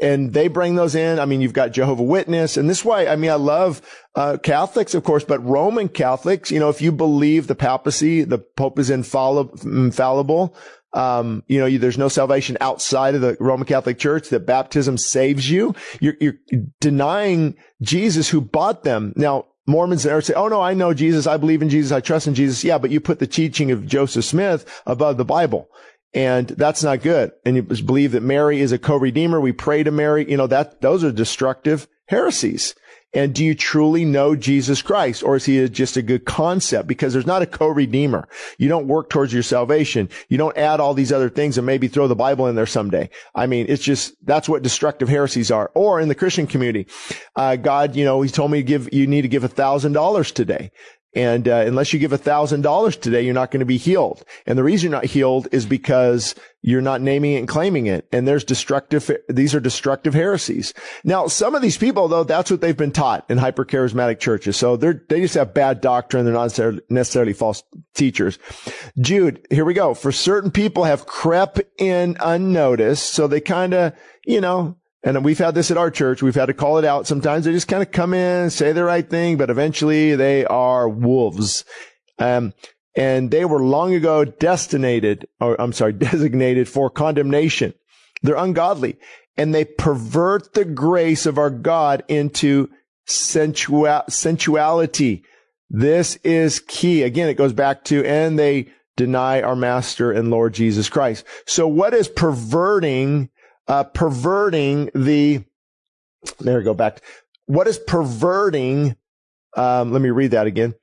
and 0.00 0.32
they 0.32 0.48
bring 0.48 0.74
those 0.74 0.94
in. 0.94 1.18
I 1.18 1.24
mean, 1.24 1.40
you've 1.40 1.52
got 1.52 1.72
Jehovah 1.72 2.02
Witness, 2.02 2.56
and 2.56 2.68
this 2.68 2.84
way, 2.84 3.08
I 3.08 3.16
mean, 3.16 3.30
I 3.30 3.34
love 3.34 3.82
uh, 4.14 4.36
Catholics, 4.42 4.94
of 4.94 5.04
course, 5.04 5.24
but 5.24 5.44
Roman 5.44 5.88
Catholics. 5.88 6.50
You 6.50 6.60
know, 6.60 6.68
if 6.68 6.82
you 6.82 6.92
believe 6.92 7.46
the 7.46 7.54
papacy, 7.54 8.22
the 8.22 8.38
Pope 8.38 8.78
is 8.78 8.90
infallible, 8.90 9.58
infallible. 9.64 10.54
Um, 10.92 11.42
you 11.46 11.58
know, 11.58 11.66
you, 11.66 11.78
there's 11.78 11.98
no 11.98 12.08
salvation 12.08 12.56
outside 12.60 13.14
of 13.14 13.20
the 13.20 13.36
Roman 13.38 13.66
Catholic 13.66 13.98
Church. 13.98 14.30
That 14.30 14.46
baptism 14.46 14.96
saves 14.96 15.50
you. 15.50 15.74
You're, 16.00 16.16
you're 16.20 16.38
denying 16.80 17.56
Jesus 17.82 18.30
who 18.30 18.40
bought 18.40 18.82
them. 18.82 19.12
Now, 19.16 19.46
Mormons 19.66 20.04
there 20.04 20.20
say, 20.20 20.32
"Oh 20.34 20.48
no, 20.48 20.60
I 20.60 20.74
know 20.74 20.94
Jesus. 20.94 21.26
I 21.26 21.36
believe 21.36 21.60
in 21.60 21.68
Jesus. 21.68 21.92
I 21.92 22.00
trust 22.00 22.26
in 22.26 22.34
Jesus." 22.34 22.62
Yeah, 22.62 22.78
but 22.78 22.90
you 22.90 23.00
put 23.00 23.18
the 23.18 23.26
teaching 23.26 23.72
of 23.72 23.86
Joseph 23.86 24.24
Smith 24.24 24.82
above 24.86 25.16
the 25.16 25.24
Bible. 25.24 25.68
And 26.16 26.48
that's 26.48 26.82
not 26.82 27.02
good. 27.02 27.32
And 27.44 27.56
you 27.56 27.62
believe 27.62 28.12
that 28.12 28.22
Mary 28.22 28.62
is 28.62 28.72
a 28.72 28.78
co-redeemer. 28.78 29.38
We 29.38 29.52
pray 29.52 29.82
to 29.82 29.90
Mary. 29.90 30.28
You 30.28 30.38
know, 30.38 30.46
that, 30.46 30.80
those 30.80 31.04
are 31.04 31.12
destructive 31.12 31.86
heresies. 32.08 32.74
And 33.12 33.34
do 33.34 33.44
you 33.44 33.54
truly 33.54 34.04
know 34.04 34.34
Jesus 34.34 34.82
Christ 34.82 35.22
or 35.22 35.36
is 35.36 35.44
he 35.44 35.66
just 35.68 35.96
a 35.96 36.02
good 36.02 36.24
concept? 36.24 36.88
Because 36.88 37.12
there's 37.12 37.26
not 37.26 37.42
a 37.42 37.46
co-redeemer. 37.46 38.28
You 38.58 38.68
don't 38.68 38.88
work 38.88 39.08
towards 39.10 39.32
your 39.32 39.42
salvation. 39.42 40.08
You 40.28 40.38
don't 40.38 40.56
add 40.56 40.80
all 40.80 40.92
these 40.92 41.12
other 41.12 41.30
things 41.30 41.56
and 41.56 41.66
maybe 41.66 41.88
throw 41.88 42.08
the 42.08 42.16
Bible 42.16 42.46
in 42.46 42.56
there 42.56 42.66
someday. 42.66 43.08
I 43.34 43.46
mean, 43.46 43.66
it's 43.68 43.82
just, 43.82 44.14
that's 44.24 44.48
what 44.48 44.62
destructive 44.62 45.08
heresies 45.08 45.50
are. 45.50 45.70
Or 45.74 46.00
in 46.00 46.08
the 46.08 46.14
Christian 46.14 46.46
community, 46.46 46.88
uh, 47.36 47.56
God, 47.56 47.94
you 47.94 48.04
know, 48.04 48.20
he 48.22 48.28
told 48.30 48.50
me 48.50 48.58
to 48.58 48.64
give, 48.64 48.92
you 48.92 49.06
need 49.06 49.22
to 49.22 49.28
give 49.28 49.44
a 49.44 49.48
thousand 49.48 49.92
dollars 49.92 50.32
today. 50.32 50.70
And 51.16 51.48
uh, 51.48 51.64
unless 51.66 51.94
you 51.94 51.98
give 51.98 52.12
a 52.12 52.18
thousand 52.18 52.60
dollars 52.60 52.94
today, 52.94 53.22
you're 53.22 53.32
not 53.32 53.50
going 53.50 53.60
to 53.60 53.66
be 53.66 53.78
healed. 53.78 54.22
And 54.44 54.58
the 54.58 54.62
reason 54.62 54.90
you're 54.90 55.00
not 55.00 55.06
healed 55.06 55.48
is 55.50 55.64
because 55.64 56.34
you're 56.60 56.82
not 56.82 57.00
naming 57.00 57.32
it 57.32 57.38
and 57.38 57.48
claiming 57.48 57.86
it. 57.86 58.06
And 58.12 58.28
there's 58.28 58.44
destructive, 58.44 59.10
these 59.26 59.54
are 59.54 59.60
destructive 59.60 60.12
heresies. 60.12 60.74
Now, 61.04 61.26
some 61.26 61.54
of 61.54 61.62
these 61.62 61.78
people, 61.78 62.06
though, 62.06 62.22
that's 62.22 62.50
what 62.50 62.60
they've 62.60 62.76
been 62.76 62.92
taught 62.92 63.24
in 63.30 63.38
hypercharismatic 63.38 64.20
churches. 64.20 64.58
So 64.58 64.76
they're, 64.76 65.02
they 65.08 65.22
just 65.22 65.36
have 65.36 65.54
bad 65.54 65.80
doctrine. 65.80 66.26
They're 66.26 66.34
not 66.34 66.60
necessarily 66.90 67.32
false 67.32 67.62
teachers. 67.94 68.38
Jude, 69.00 69.46
here 69.48 69.64
we 69.64 69.72
go. 69.72 69.94
For 69.94 70.12
certain 70.12 70.50
people 70.50 70.84
have 70.84 71.06
crept 71.06 71.62
in 71.78 72.18
unnoticed. 72.20 73.14
So 73.14 73.26
they 73.26 73.40
kind 73.40 73.72
of, 73.72 73.94
you 74.26 74.42
know, 74.42 74.76
and 75.02 75.24
we've 75.24 75.38
had 75.38 75.54
this 75.54 75.70
at 75.70 75.76
our 75.76 75.90
church. 75.90 76.22
We've 76.22 76.34
had 76.34 76.46
to 76.46 76.54
call 76.54 76.78
it 76.78 76.84
out. 76.84 77.06
Sometimes 77.06 77.44
they 77.44 77.52
just 77.52 77.68
kind 77.68 77.82
of 77.82 77.92
come 77.92 78.12
in, 78.14 78.50
say 78.50 78.72
the 78.72 78.84
right 78.84 79.08
thing, 79.08 79.36
but 79.36 79.50
eventually 79.50 80.16
they 80.16 80.44
are 80.44 80.88
wolves. 80.88 81.64
Um, 82.18 82.54
and 82.96 83.30
they 83.30 83.44
were 83.44 83.62
long 83.62 83.94
ago 83.94 84.24
destinated, 84.24 85.28
or 85.40 85.60
I'm 85.60 85.72
sorry, 85.72 85.92
designated 85.94 86.68
for 86.68 86.90
condemnation. 86.90 87.74
They're 88.22 88.36
ungodly 88.36 88.98
and 89.36 89.54
they 89.54 89.64
pervert 89.64 90.54
the 90.54 90.64
grace 90.64 91.26
of 91.26 91.38
our 91.38 91.50
God 91.50 92.02
into 92.08 92.70
sensual, 93.04 94.02
sensuality. 94.08 95.22
This 95.68 96.16
is 96.16 96.60
key. 96.60 97.02
Again, 97.02 97.28
it 97.28 97.34
goes 97.34 97.52
back 97.52 97.84
to, 97.84 98.04
and 98.04 98.38
they 98.38 98.68
deny 98.96 99.42
our 99.42 99.56
master 99.56 100.10
and 100.10 100.30
Lord 100.30 100.54
Jesus 100.54 100.88
Christ. 100.88 101.24
So 101.46 101.68
what 101.68 101.92
is 101.92 102.08
perverting 102.08 103.28
uh, 103.68 103.84
perverting 103.84 104.90
the, 104.94 105.44
there 106.40 106.58
we 106.58 106.64
go 106.64 106.74
back. 106.74 107.02
What 107.46 107.66
is 107.68 107.78
perverting? 107.78 108.96
Um, 109.56 109.92
let 109.92 110.02
me 110.02 110.10
read 110.10 110.32
that 110.32 110.46
again. 110.46 110.74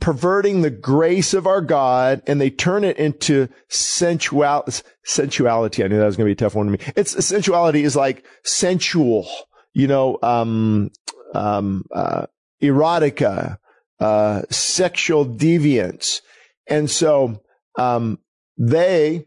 Perverting 0.00 0.62
the 0.62 0.70
grace 0.70 1.32
of 1.32 1.46
our 1.46 1.60
God 1.60 2.22
and 2.26 2.40
they 2.40 2.50
turn 2.50 2.82
it 2.84 2.96
into 2.96 3.48
sensual, 3.68 4.64
sensuality. 5.04 5.84
I 5.84 5.88
knew 5.88 5.98
that 5.98 6.06
was 6.06 6.16
going 6.16 6.26
to 6.26 6.28
be 6.28 6.32
a 6.32 6.36
tough 6.36 6.56
one 6.56 6.66
to 6.66 6.72
me. 6.72 6.78
It's 6.96 7.14
sensuality 7.14 7.82
is 7.82 7.94
like 7.94 8.24
sensual, 8.44 9.28
you 9.72 9.86
know, 9.86 10.18
um, 10.22 10.90
um, 11.34 11.84
uh, 11.94 12.26
erotica, 12.60 13.58
uh, 14.00 14.42
sexual 14.50 15.24
deviance. 15.24 16.20
And 16.66 16.90
so, 16.90 17.40
um, 17.78 18.18
they 18.58 19.26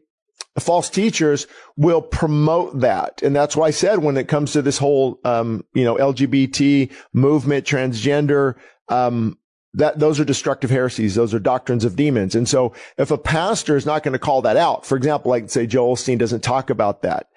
false 0.59 0.89
teachers 0.89 1.47
will 1.75 2.01
promote 2.01 2.79
that. 2.79 3.21
And 3.21 3.35
that's 3.35 3.55
why 3.55 3.67
I 3.67 3.71
said 3.71 3.99
when 3.99 4.17
it 4.17 4.27
comes 4.27 4.53
to 4.53 4.61
this 4.61 4.77
whole, 4.77 5.19
um, 5.25 5.65
you 5.73 5.83
know, 5.83 5.95
LGBT 5.95 6.91
movement, 7.13 7.65
transgender, 7.65 8.55
um, 8.87 9.37
that 9.73 9.99
those 9.99 10.19
are 10.19 10.25
destructive 10.25 10.69
heresies. 10.69 11.15
Those 11.15 11.33
are 11.33 11.39
doctrines 11.39 11.83
of 11.83 11.97
demons. 11.97 12.33
And 12.33 12.47
so 12.47 12.73
if 12.97 13.11
a 13.11 13.17
pastor 13.17 13.75
is 13.75 13.85
not 13.85 14.03
going 14.03 14.13
to 14.13 14.19
call 14.19 14.41
that 14.43 14.55
out, 14.55 14.85
for 14.85 14.95
example, 14.95 15.29
like 15.29 15.49
say 15.49 15.67
Joel 15.67 15.95
Osteen 15.95 16.17
doesn't 16.17 16.43
talk 16.43 16.69
about 16.69 17.01
that. 17.01 17.27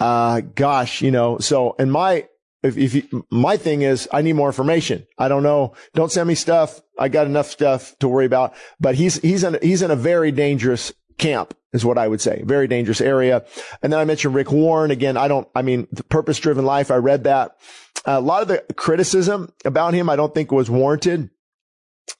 Uh, 0.00 0.40
gosh, 0.40 1.02
you 1.02 1.12
know, 1.12 1.38
so 1.38 1.76
and 1.78 1.92
my, 1.92 2.26
if, 2.64 2.76
if 2.76 2.94
you, 2.94 3.26
my 3.30 3.56
thing 3.56 3.82
is 3.82 4.08
I 4.12 4.22
need 4.22 4.32
more 4.32 4.48
information. 4.48 5.06
I 5.18 5.28
don't 5.28 5.44
know. 5.44 5.74
Don't 5.94 6.10
send 6.10 6.26
me 6.26 6.34
stuff. 6.34 6.80
I 6.98 7.08
got 7.08 7.28
enough 7.28 7.46
stuff 7.46 7.96
to 8.00 8.08
worry 8.08 8.26
about, 8.26 8.54
but 8.80 8.96
he's, 8.96 9.20
he's 9.20 9.44
in, 9.44 9.58
he's 9.62 9.82
in 9.82 9.92
a 9.92 9.96
very 9.96 10.32
dangerous 10.32 10.92
camp 11.18 11.54
is 11.72 11.84
what 11.84 11.98
I 11.98 12.08
would 12.08 12.20
say. 12.20 12.42
Very 12.44 12.68
dangerous 12.68 13.00
area. 13.00 13.44
And 13.82 13.92
then 13.92 14.00
I 14.00 14.04
mentioned 14.04 14.34
Rick 14.34 14.52
Warren 14.52 14.90
again. 14.90 15.16
I 15.16 15.28
don't, 15.28 15.48
I 15.54 15.62
mean, 15.62 15.88
the 15.92 16.04
purpose 16.04 16.38
driven 16.38 16.64
life. 16.64 16.90
I 16.90 16.96
read 16.96 17.24
that. 17.24 17.56
Uh, 18.06 18.12
a 18.12 18.20
lot 18.20 18.42
of 18.42 18.48
the 18.48 18.64
criticism 18.76 19.52
about 19.64 19.94
him, 19.94 20.08
I 20.08 20.16
don't 20.16 20.34
think 20.34 20.52
was 20.52 20.70
warranted. 20.70 21.30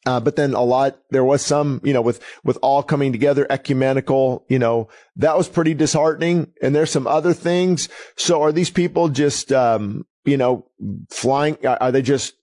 Uh, 0.07 0.18
but 0.18 0.37
then 0.37 0.54
a 0.54 0.62
lot, 0.62 0.98
there 1.11 1.24
was 1.24 1.42
some, 1.42 1.80
you 1.85 1.92
know, 1.92 2.02
with, 2.02 2.22
with 2.42 2.59
all 2.62 2.83
coming 2.83 3.12
together, 3.12 3.46
ecumenical, 3.50 4.44
you 4.48 4.59
know, 4.59 4.88
that 5.16 5.37
was 5.37 5.48
pretty 5.48 5.74
disheartening. 5.74 6.52
And 6.62 6.74
there's 6.74 6.90
some 6.90 7.07
other 7.07 7.33
things. 7.33 7.88
So 8.16 8.42
are 8.42 8.52
these 8.52 8.70
people 8.70 9.09
just, 9.09 9.52
um, 9.52 10.07
you 10.24 10.37
know, 10.37 10.66
flying? 11.11 11.59
Are 11.66 11.92
they 11.92 12.02
just, 12.02 12.35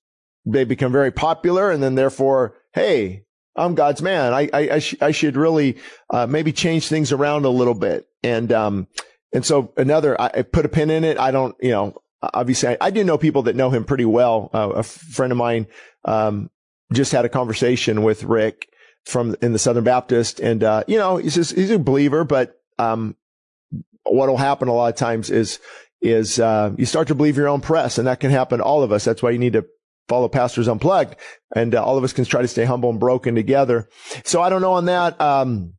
they 0.46 0.64
become 0.64 0.92
very 0.92 1.12
popular 1.12 1.72
and 1.72 1.82
then 1.82 1.96
therefore, 1.96 2.56
hey, 2.74 3.26
I'm 3.56 3.76
God's 3.76 4.02
man. 4.02 4.34
I, 4.34 4.50
I, 4.54 4.70
I, 4.70 4.80
sh- 4.80 4.96
I 5.02 5.12
should 5.12 5.36
really, 5.36 5.78
uh, 6.10 6.26
maybe 6.26 6.54
change 6.54 6.88
things 6.88 7.12
around 7.12 7.46
a 7.46 7.50
little 7.50 7.74
bit. 7.74 8.08
And, 8.24 8.52
um, 8.52 8.88
and 9.34 9.46
so 9.46 9.74
another, 9.78 10.20
I, 10.20 10.32
I, 10.34 10.42
put 10.44 10.66
a 10.66 10.70
pin 10.70 10.90
in 10.90 11.04
it. 11.04 11.18
I 11.18 11.32
don't, 11.32 11.56
you 11.62 11.72
know, 11.72 12.02
obviously 12.22 12.70
I, 12.70 12.78
I 12.80 12.92
do 12.92 13.04
know 13.04 13.18
people 13.18 13.44
that 13.44 13.56
know 13.56 13.70
him 13.70 13.84
pretty 13.84 14.06
well. 14.06 14.50
Uh, 14.54 14.70
a 14.70 14.84
friend 14.84 15.32
of 15.32 15.38
mine, 15.38 15.68
um, 16.06 16.50
just 16.94 17.12
had 17.12 17.26
a 17.26 17.30
conversation 17.30 18.04
with 18.04 18.24
Rick 18.24 18.70
from 19.06 19.36
in 19.42 19.54
the 19.54 19.60
Southern 19.60 19.84
Baptist 19.84 20.40
and, 20.40 20.64
uh, 20.64 20.84
you 20.88 20.98
know, 20.98 21.18
he's 21.18 21.36
just, 21.36 21.56
he's 21.56 21.72
a 21.72 21.80
believer, 21.80 22.24
but, 22.24 22.60
um, 22.78 23.16
what'll 24.04 24.38
happen 24.38 24.68
a 24.68 24.74
lot 24.74 24.94
of 24.94 24.96
times 24.96 25.30
is, 25.30 25.60
is, 26.02 26.40
uh, 26.40 26.72
you 26.78 26.86
start 26.86 27.08
to 27.08 27.16
believe 27.16 27.38
your 27.38 27.48
own 27.48 27.62
press 27.62 27.98
and 27.98 28.08
that 28.08 28.20
can 28.20 28.32
happen 28.32 28.60
to 28.60 28.64
all 28.64 28.84
of 28.84 28.92
us. 28.92 29.04
That's 29.04 29.24
why 29.24 29.32
you 29.32 29.40
need 29.40 29.54
to 29.54 29.66
follow 30.12 30.28
Pastors 30.28 30.68
Unplugged, 30.68 31.16
and 31.56 31.74
uh, 31.74 31.82
all 31.82 31.98
of 31.98 32.04
us 32.04 32.12
can 32.12 32.26
try 32.26 32.42
to 32.42 32.48
stay 32.50 32.66
humble 32.66 32.90
and 32.90 33.00
broken 33.00 33.34
together. 33.34 33.88
So 34.26 34.42
I 34.42 34.50
don't 34.50 34.62
know 34.62 34.74
on 34.74 34.86
that. 34.86 35.20
Um, 35.22 35.76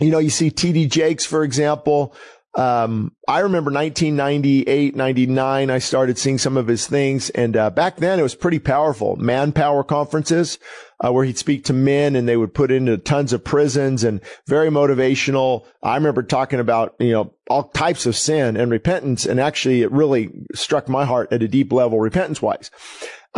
you 0.00 0.10
know, 0.10 0.18
you 0.18 0.30
see 0.30 0.50
TD 0.50 0.90
Jakes, 0.90 1.26
for 1.26 1.44
example. 1.44 2.14
Um, 2.54 3.12
I 3.28 3.40
remember 3.40 3.70
1998, 3.70 4.96
99, 4.96 5.70
I 5.70 5.78
started 5.78 6.18
seeing 6.18 6.38
some 6.38 6.56
of 6.56 6.66
his 6.66 6.86
things. 6.86 7.30
And, 7.30 7.56
uh, 7.56 7.70
back 7.70 7.98
then 7.98 8.18
it 8.18 8.22
was 8.22 8.34
pretty 8.34 8.58
powerful. 8.58 9.16
Manpower 9.16 9.84
conferences, 9.84 10.58
uh, 11.04 11.12
where 11.12 11.24
he'd 11.24 11.38
speak 11.38 11.64
to 11.66 11.72
men 11.72 12.16
and 12.16 12.26
they 12.26 12.36
would 12.36 12.54
put 12.54 12.72
into 12.72 12.96
tons 12.98 13.32
of 13.32 13.44
prisons 13.44 14.02
and 14.02 14.20
very 14.48 14.70
motivational. 14.70 15.66
I 15.84 15.94
remember 15.94 16.22
talking 16.22 16.58
about, 16.58 16.96
you 16.98 17.12
know, 17.12 17.34
all 17.48 17.68
types 17.68 18.06
of 18.06 18.16
sin 18.16 18.56
and 18.56 18.72
repentance. 18.72 19.24
And 19.24 19.38
actually 19.38 19.82
it 19.82 19.92
really 19.92 20.30
struck 20.54 20.88
my 20.88 21.04
heart 21.04 21.32
at 21.32 21.42
a 21.42 21.48
deep 21.48 21.72
level, 21.72 22.00
repentance 22.00 22.42
wise. 22.42 22.72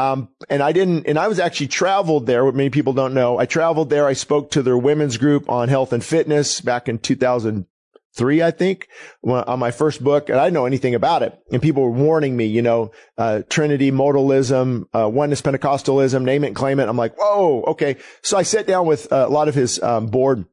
Um, 0.00 0.30
and 0.48 0.62
I 0.62 0.72
didn't, 0.72 1.06
and 1.06 1.18
I 1.18 1.28
was 1.28 1.38
actually 1.38 1.66
traveled 1.66 2.26
there. 2.26 2.42
What 2.42 2.54
many 2.54 2.70
people 2.70 2.94
don't 2.94 3.12
know. 3.12 3.38
I 3.38 3.44
traveled 3.44 3.90
there. 3.90 4.06
I 4.06 4.14
spoke 4.14 4.50
to 4.52 4.62
their 4.62 4.78
women's 4.78 5.18
group 5.18 5.46
on 5.50 5.68
health 5.68 5.92
and 5.92 6.02
fitness 6.02 6.62
back 6.62 6.88
in 6.88 6.98
2003, 6.98 8.42
I 8.42 8.50
think, 8.50 8.88
on 9.22 9.58
my 9.58 9.70
first 9.70 10.02
book. 10.02 10.30
And 10.30 10.38
I 10.38 10.44
didn't 10.44 10.54
know 10.54 10.64
anything 10.64 10.94
about 10.94 11.22
it. 11.22 11.38
And 11.52 11.60
people 11.60 11.82
were 11.82 11.90
warning 11.90 12.34
me, 12.34 12.46
you 12.46 12.62
know, 12.62 12.92
uh, 13.18 13.42
Trinity, 13.50 13.92
modalism, 13.92 14.86
uh, 14.94 15.06
oneness 15.06 15.42
Pentecostalism, 15.42 16.22
name 16.22 16.44
it 16.44 16.54
claim 16.54 16.80
it. 16.80 16.88
I'm 16.88 16.96
like, 16.96 17.18
whoa, 17.18 17.62
okay. 17.68 17.98
So 18.22 18.38
I 18.38 18.42
sat 18.42 18.66
down 18.66 18.86
with 18.86 19.12
uh, 19.12 19.26
a 19.28 19.30
lot 19.30 19.48
of 19.48 19.54
his 19.54 19.82
um, 19.82 20.06
board 20.06 20.46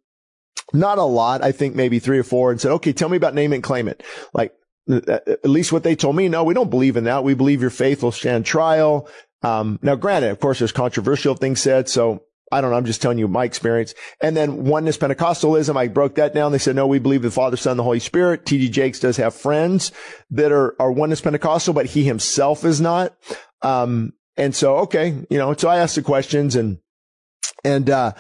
not 0.74 0.98
a 0.98 1.04
lot. 1.04 1.42
I 1.42 1.54
think 1.54 1.76
maybe 1.76 1.98
three 2.00 2.20
or 2.20 2.26
four 2.26 2.52
and 2.52 2.60
said, 2.60 2.74
okay, 2.74 2.92
tell 2.92 3.08
me 3.08 3.16
about 3.16 3.34
name 3.34 3.54
it 3.54 3.56
and 3.56 3.64
claim 3.64 3.88
it. 3.88 4.04
Like, 4.34 4.54
at 4.90 5.46
least 5.46 5.72
what 5.72 5.84
they 5.84 5.96
told 5.96 6.16
me. 6.16 6.30
No, 6.30 6.44
we 6.44 6.54
don't 6.54 6.70
believe 6.70 6.98
in 6.98 7.06
that. 7.06 7.24
We 7.24 7.34
believe 7.34 7.62
your 7.62 7.70
faith 7.70 8.04
will 8.04 8.12
stand 8.12 8.46
trial. 8.46 9.10
Um, 9.44 9.80
now 9.82 9.96
granted, 9.96 10.32
of 10.32 10.40
course, 10.40 10.60
there's 10.60 10.72
controversial 10.72 11.36
things 11.36 11.62
said. 11.62 11.90
So 11.90 12.24
I 12.52 12.62
don't 12.62 12.72
know. 12.72 12.78
I'm 12.78 12.86
just 12.86 13.02
telling 13.02 13.18
you 13.18 13.28
my 13.28 13.44
experience. 13.44 13.94
And 14.22 14.36
then 14.36 14.64
oneness 14.66 14.98
Pentecostalism, 14.98 15.76
I 15.76 15.88
broke 15.90 16.16
that 16.16 16.34
down. 16.34 16.52
They 16.52 16.58
said, 16.58 16.76
no, 16.76 16.88
we 16.88 17.00
believe 17.00 17.22
the 17.22 17.32
Father, 17.32 17.58
Son, 17.58 17.78
the 17.78 17.84
Holy 17.84 18.00
Spirit. 18.00 18.46
TD 18.46 18.72
Jakes 18.72 19.00
does 19.00 19.18
have 19.18 19.36
friends 19.36 19.92
that 20.32 20.52
are, 20.52 20.76
are 20.82 20.92
oneness 20.92 21.22
Pentecostal, 21.22 21.74
but 21.74 21.88
he 21.88 22.04
himself 22.04 22.64
is 22.64 22.80
not. 22.80 23.16
Um, 23.62 24.14
And 24.38 24.56
so, 24.56 24.78
okay, 24.78 25.26
you 25.30 25.38
know, 25.38 25.54
so 25.56 25.68
I 25.68 25.78
asked 25.78 25.96
the 25.96 26.04
questions 26.04 26.56
and, 26.56 26.78
and, 27.64 27.90
uh, 27.90 28.14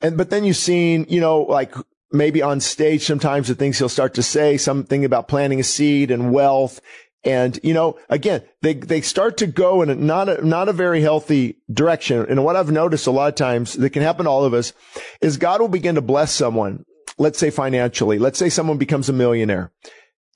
and, 0.00 0.16
but 0.16 0.30
then 0.30 0.44
you've 0.44 0.56
seen, 0.56 1.06
you 1.08 1.20
know, 1.20 1.42
like 1.42 1.74
maybe 2.12 2.40
on 2.40 2.60
stage 2.60 3.02
sometimes 3.04 3.48
the 3.48 3.54
things 3.54 3.78
he'll 3.78 3.88
start 3.88 4.14
to 4.14 4.22
say, 4.22 4.56
something 4.56 5.04
about 5.04 5.26
planting 5.26 5.58
a 5.58 5.64
seed 5.64 6.10
and 6.10 6.32
wealth. 6.32 6.80
And, 7.26 7.58
you 7.64 7.74
know, 7.74 7.98
again, 8.08 8.44
they, 8.62 8.74
they 8.74 9.00
start 9.00 9.36
to 9.38 9.48
go 9.48 9.82
in 9.82 9.90
a, 9.90 9.96
not 9.96 10.28
a, 10.28 10.46
not 10.46 10.68
a 10.68 10.72
very 10.72 11.00
healthy 11.00 11.58
direction. 11.70 12.24
And 12.28 12.44
what 12.44 12.54
I've 12.54 12.70
noticed 12.70 13.08
a 13.08 13.10
lot 13.10 13.28
of 13.28 13.34
times 13.34 13.72
that 13.74 13.90
can 13.90 14.02
happen 14.02 14.26
to 14.26 14.30
all 14.30 14.44
of 14.44 14.54
us 14.54 14.72
is 15.20 15.36
God 15.36 15.60
will 15.60 15.66
begin 15.66 15.96
to 15.96 16.00
bless 16.00 16.30
someone. 16.30 16.84
Let's 17.18 17.40
say 17.40 17.50
financially. 17.50 18.20
Let's 18.20 18.38
say 18.38 18.48
someone 18.48 18.78
becomes 18.78 19.08
a 19.08 19.12
millionaire. 19.12 19.72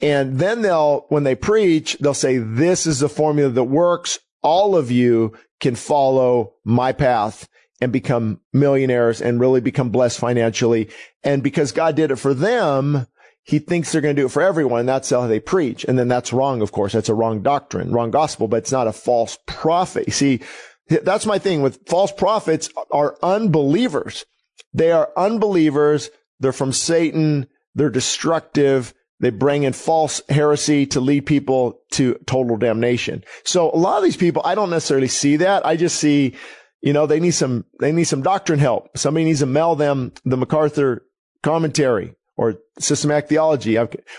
And 0.03 0.41
then 0.41 0.63
they'll, 0.63 1.07
when 1.11 1.23
they 1.23 1.37
preach, 1.37 1.97
they'll 2.01 2.13
say, 2.13 2.39
this 2.39 2.87
is 2.87 2.99
the 2.99 3.09
formula 3.09 3.51
that 3.51 3.65
works. 3.65 4.19
All 4.43 4.75
of 4.75 4.91
you 4.91 5.35
can 5.61 5.77
follow 5.77 6.55
my 6.65 6.91
path 6.91 7.49
and 7.81 7.93
become 7.93 8.41
millionaires 8.53 9.23
and 9.23 9.39
really 9.39 9.61
become 9.61 9.91
blessed 9.91 10.19
financially. 10.19 10.91
And 11.23 11.41
because 11.41 11.71
God 11.71 11.95
did 11.95 12.11
it 12.11 12.17
for 12.17 12.35
them, 12.35 13.07
he 13.51 13.59
thinks 13.59 13.91
they're 13.91 14.01
going 14.01 14.15
to 14.15 14.23
do 14.23 14.27
it 14.27 14.31
for 14.31 14.43
everyone. 14.43 14.87
That's 14.87 15.11
how 15.11 15.27
they 15.27 15.41
preach. 15.41 15.85
And 15.85 15.99
then 15.99 16.07
that's 16.07 16.33
wrong, 16.33 16.63
of 16.63 16.71
course. 16.71 16.93
That's 16.93 17.09
a 17.09 17.15
wrong 17.15 17.43
doctrine, 17.43 17.91
wrong 17.91 18.13
gospel, 18.13 18.47
but 18.47 18.59
it's 18.59 18.71
not 18.71 18.87
a 18.87 18.93
false 18.93 19.39
prophet. 19.47 20.13
See, 20.13 20.41
that's 20.89 21.27
my 21.27 21.39
thing 21.41 21.61
with 21.61 21.89
false 21.89 22.13
prophets 22.13 22.71
are 22.93 23.17
unbelievers. 23.23 24.25
They 24.73 24.93
are 24.93 25.11
unbelievers. 25.17 26.11
They're 26.39 26.53
from 26.53 26.73
Satan. 26.73 27.49
They're 27.75 27.91
destructive. 27.91 28.95
They 29.19 29.31
bring 29.31 29.65
in 29.65 29.73
false 29.73 30.23
heresy 30.29 30.87
to 30.87 31.01
lead 31.01 31.27
people 31.27 31.81
to 31.93 32.15
total 32.27 32.57
damnation. 32.57 33.25
So 33.45 33.71
a 33.73 33.77
lot 33.77 33.99
of 33.99 34.05
these 34.05 34.17
people, 34.17 34.43
I 34.45 34.55
don't 34.55 34.71
necessarily 34.71 35.09
see 35.09 35.37
that. 35.37 35.67
I 35.67 35.77
just 35.77 35.99
see 35.99 36.37
you 36.83 36.95
know, 36.95 37.07
they 37.07 37.21
need 37.21 37.33
some, 37.33 37.67
they 37.79 37.93
need 37.93 38.05
some 38.05 38.23
doctrine 38.23 38.59
help. 38.59 38.97
Somebody 38.97 39.25
needs 39.25 39.41
to 39.41 39.47
mail 39.47 39.75
them 39.75 40.13
the 40.25 40.39
MacArthur 40.39 41.05
commentary 41.43 42.15
or 42.41 42.57
systematic 42.79 43.29
theology 43.29 43.77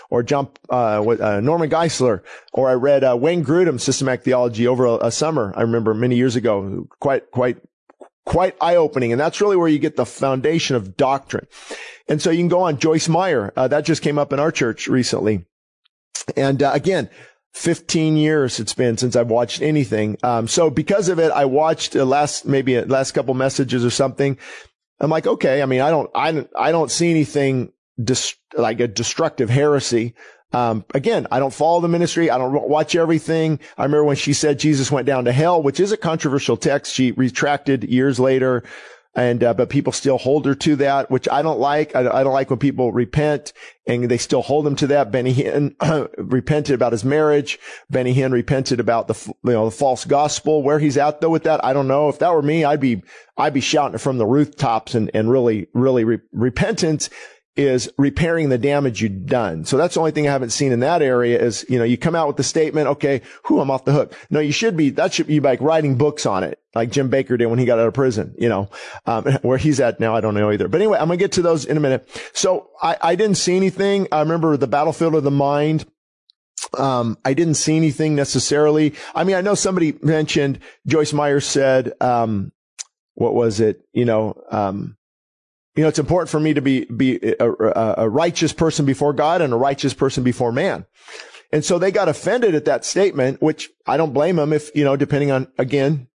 or 0.08 0.22
jump, 0.22 0.56
uh, 0.70 1.02
uh, 1.02 1.40
Norman 1.40 1.68
Geisler, 1.68 2.22
or 2.52 2.70
I 2.70 2.74
read, 2.74 3.02
uh, 3.02 3.16
Wayne 3.20 3.44
Grudem's 3.44 3.82
systematic 3.82 4.24
theology 4.24 4.64
over 4.64 4.86
a, 4.86 4.94
a 5.06 5.10
summer. 5.10 5.52
I 5.56 5.62
remember 5.62 5.92
many 5.92 6.14
years 6.14 6.36
ago, 6.36 6.86
quite, 7.00 7.32
quite, 7.32 7.58
quite 8.24 8.54
eye 8.60 8.76
opening. 8.76 9.10
And 9.10 9.20
that's 9.20 9.40
really 9.40 9.56
where 9.56 9.66
you 9.66 9.80
get 9.80 9.96
the 9.96 10.06
foundation 10.06 10.76
of 10.76 10.96
doctrine. 10.96 11.48
And 12.06 12.22
so 12.22 12.30
you 12.30 12.38
can 12.38 12.46
go 12.46 12.60
on 12.60 12.78
Joyce 12.78 13.08
Meyer. 13.08 13.52
Uh, 13.56 13.66
that 13.66 13.84
just 13.84 14.02
came 14.02 14.18
up 14.18 14.32
in 14.32 14.38
our 14.38 14.52
church 14.52 14.86
recently. 14.86 15.44
And 16.36 16.62
uh, 16.62 16.70
again, 16.72 17.10
15 17.54 18.16
years 18.16 18.60
it's 18.60 18.72
been 18.72 18.98
since 18.98 19.16
I've 19.16 19.30
watched 19.30 19.62
anything. 19.62 20.16
Um, 20.22 20.46
so 20.46 20.70
because 20.70 21.08
of 21.08 21.18
it, 21.18 21.32
I 21.32 21.46
watched 21.46 21.96
last, 21.96 22.46
maybe 22.46 22.80
last 22.82 23.10
couple 23.12 23.34
messages 23.34 23.84
or 23.84 23.90
something. 23.90 24.38
I'm 25.00 25.10
like, 25.10 25.26
okay. 25.26 25.60
I 25.60 25.66
mean, 25.66 25.80
I 25.80 25.90
don't, 25.90 26.08
I, 26.14 26.46
I 26.56 26.70
don't 26.70 26.88
see 26.88 27.10
anything 27.10 27.71
dis- 28.02 28.36
like 28.56 28.80
a 28.80 28.88
destructive 28.88 29.50
heresy. 29.50 30.14
Um, 30.52 30.84
again, 30.92 31.26
I 31.30 31.38
don't 31.38 31.52
follow 31.52 31.80
the 31.80 31.88
ministry. 31.88 32.30
I 32.30 32.38
don't 32.38 32.68
watch 32.68 32.94
everything. 32.94 33.58
I 33.78 33.84
remember 33.84 34.04
when 34.04 34.16
she 34.16 34.32
said 34.32 34.58
Jesus 34.58 34.90
went 34.90 35.06
down 35.06 35.24
to 35.24 35.32
hell, 35.32 35.62
which 35.62 35.80
is 35.80 35.92
a 35.92 35.96
controversial 35.96 36.56
text. 36.56 36.94
She 36.94 37.12
retracted 37.12 37.84
years 37.84 38.20
later. 38.20 38.62
And, 39.14 39.44
uh, 39.44 39.52
but 39.52 39.68
people 39.68 39.92
still 39.92 40.16
hold 40.16 40.46
her 40.46 40.54
to 40.54 40.76
that, 40.76 41.10
which 41.10 41.28
I 41.28 41.42
don't 41.42 41.58
like. 41.58 41.94
I, 41.94 42.00
I, 42.00 42.24
don't 42.24 42.32
like 42.32 42.48
when 42.48 42.58
people 42.58 42.92
repent 42.92 43.52
and 43.86 44.04
they 44.08 44.16
still 44.16 44.40
hold 44.40 44.64
them 44.64 44.74
to 44.76 44.86
that. 44.86 45.10
Benny 45.10 45.34
Hinn 45.34 45.74
repented 46.16 46.74
about 46.74 46.92
his 46.92 47.04
marriage. 47.04 47.58
Benny 47.90 48.14
Hinn 48.14 48.32
repented 48.32 48.80
about 48.80 49.08
the, 49.08 49.34
you 49.44 49.52
know, 49.52 49.66
the 49.66 49.70
false 49.70 50.06
gospel. 50.06 50.62
Where 50.62 50.78
he's 50.78 50.96
at 50.96 51.20
though 51.20 51.28
with 51.28 51.42
that, 51.42 51.62
I 51.62 51.74
don't 51.74 51.88
know. 51.88 52.08
If 52.08 52.20
that 52.20 52.32
were 52.32 52.40
me, 52.40 52.64
I'd 52.64 52.80
be, 52.80 53.02
I'd 53.36 53.52
be 53.52 53.60
shouting 53.60 53.98
from 53.98 54.16
the 54.16 54.26
rooftops 54.26 54.94
and, 54.94 55.10
and 55.12 55.30
really, 55.30 55.66
really 55.74 56.04
re- 56.04 56.20
repentance 56.32 57.10
is 57.54 57.90
repairing 57.98 58.48
the 58.48 58.56
damage 58.56 59.02
you've 59.02 59.26
done. 59.26 59.64
So 59.64 59.76
that's 59.76 59.94
the 59.94 60.00
only 60.00 60.12
thing 60.12 60.26
I 60.26 60.32
haven't 60.32 60.50
seen 60.50 60.72
in 60.72 60.80
that 60.80 61.02
area 61.02 61.38
is, 61.38 61.66
you 61.68 61.78
know, 61.78 61.84
you 61.84 61.98
come 61.98 62.14
out 62.14 62.26
with 62.26 62.36
the 62.36 62.42
statement, 62.42 62.88
okay, 62.88 63.20
who 63.44 63.60
I'm 63.60 63.70
off 63.70 63.84
the 63.84 63.92
hook. 63.92 64.14
No, 64.30 64.40
you 64.40 64.52
should 64.52 64.76
be, 64.76 64.88
that 64.90 65.12
should 65.12 65.26
be 65.26 65.38
like 65.38 65.60
writing 65.60 65.96
books 65.96 66.24
on 66.24 66.44
it, 66.44 66.60
like 66.74 66.90
Jim 66.90 67.10
Bakker 67.10 67.36
did 67.36 67.46
when 67.46 67.58
he 67.58 67.66
got 67.66 67.78
out 67.78 67.86
of 67.86 67.94
prison, 67.94 68.34
you 68.38 68.48
know, 68.48 68.70
um, 69.04 69.24
where 69.42 69.58
he's 69.58 69.80
at 69.80 70.00
now, 70.00 70.16
I 70.16 70.22
don't 70.22 70.34
know 70.34 70.50
either. 70.50 70.68
But 70.68 70.80
anyway, 70.80 70.98
I'm 70.98 71.08
going 71.08 71.18
to 71.18 71.22
get 71.22 71.32
to 71.32 71.42
those 71.42 71.66
in 71.66 71.76
a 71.76 71.80
minute. 71.80 72.08
So 72.32 72.70
I, 72.82 72.96
I 73.02 73.14
didn't 73.16 73.36
see 73.36 73.56
anything. 73.56 74.08
I 74.10 74.20
remember 74.20 74.56
the 74.56 74.66
battlefield 74.66 75.14
of 75.14 75.24
the 75.24 75.30
mind. 75.30 75.84
Um, 76.78 77.18
I 77.24 77.34
didn't 77.34 77.54
see 77.54 77.76
anything 77.76 78.14
necessarily. 78.14 78.94
I 79.14 79.24
mean, 79.24 79.36
I 79.36 79.42
know 79.42 79.54
somebody 79.54 79.98
mentioned 80.00 80.60
Joyce 80.86 81.12
Meyer 81.12 81.40
said, 81.40 81.92
um, 82.00 82.52
what 83.14 83.34
was 83.34 83.60
it? 83.60 83.84
You 83.92 84.06
know, 84.06 84.42
um, 84.50 84.96
you 85.74 85.82
know, 85.82 85.88
it's 85.88 85.98
important 85.98 86.28
for 86.28 86.40
me 86.40 86.54
to 86.54 86.60
be, 86.60 86.84
be 86.84 87.34
a, 87.40 87.50
a, 87.50 87.94
a, 87.98 88.08
righteous 88.08 88.52
person 88.52 88.84
before 88.84 89.12
God 89.12 89.40
and 89.40 89.52
a 89.52 89.56
righteous 89.56 89.94
person 89.94 90.22
before 90.22 90.52
man. 90.52 90.84
And 91.50 91.64
so 91.64 91.78
they 91.78 91.90
got 91.90 92.08
offended 92.08 92.54
at 92.54 92.66
that 92.66 92.84
statement, 92.84 93.40
which 93.40 93.70
I 93.86 93.96
don't 93.96 94.12
blame 94.12 94.36
them 94.36 94.52
if, 94.52 94.74
you 94.74 94.84
know, 94.84 94.96
depending 94.96 95.30
on, 95.30 95.48
again, 95.58 96.08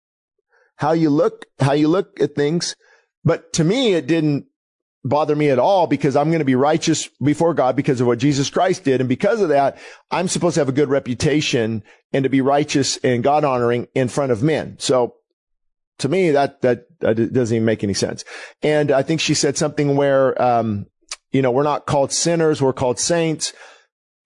how 0.76 0.92
you 0.92 1.10
look, 1.10 1.46
how 1.58 1.72
you 1.72 1.88
look 1.88 2.20
at 2.20 2.34
things. 2.34 2.76
But 3.24 3.52
to 3.54 3.64
me, 3.64 3.94
it 3.94 4.06
didn't 4.06 4.46
bother 5.04 5.36
me 5.36 5.50
at 5.50 5.58
all 5.58 5.86
because 5.86 6.16
I'm 6.16 6.28
going 6.28 6.40
to 6.40 6.44
be 6.44 6.54
righteous 6.54 7.08
before 7.22 7.54
God 7.54 7.76
because 7.76 8.00
of 8.00 8.06
what 8.06 8.18
Jesus 8.18 8.50
Christ 8.50 8.84
did. 8.84 9.00
And 9.00 9.08
because 9.08 9.40
of 9.40 9.50
that, 9.50 9.78
I'm 10.10 10.28
supposed 10.28 10.54
to 10.54 10.60
have 10.60 10.68
a 10.68 10.72
good 10.72 10.88
reputation 10.88 11.82
and 12.12 12.24
to 12.24 12.28
be 12.28 12.40
righteous 12.40 12.98
and 12.98 13.22
God 13.22 13.44
honoring 13.44 13.88
in 13.94 14.08
front 14.08 14.32
of 14.32 14.42
men. 14.42 14.76
So 14.78 15.16
to 15.98 16.08
me, 16.08 16.30
that, 16.30 16.60
that, 16.62 16.86
that 17.00 17.32
doesn't 17.32 17.54
even 17.56 17.64
make 17.64 17.82
any 17.82 17.94
sense. 17.94 18.24
And 18.62 18.90
I 18.90 19.02
think 19.02 19.20
she 19.20 19.34
said 19.34 19.56
something 19.56 19.96
where, 19.96 20.40
um, 20.40 20.86
you 21.32 21.42
know, 21.42 21.50
we're 21.50 21.62
not 21.62 21.86
called 21.86 22.12
sinners, 22.12 22.60
we're 22.60 22.72
called 22.72 22.98
saints. 22.98 23.52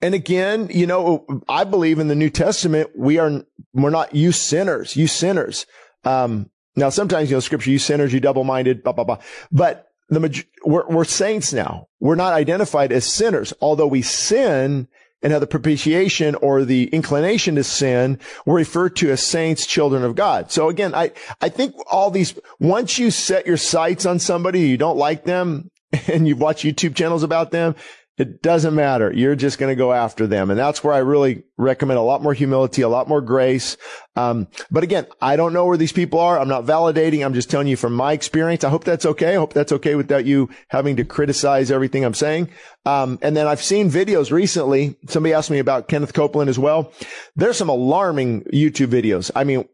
And 0.02 0.14
again, 0.14 0.68
you 0.70 0.86
know, 0.86 1.26
I 1.48 1.64
believe 1.64 1.98
in 1.98 2.08
the 2.08 2.14
New 2.14 2.30
Testament, 2.30 2.90
we 2.96 3.18
are, 3.18 3.44
we're 3.72 3.90
not 3.90 4.14
you 4.14 4.32
sinners, 4.32 4.96
you 4.96 5.06
sinners. 5.06 5.66
Um, 6.04 6.50
now 6.76 6.88
sometimes, 6.88 7.30
you 7.30 7.36
know, 7.36 7.40
scripture, 7.40 7.70
you 7.70 7.78
sinners, 7.78 8.12
you 8.12 8.20
double-minded, 8.20 8.82
blah, 8.82 8.92
blah, 8.92 9.04
blah. 9.04 9.18
But 9.52 9.88
the, 10.08 10.44
we're, 10.64 10.88
we're 10.88 11.04
saints 11.04 11.52
now. 11.52 11.88
We're 12.00 12.14
not 12.14 12.32
identified 12.32 12.92
as 12.92 13.04
sinners, 13.04 13.52
although 13.60 13.86
we 13.86 14.02
sin 14.02 14.88
and 15.22 15.32
have 15.32 15.40
the 15.40 15.46
propitiation 15.46 16.34
or 16.36 16.64
the 16.64 16.84
inclination 16.88 17.56
to 17.56 17.64
sin 17.64 18.18
were 18.46 18.54
referred 18.54 18.96
to 18.96 19.10
as 19.10 19.22
saints, 19.22 19.66
children 19.66 20.02
of 20.02 20.14
God. 20.14 20.50
So 20.50 20.68
again, 20.68 20.94
I, 20.94 21.12
I 21.40 21.48
think 21.48 21.74
all 21.90 22.10
these, 22.10 22.38
once 22.58 22.98
you 22.98 23.10
set 23.10 23.46
your 23.46 23.56
sights 23.56 24.06
on 24.06 24.18
somebody, 24.18 24.60
you 24.60 24.76
don't 24.76 24.96
like 24.96 25.24
them 25.24 25.70
and 26.08 26.26
you've 26.26 26.40
watched 26.40 26.64
YouTube 26.64 26.94
channels 26.94 27.22
about 27.22 27.50
them, 27.50 27.74
it 28.20 28.42
doesn't 28.42 28.74
matter. 28.74 29.10
You're 29.10 29.34
just 29.34 29.58
going 29.58 29.72
to 29.72 29.76
go 29.76 29.94
after 29.94 30.26
them. 30.26 30.50
And 30.50 30.58
that's 30.58 30.84
where 30.84 30.92
I 30.92 30.98
really 30.98 31.42
recommend 31.56 31.96
a 31.96 32.02
lot 32.02 32.22
more 32.22 32.34
humility, 32.34 32.82
a 32.82 32.88
lot 32.88 33.08
more 33.08 33.22
grace. 33.22 33.78
Um, 34.14 34.46
but 34.70 34.82
again, 34.82 35.06
I 35.22 35.36
don't 35.36 35.54
know 35.54 35.64
where 35.64 35.78
these 35.78 35.90
people 35.90 36.20
are. 36.20 36.38
I'm 36.38 36.46
not 36.46 36.66
validating. 36.66 37.24
I'm 37.24 37.32
just 37.32 37.48
telling 37.48 37.66
you 37.66 37.78
from 37.78 37.94
my 37.94 38.12
experience. 38.12 38.62
I 38.62 38.68
hope 38.68 38.84
that's 38.84 39.06
okay. 39.06 39.32
I 39.32 39.36
hope 39.36 39.54
that's 39.54 39.72
okay 39.72 39.94
without 39.94 40.26
you 40.26 40.50
having 40.68 40.96
to 40.96 41.04
criticize 41.04 41.70
everything 41.70 42.04
I'm 42.04 42.12
saying. 42.12 42.50
Um, 42.84 43.18
and 43.22 43.34
then 43.34 43.46
I've 43.46 43.62
seen 43.62 43.90
videos 43.90 44.30
recently. 44.30 44.98
Somebody 45.08 45.32
asked 45.32 45.50
me 45.50 45.58
about 45.58 45.88
Kenneth 45.88 46.12
Copeland 46.12 46.50
as 46.50 46.58
well. 46.58 46.92
There's 47.36 47.56
some 47.56 47.70
alarming 47.70 48.42
YouTube 48.52 48.88
videos. 48.88 49.30
I 49.34 49.44
mean, 49.44 49.66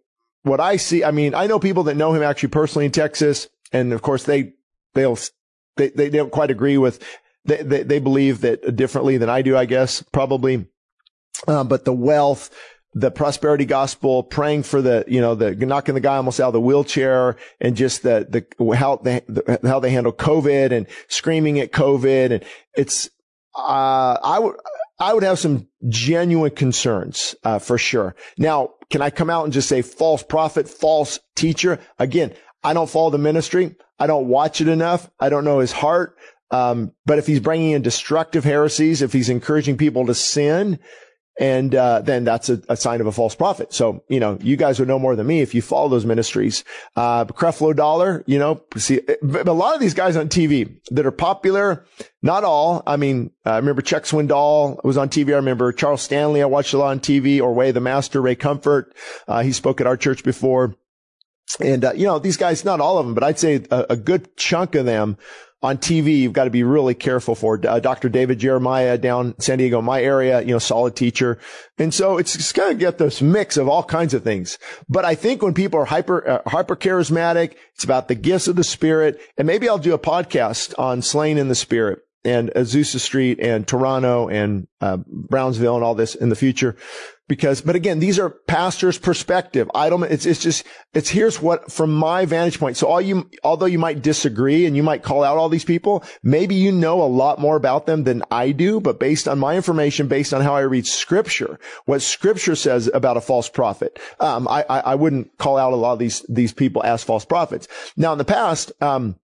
what 0.43 0.61
I 0.61 0.77
see, 0.77 1.03
I 1.03 1.11
mean, 1.11 1.35
I 1.35 1.49
know 1.49 1.59
people 1.59 1.83
that 1.85 1.97
know 1.97 2.13
him 2.13 2.23
actually 2.23 2.51
personally 2.51 2.85
in 2.85 2.93
Texas. 2.93 3.49
And 3.73 3.93
of 3.93 4.03
course 4.03 4.23
they, 4.23 4.53
they'll, 4.95 5.19
they, 5.75 5.89
they 5.89 6.11
don't 6.11 6.31
quite 6.31 6.53
agree 6.53 6.79
with 6.79 7.03
they, 7.47 7.63
they, 7.63 7.83
they 7.83 7.99
believe 7.99 8.41
that 8.43 8.77
differently 8.77 9.17
than 9.17 9.29
I 9.29 9.43
do, 9.43 9.57
I 9.57 9.65
guess, 9.65 10.03
probably. 10.13 10.67
Uh, 11.47 11.65
but 11.65 11.85
the 11.85 11.93
wealth, 11.93 12.51
the 12.95 13.11
prosperity 13.11 13.65
gospel, 13.65 14.23
praying 14.23 14.63
for 14.63 14.81
the, 14.81 15.05
you 15.07 15.21
know, 15.21 15.35
the 15.35 15.55
knocking 15.55 15.95
the 15.95 16.01
guy 16.01 16.17
almost 16.17 16.41
out 16.41 16.49
of 16.49 16.53
the 16.55 16.61
wheelchair 16.61 17.37
and 17.61 17.77
just 17.77 18.03
the, 18.03 18.27
the, 18.59 18.77
how 18.77 18.97
they, 18.97 19.21
the, 19.29 19.61
how 19.65 19.81
they 19.81 19.91
handle 19.91 20.13
COVID 20.13 20.73
and 20.73 20.87
screaming 21.09 21.61
at 21.61 21.73
COVID. 21.73 22.33
And 22.33 22.45
it's, 22.77 23.11
uh, 23.55 24.19
I 24.23 24.39
would, 24.39 24.57
I 24.99 25.13
would 25.13 25.25
have 25.25 25.39
some 25.39 25.69
genuine 25.89 26.53
concerns, 26.53 27.35
uh, 27.45 27.59
for 27.59 27.77
sure. 27.77 28.17
Now, 28.39 28.71
can 28.89 29.03
I 29.03 29.11
come 29.11 29.29
out 29.29 29.45
and 29.45 29.53
just 29.53 29.69
say 29.69 29.83
false 29.83 30.23
prophet, 30.23 30.69
false 30.69 31.21
teacher? 31.35 31.79
Again, 31.99 32.33
I 32.65 32.73
don't 32.73 32.89
follow 32.89 33.11
the 33.11 33.19
ministry. 33.19 33.77
I 33.99 34.07
don't 34.07 34.29
watch 34.29 34.61
it 34.61 34.69
enough. 34.69 35.11
I 35.21 35.29
don't 35.29 35.45
know 35.45 35.59
his 35.59 35.73
heart. 35.73 36.17
Um, 36.51 36.93
but 37.05 37.19
if 37.19 37.27
he's 37.27 37.41
bringing 37.41 37.73
in 37.73 37.83
destructive 37.83 38.45
heresies, 38.45 39.03
if 39.03 39.13
he's 39.13 39.29
encouraging 39.29 39.77
people 39.77 40.07
to 40.07 40.15
sin, 40.15 40.79
and 41.39 41.75
uh, 41.75 42.01
then 42.01 42.25
that's 42.25 42.49
a, 42.49 42.63
a, 42.69 42.77
sign 42.77 43.01
of 43.01 43.07
a 43.07 43.13
false 43.13 43.35
prophet. 43.35 43.73
So 43.73 44.03
you 44.09 44.21
know, 44.21 44.39
you 44.41 44.57
guys 44.57 44.79
would 44.79 44.89
know 44.89 44.99
more 44.99 45.15
than 45.17 45.27
me 45.27 45.43
if 45.43 45.55
you 45.55 45.61
follow 45.61 45.89
those 45.89 46.07
ministries. 46.07 46.65
Uh, 46.95 47.27
Creflo 47.27 47.77
Dollar, 47.77 48.25
you 48.27 48.39
know, 48.39 48.63
see, 48.77 49.01
a 49.23 49.53
lot 49.53 49.75
of 49.75 49.81
these 49.81 49.93
guys 49.93 50.17
on 50.17 50.29
TV 50.29 50.81
that 50.91 51.05
are 51.05 51.11
popular, 51.11 51.85
not 52.23 52.45
all. 52.45 52.83
I 52.87 52.97
mean, 52.97 53.33
I 53.45 53.57
remember 53.57 53.83
Chuck 53.83 54.05
Swindoll 54.05 54.83
was 54.83 54.97
on 54.97 55.11
TV. 55.11 55.33
I 55.33 55.37
remember 55.37 55.73
Charles 55.73 56.03
Stanley. 56.03 56.43
I 56.43 56.47
watched 56.47 56.73
a 56.73 56.79
lot 56.79 56.91
on 56.91 57.01
TV. 57.01 57.41
Or 57.41 57.53
Way 57.53 57.71
the 57.71 57.81
Master, 57.81 58.23
Ray 58.23 58.35
Comfort. 58.35 58.95
Uh, 59.29 59.43
he 59.43 59.53
spoke 59.53 59.81
at 59.81 59.87
our 59.87 59.97
church 59.97 60.25
before. 60.25 60.75
And, 61.61 61.85
uh, 61.85 61.93
you 61.95 62.07
know, 62.07 62.19
these 62.19 62.37
guys, 62.37 62.65
not 62.65 62.81
all 62.81 62.99
of 62.99 63.07
them, 63.07 63.15
but 63.15 63.23
I'd 63.23 63.39
say 63.39 63.65
a, 63.71 63.87
a 63.91 63.97
good 63.97 64.37
chunk 64.37 64.75
of 64.75 64.85
them 64.85 65.17
on 65.67 65.79
TV, 65.79 66.19
you've 66.19 66.33
got 66.33 66.45
to 66.45 66.51
be 66.51 66.63
really 66.63 66.95
careful 66.95 67.35
for. 67.35 67.61
Uh, 67.67 67.81
Dr. 67.81 68.09
David 68.09 68.39
Jeremiah 68.39 68.97
down 68.97 69.35
San 69.41 69.59
Diego, 69.59 69.83
my 69.83 70.01
area, 70.01 70.41
you 70.41 70.53
know, 70.53 70.61
solid 70.61 70.95
teacher. 70.95 71.41
And 71.77 71.93
so 71.93 72.19
it's, 72.19 72.53
going 72.53 72.73
to 72.73 72.79
get 72.79 72.99
this 72.99 73.21
mix 73.21 73.57
of 73.57 73.69
all 73.69 73.83
kinds 73.83 74.15
of 74.15 74.23
things. 74.23 74.59
But 74.89 75.05
I 75.05 75.17
think 75.17 75.43
when 75.43 75.55
people 75.55 75.81
are 75.81 75.85
hyper, 75.85 76.29
uh, 76.29 76.49
hyper 76.49 76.77
charismatic, 76.77 77.57
it's 77.75 77.83
about 77.83 78.07
the 78.07 78.15
gifts 78.15 78.47
of 78.47 78.55
the 78.55 78.63
spirit. 78.63 79.21
And 79.37 79.45
maybe 79.45 79.69
I'll 79.69 79.77
do 79.79 79.93
a 79.93 79.99
podcast 79.99 80.73
on 80.79 81.03
slain 81.03 81.37
in 81.37 81.49
the 81.49 81.57
spirit 81.57 81.99
and 82.25 82.51
Azusa 82.55 83.01
Street 83.01 83.41
and 83.41 83.67
Toronto 83.67 84.29
and 84.29 84.69
uh, 84.81 84.99
Brownsville 85.09 85.75
and 85.75 85.85
all 85.85 85.97
this 85.97 86.15
in 86.15 86.29
the 86.29 86.37
future 86.37 86.77
because, 87.29 87.61
but 87.61 87.75
again, 87.75 87.99
these 87.99 88.19
are 88.19 88.31
pastors' 88.31 88.99
perspective. 88.99 89.71
I 89.75 89.91
don't, 89.91 90.03
it's, 90.05 90.27
it's 90.27 90.41
just, 90.41 90.65
it's 90.95 91.09
here's 91.09 91.43
what, 91.43 91.73
from 91.73 91.93
my 91.93 92.25
vantage 92.25 92.59
point. 92.59 92.77
So 92.77 92.87
all 92.87 93.01
you, 93.01 93.29
although 93.43 93.67
you 93.67 93.79
might 93.79 94.03
disagree 94.03 94.67
and 94.67 94.77
you 94.77 94.83
might 94.83 95.03
call 95.03 95.25
out 95.25 95.37
all 95.37 95.49
these 95.49 95.65
people, 95.65 96.05
maybe 96.23 96.55
you 96.55 96.71
know 96.71 97.03
a 97.03 97.05
lot 97.05 97.41
more 97.41 97.57
about 97.57 97.87
them 97.87 98.05
than 98.05 98.23
I 98.31 98.53
do, 98.53 98.81
but 98.81 99.01
based 99.01 99.27
on 99.27 99.39
my 99.39 99.57
information, 99.57 100.07
based 100.07 100.33
on 100.33 100.41
how 100.43 100.55
I 100.55 100.61
read 100.61 100.87
scripture, 100.87 101.59
what 101.87 102.03
scripture 102.03 102.55
says 102.55 102.89
about 102.95 103.17
a 103.17 103.21
false 103.21 103.49
prophet, 103.49 103.99
um, 104.21 104.47
I, 104.49 104.65
I, 104.69 104.81
I 104.81 104.95
wouldn't 104.95 105.37
call 105.39 105.57
out 105.57 105.73
a 105.73 105.77
lot 105.77 105.95
of 105.95 105.99
these, 105.99 106.25
these 106.29 106.53
people 106.53 106.83
as 106.85 107.03
false 107.03 107.25
prophets. 107.25 107.67
Now 107.97 108.13
in 108.13 108.19
the 108.19 108.25
past, 108.25 108.71
um, 108.81 109.17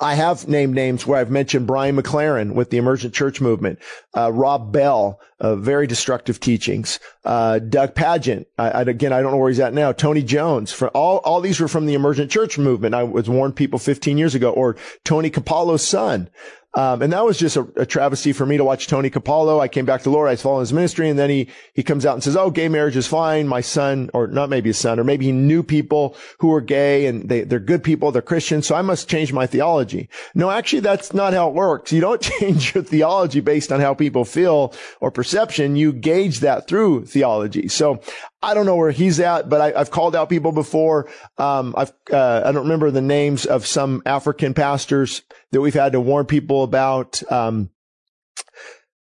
I 0.00 0.14
have 0.14 0.48
named 0.48 0.74
names 0.74 1.06
where 1.06 1.18
I've 1.18 1.30
mentioned 1.30 1.66
Brian 1.66 1.96
McLaren 1.96 2.54
with 2.54 2.70
the 2.70 2.76
emergent 2.76 3.14
church 3.14 3.40
movement, 3.40 3.78
uh, 4.16 4.32
Rob 4.32 4.72
Bell, 4.72 5.20
uh, 5.40 5.56
very 5.56 5.86
destructive 5.86 6.40
teachings, 6.40 6.98
uh, 7.24 7.58
Doug 7.58 7.94
Pagitt. 7.94 8.46
I, 8.58 8.70
I, 8.70 8.80
again, 8.82 9.12
I 9.12 9.22
don't 9.22 9.32
know 9.32 9.38
where 9.38 9.50
he's 9.50 9.60
at 9.60 9.74
now. 9.74 9.92
Tony 9.92 10.22
Jones. 10.22 10.72
For 10.72 10.88
all, 10.88 11.18
all 11.18 11.40
these 11.40 11.60
were 11.60 11.68
from 11.68 11.86
the 11.86 11.94
emergent 11.94 12.30
church 12.30 12.58
movement. 12.58 12.94
I 12.94 13.02
was 13.02 13.28
warned 13.28 13.56
people 13.56 13.78
15 13.78 14.18
years 14.18 14.34
ago, 14.34 14.50
or 14.52 14.76
Tony 15.04 15.30
Campolo's 15.30 15.86
son. 15.86 16.30
Um, 16.76 17.00
and 17.00 17.10
that 17.14 17.24
was 17.24 17.38
just 17.38 17.56
a, 17.56 17.66
a, 17.76 17.86
travesty 17.86 18.34
for 18.34 18.44
me 18.44 18.58
to 18.58 18.64
watch 18.64 18.86
Tony 18.86 19.08
Campolo. 19.08 19.58
I 19.60 19.66
came 19.66 19.86
back 19.86 20.02
to 20.02 20.10
Lord. 20.10 20.28
I 20.28 20.32
was 20.32 20.42
following 20.42 20.60
his 20.60 20.74
ministry. 20.74 21.08
And 21.08 21.18
then 21.18 21.30
he, 21.30 21.48
he 21.72 21.82
comes 21.82 22.04
out 22.04 22.12
and 22.12 22.22
says, 22.22 22.36
Oh, 22.36 22.50
gay 22.50 22.68
marriage 22.68 22.98
is 22.98 23.06
fine. 23.06 23.48
My 23.48 23.62
son, 23.62 24.10
or 24.12 24.26
not 24.26 24.50
maybe 24.50 24.68
his 24.68 24.76
son, 24.76 25.00
or 25.00 25.04
maybe 25.04 25.24
he 25.24 25.32
knew 25.32 25.62
people 25.62 26.14
who 26.38 26.48
were 26.48 26.60
gay 26.60 27.06
and 27.06 27.30
they, 27.30 27.44
they're 27.44 27.60
good 27.60 27.82
people. 27.82 28.12
They're 28.12 28.20
Christians. 28.20 28.66
So 28.66 28.74
I 28.74 28.82
must 28.82 29.08
change 29.08 29.32
my 29.32 29.46
theology. 29.46 30.10
No, 30.34 30.50
actually, 30.50 30.80
that's 30.80 31.14
not 31.14 31.32
how 31.32 31.48
it 31.48 31.54
works. 31.54 31.92
You 31.92 32.02
don't 32.02 32.20
change 32.40 32.74
your 32.74 32.84
theology 32.84 33.40
based 33.40 33.72
on 33.72 33.80
how 33.80 33.94
people 33.94 34.26
feel 34.26 34.74
or 35.00 35.10
perception. 35.10 35.76
You 35.76 35.94
gauge 35.94 36.40
that 36.40 36.68
through 36.68 37.06
theology. 37.06 37.68
So 37.68 38.02
I 38.42 38.54
don't 38.54 38.66
know 38.66 38.76
where 38.76 38.90
he's 38.90 39.18
at, 39.18 39.48
but 39.48 39.60
I, 39.60 39.78
have 39.78 39.90
called 39.90 40.14
out 40.14 40.28
people 40.28 40.52
before. 40.52 41.08
Um, 41.38 41.74
I've, 41.76 41.92
uh, 42.12 42.42
I 42.44 42.52
don't 42.52 42.64
remember 42.64 42.90
the 42.90 43.00
names 43.00 43.46
of 43.46 43.66
some 43.66 44.02
African 44.04 44.54
pastors 44.54 45.22
that 45.52 45.60
we've 45.60 45.74
had 45.74 45.92
to 45.92 46.00
warn 46.00 46.26
people 46.26 46.62
about. 46.62 47.22
Um, 47.32 47.70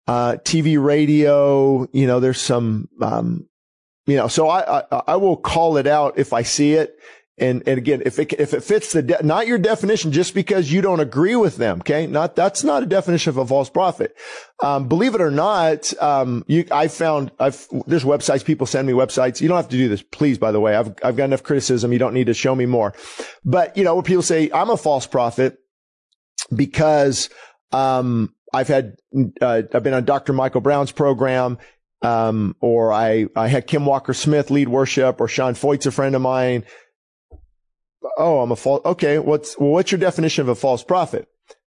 uh, 0.08 0.38
TV, 0.43 0.82
radio, 0.82 1.88
you 1.91 2.06
know, 2.06 2.19
there's 2.19 2.39
some, 2.39 2.88
um, 3.02 3.48
you 4.06 4.15
know, 4.15 4.28
so 4.28 4.48
I, 4.48 4.80
I, 4.80 5.02
I 5.08 5.15
will 5.15 5.36
call 5.36 5.78
it 5.78 5.88
out 5.88 6.19
if 6.19 6.32
I 6.32 6.43
see 6.43 6.74
it. 6.74 6.95
And, 7.38 7.63
and 7.67 7.78
again, 7.78 8.02
if 8.06 8.17
it, 8.17 8.32
if 8.34 8.54
it 8.54 8.63
fits 8.63 8.93
the, 8.93 9.02
de- 9.02 9.24
not 9.24 9.45
your 9.45 9.58
definition 9.58 10.13
just 10.13 10.34
because 10.34 10.71
you 10.71 10.82
don't 10.82 11.02
agree 11.02 11.36
with 11.36 11.58
them. 11.58 11.82
Okay. 11.82 12.08
Not, 12.08 12.36
that's 12.36 12.63
not 12.63 12.84
a 12.84 12.86
definition 12.86 13.32
of 13.32 13.38
a 13.38 13.45
false 13.45 13.69
prophet. 13.69 14.15
Um, 14.63 14.88
believe 14.88 15.15
it 15.15 15.21
or 15.21 15.32
not, 15.32 15.91
um, 16.02 16.45
you, 16.48 16.65
I 16.71 16.88
found, 16.88 17.32
I've, 17.38 17.67
there's 17.88 18.06
websites, 18.06 18.45
people 18.45 18.65
send 18.65 18.88
me 18.88 18.93
websites. 18.93 19.41
You 19.41 19.50
don't 19.50 19.58
have 19.58 19.69
to 19.69 19.78
do 19.78 19.89
this, 19.89 20.02
please, 20.02 20.38
by 20.38 20.54
the 20.54 20.62
way. 20.62 20.76
I've, 20.76 20.95
I've 21.04 21.17
got 21.17 21.26
enough 21.26 21.43
criticism. 21.43 21.91
You 21.91 22.00
don't 22.00 22.13
need 22.13 22.28
to 22.28 22.34
show 22.34 22.56
me 22.56 22.65
more. 22.65 22.93
But, 23.43 23.76
you 23.76 23.84
know, 23.84 24.02
people 24.02 24.24
say 24.24 24.50
I'm 24.54 24.69
a 24.69 24.78
false 24.78 25.06
prophet 25.06 25.58
because, 26.56 27.30
um, 27.74 28.34
I've 28.54 28.69
had, 28.69 28.95
uh, 29.41 29.63
I've 29.74 29.84
been 29.84 29.93
on 29.93 30.06
Dr. 30.06 30.32
Michael 30.32 30.62
Brown's 30.62 30.93
program. 30.93 31.58
Um, 32.02 32.56
or 32.60 32.93
I, 32.93 33.26
I 33.36 33.48
had 33.48 33.65
Kim 33.65 33.86
Walker 33.86 34.13
Smith 34.13 34.52
lead 34.52 34.69
worship 34.69 35.19
or 35.19 35.28
Sean 35.28 35.56
Feucht's 35.56 35.88
a 35.88 35.91
friend 35.91 36.13
of 36.13 36.21
mine 36.21 36.63
oh, 38.18 38.41
I'm 38.41 38.52
a 38.52 38.56
false. 38.56 38.84
Okay. 38.86 39.20
What's, 39.20 39.58
well, 39.58 39.72
what's 39.72 39.91
your 39.91 40.00
definition 40.00 40.41
of 40.41 40.50
a 40.50 40.56
false 40.56 40.84
prophet? 40.84 41.28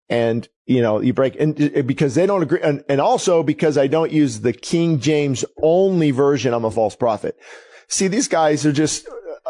And, 0.09 0.47
you 0.65 0.81
know, 0.81 1.01
you 1.01 1.13
break 1.13 1.35
and 1.39 1.55
because 1.85 2.15
they 2.15 2.25
don't 2.25 2.43
agree. 2.43 2.61
And, 2.61 2.83
and 2.87 3.01
also 3.01 3.43
because 3.43 3.77
I 3.77 3.87
don't 3.87 4.11
use 4.11 4.39
the 4.39 4.53
King 4.53 4.99
James 4.99 5.43
only 5.61 6.11
version, 6.11 6.53
I'm 6.53 6.65
a 6.65 6.71
false 6.71 6.95
prophet. 6.95 7.37
See, 7.89 8.07
these 8.07 8.27
guys 8.27 8.65
are 8.65 8.71
just, 8.71 9.07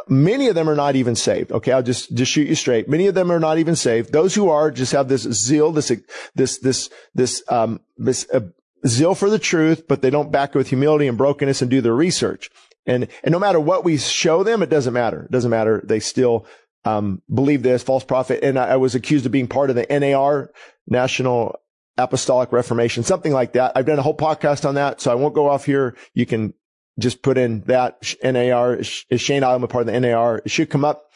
many 0.08 0.48
of 0.48 0.56
them 0.56 0.70
are 0.70 0.76
not 0.76 0.96
even 0.96 1.16
saved. 1.16 1.52
Okay. 1.52 1.72
I'll 1.72 1.84
just, 1.84 2.14
just 2.16 2.32
shoot 2.32 2.48
you 2.48 2.56
straight. 2.56 2.90
Many 2.90 3.08
of 3.08 3.16
them 3.16 3.32
are 3.32 3.40
not 3.40 3.60
even 3.60 3.76
saved. 3.76 4.12
Those 4.12 4.34
who 4.34 4.50
are 4.50 4.72
just 4.72 4.94
have 4.94 5.10
this 5.10 5.24
zeal, 5.24 5.72
this, 5.72 5.92
this, 6.34 6.58
this, 6.58 6.90
this, 7.14 7.44
um, 7.50 7.80
this, 7.98 8.28
uh, 8.34 8.42
zeal 8.86 9.16
for 9.16 9.30
the 9.30 9.40
truth, 9.40 9.88
but 9.88 10.02
they 10.02 10.10
don't 10.10 10.32
back 10.32 10.50
it 10.50 10.58
with 10.58 10.70
humility 10.70 11.08
and 11.08 11.18
brokenness 11.18 11.62
and 11.62 11.70
do 11.70 11.82
their 11.82 11.96
research. 11.96 12.50
And, 12.86 13.08
and 13.24 13.32
no 13.32 13.40
matter 13.40 13.60
what 13.60 13.84
we 13.84 13.98
show 13.98 14.44
them, 14.44 14.64
it 14.64 14.70
doesn't 14.70 14.94
matter. 14.94 15.24
It 15.24 15.32
doesn't 15.32 15.52
matter. 15.52 15.82
They 15.84 16.00
still 16.00 16.46
um, 16.88 17.22
believe 17.34 17.64
this 17.64 17.84
false 17.84 18.04
prophet. 18.04 18.44
And 18.44 18.58
I, 18.58 18.70
I, 18.70 18.76
was 18.78 18.96
accused 18.96 19.26
of 19.26 19.32
being 19.32 19.48
part 19.48 19.70
of 19.70 19.76
the 19.76 19.86
NAR, 19.90 20.52
National 20.88 21.60
Apostolic 21.98 22.52
Reformation, 22.52 23.04
something 23.04 23.34
like 23.34 23.54
that. 23.54 23.74
I've 23.76 23.86
done 23.86 24.00
a 24.00 24.04
whole 24.04 24.16
podcast 24.16 24.68
on 24.68 24.76
that. 24.76 25.02
So 25.02 25.12
I 25.12 25.16
won't 25.16 25.36
go 25.36 25.50
off 25.50 25.66
here. 25.66 25.98
You 26.14 26.26
can 26.26 26.54
just 26.98 27.22
put 27.22 27.38
in 27.38 27.62
that 27.62 28.02
NAR 28.24 28.76
is 28.76 29.04
Shane 29.18 29.44
I'm 29.44 29.64
a 29.64 29.68
part 29.68 29.88
of 29.88 29.94
the 29.94 30.00
NAR. 30.00 30.42
It 30.46 30.50
should 30.50 30.70
come 30.70 30.86
up, 30.86 31.10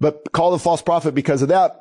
but 0.00 0.32
call 0.32 0.52
the 0.52 0.58
false 0.58 0.80
prophet 0.80 1.14
because 1.14 1.42
of 1.42 1.48
that. 1.48 1.76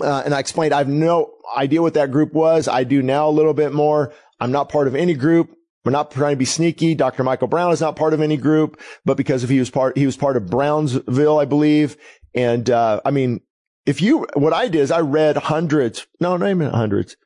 Uh, 0.00 0.22
and 0.24 0.34
I 0.34 0.40
explained 0.40 0.74
I 0.74 0.78
have 0.78 0.88
no 0.88 1.32
idea 1.56 1.80
what 1.80 1.94
that 1.94 2.10
group 2.10 2.34
was. 2.34 2.68
I 2.68 2.84
do 2.84 3.00
now 3.00 3.28
a 3.28 3.30
little 3.30 3.54
bit 3.54 3.72
more. 3.72 4.12
I'm 4.40 4.52
not 4.52 4.68
part 4.68 4.88
of 4.88 4.94
any 4.94 5.14
group. 5.14 5.56
We're 5.84 5.92
not 5.92 6.10
trying 6.10 6.32
to 6.32 6.36
be 6.36 6.44
sneaky. 6.44 6.96
Dr. 6.96 7.22
Michael 7.22 7.46
Brown 7.46 7.72
is 7.72 7.80
not 7.80 7.94
part 7.94 8.12
of 8.12 8.20
any 8.20 8.36
group, 8.36 8.80
but 9.04 9.16
because 9.16 9.44
if 9.44 9.50
he 9.50 9.60
was 9.60 9.70
part, 9.70 9.96
he 9.96 10.04
was 10.04 10.16
part 10.16 10.36
of 10.36 10.50
Brownsville, 10.50 11.38
I 11.38 11.44
believe. 11.44 11.96
And, 12.36 12.68
uh, 12.70 13.00
I 13.04 13.10
mean, 13.10 13.40
if 13.86 14.02
you, 14.02 14.26
what 14.34 14.52
I 14.52 14.68
did 14.68 14.82
is 14.82 14.90
I 14.90 15.00
read 15.00 15.36
hundreds, 15.36 16.06
no, 16.20 16.36
not 16.36 16.50
even 16.50 16.70
hundreds. 16.70 17.16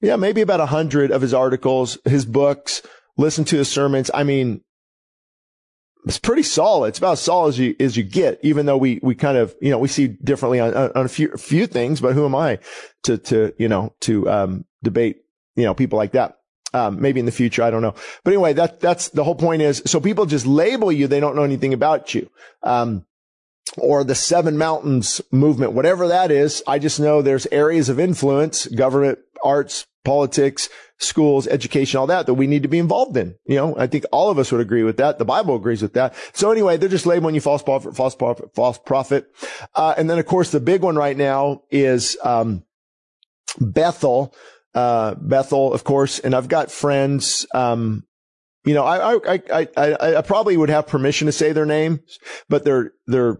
Yeah, 0.00 0.16
maybe 0.16 0.40
about 0.40 0.60
a 0.60 0.66
hundred 0.66 1.10
of 1.10 1.20
his 1.20 1.34
articles, 1.34 1.98
his 2.04 2.24
books, 2.24 2.80
listened 3.18 3.48
to 3.48 3.56
his 3.56 3.68
sermons. 3.68 4.10
I 4.14 4.22
mean, 4.22 4.62
it's 6.06 6.18
pretty 6.18 6.42
solid. 6.44 6.88
It's 6.88 6.98
about 6.98 7.12
as 7.12 7.20
solid 7.20 7.48
as 7.50 7.58
you, 7.58 7.74
as 7.78 7.96
you 7.96 8.02
get, 8.02 8.38
even 8.42 8.64
though 8.64 8.78
we, 8.78 9.00
we 9.02 9.14
kind 9.14 9.36
of, 9.36 9.54
you 9.60 9.70
know, 9.70 9.78
we 9.78 9.88
see 9.88 10.06
differently 10.06 10.60
on, 10.60 10.72
on 10.72 11.04
a 11.04 11.08
few, 11.08 11.32
few 11.36 11.66
things, 11.66 12.00
but 12.00 12.14
who 12.14 12.24
am 12.24 12.34
I 12.34 12.58
to, 13.02 13.18
to, 13.18 13.52
you 13.58 13.68
know, 13.68 13.94
to, 14.00 14.30
um, 14.30 14.64
debate, 14.82 15.22
you 15.56 15.64
know, 15.64 15.74
people 15.74 15.98
like 15.98 16.12
that. 16.12 16.38
Um, 16.72 17.02
maybe 17.02 17.18
in 17.18 17.26
the 17.26 17.32
future, 17.32 17.64
I 17.64 17.70
don't 17.70 17.82
know. 17.82 17.94
But 18.22 18.32
anyway, 18.32 18.52
that, 18.52 18.80
that's 18.80 19.08
the 19.08 19.24
whole 19.24 19.34
point 19.34 19.60
is, 19.60 19.82
so 19.86 20.00
people 20.00 20.24
just 20.24 20.46
label 20.46 20.92
you. 20.92 21.08
They 21.08 21.18
don't 21.18 21.34
know 21.34 21.42
anything 21.42 21.74
about 21.74 22.14
you. 22.14 22.30
Um, 22.62 23.04
or 23.76 24.04
the 24.04 24.14
seven 24.14 24.58
mountains 24.58 25.20
movement, 25.30 25.72
whatever 25.72 26.08
that 26.08 26.30
is. 26.30 26.62
I 26.66 26.78
just 26.78 26.98
know 26.98 27.22
there's 27.22 27.46
areas 27.52 27.88
of 27.88 28.00
influence, 28.00 28.66
government, 28.66 29.18
arts, 29.44 29.86
politics, 30.04 30.68
schools, 30.98 31.46
education, 31.46 31.98
all 31.98 32.06
that, 32.06 32.26
that 32.26 32.34
we 32.34 32.46
need 32.46 32.62
to 32.62 32.68
be 32.68 32.78
involved 32.78 33.16
in. 33.16 33.34
You 33.46 33.56
know, 33.56 33.76
I 33.76 33.86
think 33.86 34.04
all 34.12 34.30
of 34.30 34.38
us 34.38 34.50
would 34.52 34.60
agree 34.60 34.82
with 34.82 34.96
that. 34.98 35.18
The 35.18 35.24
Bible 35.24 35.56
agrees 35.56 35.82
with 35.82 35.94
that. 35.94 36.14
So 36.32 36.50
anyway, 36.50 36.76
they're 36.76 36.88
just 36.88 37.06
labeling 37.06 37.34
you 37.34 37.40
false 37.40 37.62
prophet, 37.62 37.96
false 37.96 38.14
prophet, 38.14 38.54
false 38.54 38.78
prophet. 38.78 39.26
Uh, 39.74 39.94
and 39.96 40.08
then 40.08 40.18
of 40.18 40.26
course 40.26 40.50
the 40.50 40.60
big 40.60 40.82
one 40.82 40.96
right 40.96 41.16
now 41.16 41.62
is, 41.70 42.16
um, 42.22 42.64
Bethel, 43.58 44.34
uh, 44.74 45.14
Bethel, 45.14 45.72
of 45.72 45.84
course, 45.84 46.18
and 46.18 46.34
I've 46.34 46.48
got 46.48 46.70
friends, 46.70 47.46
um, 47.54 48.04
you 48.64 48.74
know, 48.74 48.84
I, 48.84 49.14
I, 49.16 49.42
I, 49.52 49.68
I, 49.76 50.16
I 50.16 50.22
probably 50.22 50.56
would 50.56 50.68
have 50.68 50.86
permission 50.86 51.26
to 51.26 51.32
say 51.32 51.52
their 51.52 51.66
names, 51.66 52.18
but 52.48 52.64
they're, 52.64 52.92
they're, 53.06 53.38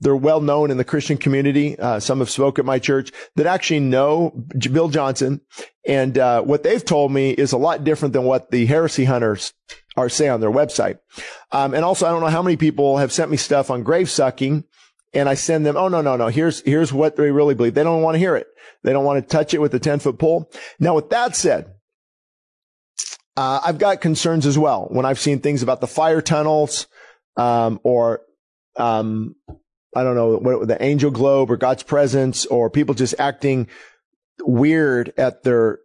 they're 0.00 0.16
well 0.16 0.40
known 0.40 0.70
in 0.70 0.76
the 0.76 0.84
Christian 0.84 1.16
community. 1.16 1.78
Uh, 1.78 2.00
some 2.00 2.18
have 2.18 2.30
spoke 2.30 2.58
at 2.58 2.64
my 2.64 2.78
church 2.78 3.12
that 3.36 3.46
actually 3.46 3.80
know 3.80 4.30
Bill 4.58 4.88
Johnson. 4.88 5.40
And, 5.86 6.18
uh, 6.18 6.42
what 6.42 6.62
they've 6.62 6.84
told 6.84 7.12
me 7.12 7.30
is 7.30 7.52
a 7.52 7.58
lot 7.58 7.84
different 7.84 8.12
than 8.12 8.24
what 8.24 8.50
the 8.50 8.66
heresy 8.66 9.04
hunters 9.04 9.52
are 9.96 10.08
saying 10.08 10.30
on 10.30 10.40
their 10.40 10.50
website. 10.50 10.98
Um, 11.52 11.74
and 11.74 11.84
also, 11.84 12.06
I 12.06 12.10
don't 12.10 12.20
know 12.20 12.26
how 12.26 12.42
many 12.42 12.56
people 12.56 12.98
have 12.98 13.12
sent 13.12 13.30
me 13.30 13.36
stuff 13.36 13.70
on 13.70 13.82
grave 13.82 14.10
sucking 14.10 14.64
and 15.14 15.28
I 15.28 15.34
send 15.34 15.64
them, 15.64 15.76
oh, 15.76 15.88
no, 15.88 16.00
no, 16.00 16.16
no. 16.16 16.26
Here's, 16.26 16.60
here's 16.62 16.92
what 16.92 17.16
they 17.16 17.30
really 17.30 17.54
believe. 17.54 17.74
They 17.74 17.84
don't 17.84 18.02
want 18.02 18.16
to 18.16 18.18
hear 18.18 18.34
it. 18.36 18.48
They 18.82 18.92
don't 18.92 19.04
want 19.04 19.22
to 19.22 19.28
touch 19.28 19.54
it 19.54 19.60
with 19.60 19.72
a 19.74 19.78
10 19.78 20.00
foot 20.00 20.18
pole. 20.18 20.50
Now, 20.80 20.94
with 20.94 21.10
that 21.10 21.36
said, 21.36 21.72
uh, 23.36 23.60
I've 23.64 23.78
got 23.78 24.00
concerns 24.00 24.44
as 24.46 24.58
well 24.58 24.88
when 24.90 25.06
I've 25.06 25.18
seen 25.18 25.40
things 25.40 25.62
about 25.62 25.80
the 25.80 25.86
fire 25.86 26.20
tunnels, 26.20 26.86
um, 27.36 27.80
or, 27.84 28.22
um, 28.76 29.36
I 29.94 30.02
don't 30.02 30.14
know, 30.14 30.36
what, 30.36 30.68
the 30.68 30.82
angel 30.82 31.10
globe 31.10 31.50
or 31.50 31.56
God's 31.56 31.82
presence 31.82 32.46
or 32.46 32.70
people 32.70 32.94
just 32.94 33.14
acting 33.18 33.68
weird 34.40 35.12
at 35.16 35.42
their, 35.42 35.78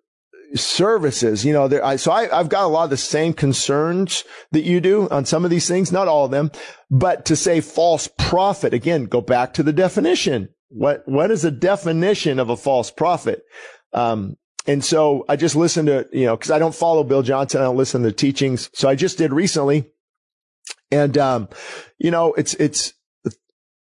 services, 0.55 1.45
you 1.45 1.53
know, 1.53 1.69
I, 1.83 1.95
so 1.95 2.11
I, 2.11 2.37
I've 2.37 2.49
got 2.49 2.63
a 2.63 2.67
lot 2.67 2.85
of 2.85 2.89
the 2.89 2.97
same 2.97 3.33
concerns 3.33 4.23
that 4.51 4.63
you 4.63 4.81
do 4.81 5.07
on 5.09 5.25
some 5.25 5.45
of 5.45 5.51
these 5.51 5.67
things, 5.67 5.91
not 5.91 6.07
all 6.07 6.25
of 6.25 6.31
them, 6.31 6.51
but 6.89 7.25
to 7.25 7.35
say 7.35 7.61
false 7.61 8.09
prophet, 8.17 8.73
again, 8.73 9.05
go 9.05 9.21
back 9.21 9.53
to 9.53 9.63
the 9.63 9.73
definition. 9.73 10.49
What, 10.69 11.03
what 11.05 11.31
is 11.31 11.45
a 11.45 11.51
definition 11.51 12.39
of 12.39 12.49
a 12.49 12.57
false 12.57 12.91
prophet? 12.91 13.43
Um, 13.93 14.37
and 14.67 14.83
so 14.83 15.25
I 15.27 15.35
just 15.35 15.55
listened 15.55 15.87
to, 15.87 16.07
you 16.11 16.25
know, 16.25 16.37
cause 16.37 16.51
I 16.51 16.59
don't 16.59 16.75
follow 16.75 17.03
Bill 17.03 17.23
Johnson. 17.23 17.61
I 17.61 17.65
don't 17.65 17.77
listen 17.77 18.01
to 18.03 18.09
the 18.09 18.15
teachings. 18.15 18.69
So 18.73 18.89
I 18.89 18.95
just 18.95 19.17
did 19.17 19.33
recently. 19.33 19.91
And, 20.91 21.17
um, 21.17 21.49
you 21.97 22.11
know, 22.11 22.33
it's, 22.33 22.53
it's, 22.55 22.93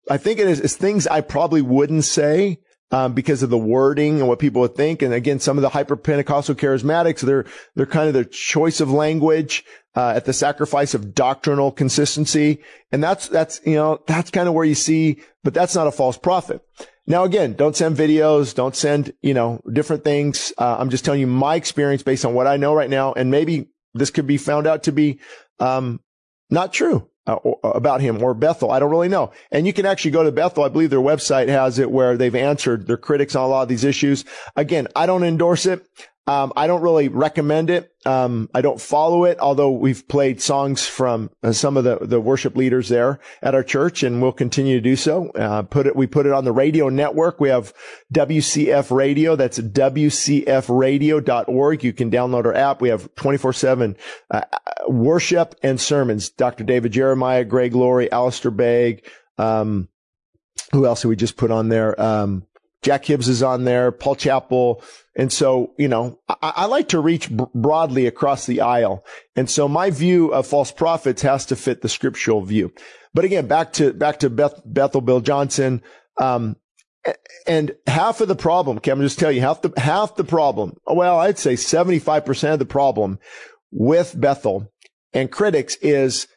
I 0.10 0.18
think 0.18 0.40
it 0.40 0.48
is, 0.48 0.60
it's 0.60 0.76
things 0.76 1.08
I 1.08 1.22
probably 1.22 1.62
wouldn't 1.62 2.06
say, 2.06 2.60
um, 2.92 3.14
because 3.14 3.42
of 3.42 3.50
the 3.50 3.58
wording 3.58 4.20
and 4.20 4.28
what 4.28 4.40
people 4.40 4.62
would 4.62 4.76
think. 4.76 5.02
And 5.02 5.14
again, 5.14 5.40
some 5.40 5.58
of 5.58 5.64
the 5.64 5.70
hyper 5.70 5.96
Pentecostal 5.96 6.56
charismatics, 6.56 7.22
they're, 7.22 7.46
they're 7.76 7.86
kind 7.86 8.08
of 8.08 8.14
their 8.14 8.24
choice 8.24 8.80
of 8.80 8.92
language, 8.92 9.66
uh, 9.96 10.14
at 10.16 10.26
the 10.26 10.34
sacrifice 10.34 10.94
of 10.94 11.16
doctrinal 11.16 11.72
consistency. 11.72 12.62
And 12.92 13.04
that's, 13.04 13.28
that's, 13.28 13.60
you 13.66 13.76
know, 13.76 14.02
that's 14.06 14.30
kind 14.30 14.48
of 14.48 14.54
where 14.54 14.66
you 14.66 14.76
see, 14.76 15.22
but 15.44 15.54
that's 15.54 15.76
not 15.76 15.88
a 15.88 15.92
false 15.92 16.18
prophet. 16.18 16.62
Now, 17.08 17.24
again, 17.24 17.54
don't 17.54 17.76
send 17.76 17.98
videos. 17.98 18.54
Don't 18.56 18.76
send, 18.76 19.14
you 19.22 19.34
know, 19.34 19.62
different 19.72 20.04
things. 20.04 20.54
Uh, 20.58 20.78
I'm 20.80 20.90
just 20.90 21.06
telling 21.06 21.22
you 21.22 21.28
my 21.28 21.56
experience 21.56 22.04
based 22.04 22.26
on 22.26 22.34
what 22.34 22.48
I 22.48 22.58
know 22.58 22.74
right 22.74 22.90
now. 22.90 23.14
And 23.14 23.32
maybe 23.32 23.68
this 23.94 24.10
could 24.10 24.28
be 24.28 24.38
found 24.38 24.68
out 24.68 24.84
to 24.84 24.92
be, 24.92 25.20
um, 25.60 26.00
not 26.50 26.74
true 26.74 27.10
uh, 27.28 27.38
about 27.64 28.02
him 28.02 28.22
or 28.22 28.34
Bethel. 28.34 28.72
I 28.72 28.80
don't 28.80 28.92
really 28.92 29.10
know. 29.10 29.32
And 29.52 29.66
you 29.66 29.74
can 29.74 29.86
actually 29.86 30.12
go 30.12 30.24
to 30.24 30.32
Bethel. 30.32 30.64
I 30.64 30.70
believe 30.70 30.90
their 30.90 31.00
website 31.00 31.48
has 31.48 31.80
it 31.80 31.92
where 31.92 32.18
they've 32.18 32.36
answered 32.36 32.88
their 32.88 32.98
critics 32.98 33.36
on 33.36 33.44
a 33.44 33.48
lot 33.48 33.64
of 33.64 33.68
these 33.68 33.84
issues. 33.84 34.26
Again, 34.56 34.88
I 34.96 35.06
don't 35.06 35.24
endorse 35.24 35.66
it. 35.66 35.88
Um, 36.28 36.54
I 36.56 36.66
don't 36.66 36.82
really 36.82 37.08
recommend 37.08 37.70
it. 37.70 37.92
Um, 38.04 38.50
I 38.54 38.62
don't 38.62 38.82
follow 38.82 39.26
it, 39.26 39.38
although 39.40 39.70
we've 39.72 40.08
played 40.08 40.42
songs 40.42 40.88
from 40.88 41.30
uh, 41.44 41.52
some 41.52 41.78
of 41.78 41.84
the, 41.84 42.00
the 42.02 42.20
worship 42.20 42.56
leaders 42.56 42.90
there 42.90 43.20
at 43.44 43.54
our 43.54 43.62
church 43.64 44.02
and 44.02 44.24
we'll 44.24 44.32
continue 44.32 44.78
to 44.78 44.82
do 44.82 44.96
so. 44.96 45.30
Uh, 45.32 45.62
put 45.62 45.86
it, 45.86 45.96
we 45.96 46.08
put 46.08 46.26
it 46.26 46.32
on 46.32 46.44
the 46.44 46.52
radio 46.52 46.90
network. 46.90 47.40
We 47.40 47.50
have 47.50 47.76
WCF 48.12 48.90
radio. 48.90 49.36
That's 49.36 49.60
WCFradio.org. 49.60 51.84
You 51.84 51.94
can 51.94 52.10
download 52.10 52.46
our 52.46 52.56
app. 52.56 52.82
We 52.82 52.90
have 52.90 53.14
24 53.16 53.54
seven, 53.54 53.96
uh, 54.32 54.42
worship 54.88 55.54
and 55.62 55.80
sermons. 55.80 56.32
Dr. 56.32 56.64
David 56.64 56.92
Jeremiah, 56.92 57.46
Greg 57.46 57.76
Laurie, 57.76 58.12
Alistair 58.12 58.50
Begg, 58.50 59.08
um, 59.38 59.90
who 60.72 60.88
else 60.88 61.04
did 61.04 61.10
we 61.10 61.16
just 61.16 61.38
put 61.38 61.52
on 61.52 61.70
there? 61.70 62.02
Um, 62.02 62.48
Jack 62.86 63.06
Hibbs 63.06 63.28
is 63.28 63.42
on 63.42 63.64
there, 63.64 63.92
Paul 63.92 64.16
Chappell, 64.16 64.84
and 65.16 65.34
so, 65.34 65.74
you 65.76 65.88
know, 65.88 66.20
I, 66.30 66.36
I 66.42 66.66
like 66.66 66.90
to 66.90 67.00
reach 67.00 67.36
b- 67.36 67.46
broadly 67.56 68.06
across 68.06 68.46
the 68.46 68.62
aisle. 68.62 69.04
And 69.36 69.50
so 69.50 69.68
my 69.68 69.90
view 69.90 70.32
of 70.32 70.46
false 70.46 70.72
prophets 70.72 71.24
has 71.24 71.48
to 71.48 71.56
fit 71.56 71.82
the 71.82 71.90
scriptural 71.90 72.44
view. 72.44 72.72
But 73.16 73.26
again, 73.26 73.48
back 73.48 73.74
to, 73.74 73.92
back 73.92 74.20
to 74.20 74.30
Beth, 74.30 74.62
Bethel 74.66 75.02
Bill 75.02 75.20
Johnson. 75.20 75.82
Um, 76.22 76.58
and 77.48 77.72
half 77.88 78.22
of 78.22 78.28
the 78.28 78.36
problem, 78.36 78.78
okay, 78.78 78.92
I'm 78.92 79.02
just 79.02 79.18
tell 79.18 79.32
you 79.32 79.42
half 79.42 79.64
the, 79.64 79.74
half 79.78 80.16
the 80.16 80.24
problem. 80.24 80.78
Well, 80.86 81.18
I'd 81.18 81.40
say 81.40 81.54
75% 81.54 82.54
of 82.54 82.60
the 82.60 82.66
problem 82.66 83.18
with 83.72 84.14
Bethel 84.16 84.72
and 85.12 85.32
critics 85.32 85.76
is 85.82 86.28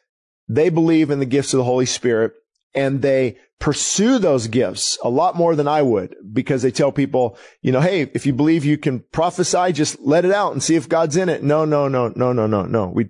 they 0.47 0.69
believe 0.69 1.11
in 1.11 1.19
the 1.19 1.25
gifts 1.25 1.53
of 1.53 1.59
the 1.59 1.63
Holy 1.63 1.85
Spirit 1.85 2.33
and 2.73 3.01
they 3.01 3.37
pursue 3.59 4.19
those 4.19 4.47
gifts 4.47 4.97
a 5.03 5.09
lot 5.09 5.35
more 5.35 5.55
than 5.55 5.67
I 5.67 5.81
would 5.81 6.15
because 6.31 6.61
they 6.61 6.71
tell 6.71 6.91
people, 6.91 7.37
you 7.61 7.71
know, 7.71 7.81
hey, 7.81 8.03
if 8.13 8.25
you 8.25 8.33
believe 8.33 8.63
you 8.63 8.77
can 8.77 9.03
prophesy, 9.11 9.73
just 9.73 9.99
let 9.99 10.23
it 10.23 10.31
out 10.31 10.53
and 10.53 10.63
see 10.63 10.75
if 10.75 10.87
God's 10.87 11.17
in 11.17 11.29
it. 11.29 11.43
No, 11.43 11.65
no, 11.65 11.87
no, 11.87 12.13
no, 12.15 12.31
no, 12.31 12.47
no, 12.47 12.63
no. 12.63 12.87
We, 12.87 13.09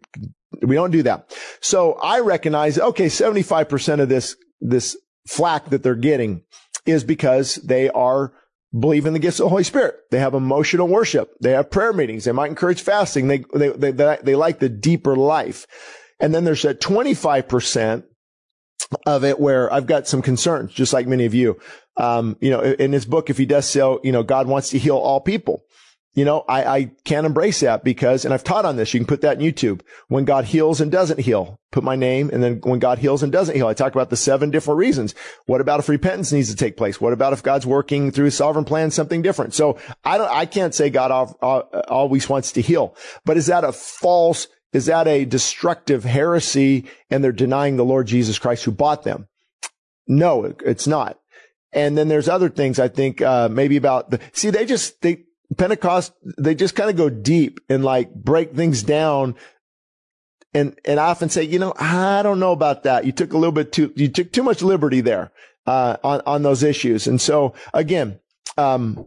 we 0.62 0.76
don't 0.76 0.92
do 0.92 1.04
that. 1.04 1.36
So 1.62 1.94
I 1.94 2.22
recognize, 2.22 2.80
okay, 2.80 3.06
75% 3.06 4.00
of 4.02 4.10
this, 4.10 4.36
this 4.60 4.98
flack 5.28 5.70
that 5.70 5.84
they're 5.84 5.96
getting 5.96 6.42
is 6.86 7.04
because 7.04 7.56
they 7.56 7.90
are 7.90 8.34
believe 8.78 9.06
in 9.06 9.14
the 9.14 9.20
gifts 9.20 9.40
of 9.40 9.46
the 9.46 9.50
Holy 9.50 9.64
Spirit. 9.64 9.96
They 10.12 10.20
have 10.20 10.34
emotional 10.34 10.88
worship. 10.88 11.34
They 11.42 11.52
have 11.52 11.72
prayer 11.72 11.94
meetings. 11.94 12.26
They 12.26 12.32
might 12.32 12.50
encourage 12.50 12.82
fasting. 12.82 13.28
They, 13.28 13.44
they, 13.54 13.70
they, 13.70 13.92
they, 13.92 14.18
they 14.22 14.36
like 14.36 14.60
the 14.60 14.70
deeper 14.70 15.16
life. 15.16 15.66
And 16.20 16.36
then 16.36 16.44
there's 16.44 16.62
that 16.64 16.82
25% 16.82 18.04
of 19.06 19.24
it 19.24 19.40
where 19.40 19.72
I've 19.72 19.88
got 19.88 20.08
some 20.08 20.22
concerns, 20.22 20.74
just 20.74 20.94
like 20.94 21.08
many 21.08 21.26
of 21.26 21.34
you. 21.34 21.60
Um, 21.98 22.38
you 22.40 22.50
know, 22.50 22.62
in 22.62 22.94
his 22.94 23.06
book, 23.06 23.30
if 23.30 23.38
he 23.38 23.46
does 23.46 23.68
so, 23.68 24.00
you 24.04 24.12
know, 24.12 24.24
God 24.24 24.48
wants 24.48 24.70
to 24.70 24.80
heal 24.80 24.98
all 24.98 25.20
people. 25.20 25.64
You 26.16 26.26
know, 26.26 26.44
I, 26.50 26.64
I 26.64 26.92
can't 27.06 27.28
embrace 27.28 27.60
that 27.60 27.84
because, 27.84 28.26
and 28.26 28.34
I've 28.34 28.44
taught 28.44 28.66
on 28.66 28.78
this. 28.78 28.94
You 28.94 29.00
can 29.00 29.08
put 29.08 29.22
that 29.22 29.40
in 29.40 29.44
YouTube. 29.44 29.82
When 30.08 30.26
God 30.26 30.46
heals 30.46 30.82
and 30.82 30.92
doesn't 30.92 31.20
heal, 31.20 31.62
put 31.72 31.84
my 31.84 31.96
name. 31.96 32.32
And 32.34 32.42
then 32.42 32.60
when 32.64 32.80
God 32.80 32.98
heals 32.98 33.22
and 33.22 33.32
doesn't 33.32 33.56
heal, 33.56 33.68
I 33.68 33.76
talk 33.76 33.94
about 33.94 34.10
the 34.10 34.18
seven 34.18 34.50
different 34.50 34.80
reasons. 34.80 35.14
What 35.46 35.62
about 35.62 35.80
if 35.80 35.88
repentance 35.88 36.32
needs 36.32 36.50
to 36.50 36.56
take 36.56 36.78
place? 36.78 37.00
What 37.00 37.14
about 37.14 37.34
if 37.34 37.44
God's 37.44 37.68
working 37.68 38.12
through 38.12 38.26
his 38.26 38.36
sovereign 38.36 38.66
plan, 38.66 38.90
something 38.90 39.22
different? 39.22 39.54
So 39.54 39.78
I 40.04 40.18
don't, 40.18 40.32
I 40.32 40.48
can't 40.48 40.74
say 40.74 40.90
God 40.90 41.12
always 41.90 42.28
wants 42.28 42.54
to 42.54 42.62
heal, 42.62 42.96
but 43.24 43.38
is 43.38 43.46
that 43.46 43.64
a 43.64 43.72
false 43.72 44.48
is 44.74 44.86
that 44.86 45.08
a 45.08 45.26
destructive 45.26 46.04
heresy 46.04 46.86
and 47.10 47.24
they're 47.24 47.32
denying 47.32 47.78
the 47.78 47.86
Lord 47.86 48.08
Jesus 48.08 48.38
Christ 48.38 48.66
who 48.66 48.72
bought 48.72 49.04
them? 49.04 49.28
No, 50.08 50.54
it's 50.66 50.88
not. 50.88 51.20
And 51.72 51.98
then 51.98 52.08
there's 52.08 52.30
other 52.30 52.50
things 52.50 52.80
I 52.80 52.88
think, 52.88 53.22
uh, 53.22 53.50
maybe 53.50 53.78
about 53.78 54.10
the, 54.10 54.20
see, 54.32 54.50
they 54.50 54.66
just, 54.66 55.02
they, 55.02 55.24
Pentecost, 55.58 56.14
they 56.38 56.56
just 56.56 56.76
kind 56.76 56.90
of 56.90 56.96
go 56.96 57.10
deep 57.10 57.60
and 57.70 57.84
like 57.84 58.14
break 58.14 58.54
things 58.54 58.84
down. 58.84 59.36
And, 60.54 60.80
and 60.86 61.00
I 61.00 61.08
often 61.08 61.30
say, 61.30 61.44
you 61.44 61.60
know, 61.60 61.74
I 61.78 62.22
don't 62.24 62.40
know 62.40 62.52
about 62.52 62.84
that. 62.84 63.06
You 63.06 63.12
took 63.12 63.34
a 63.34 63.38
little 63.38 63.52
bit 63.52 63.72
too, 63.72 63.94
you 63.96 64.08
took 64.08 64.32
too 64.32 64.44
much 64.44 64.62
liberty 64.62 65.02
there, 65.02 65.32
uh, 65.68 65.98
on, 66.04 66.22
on 66.26 66.44
those 66.44 66.64
issues. 66.64 67.06
And 67.06 67.22
so 67.22 67.54
again, 67.74 68.20
um, 68.58 69.06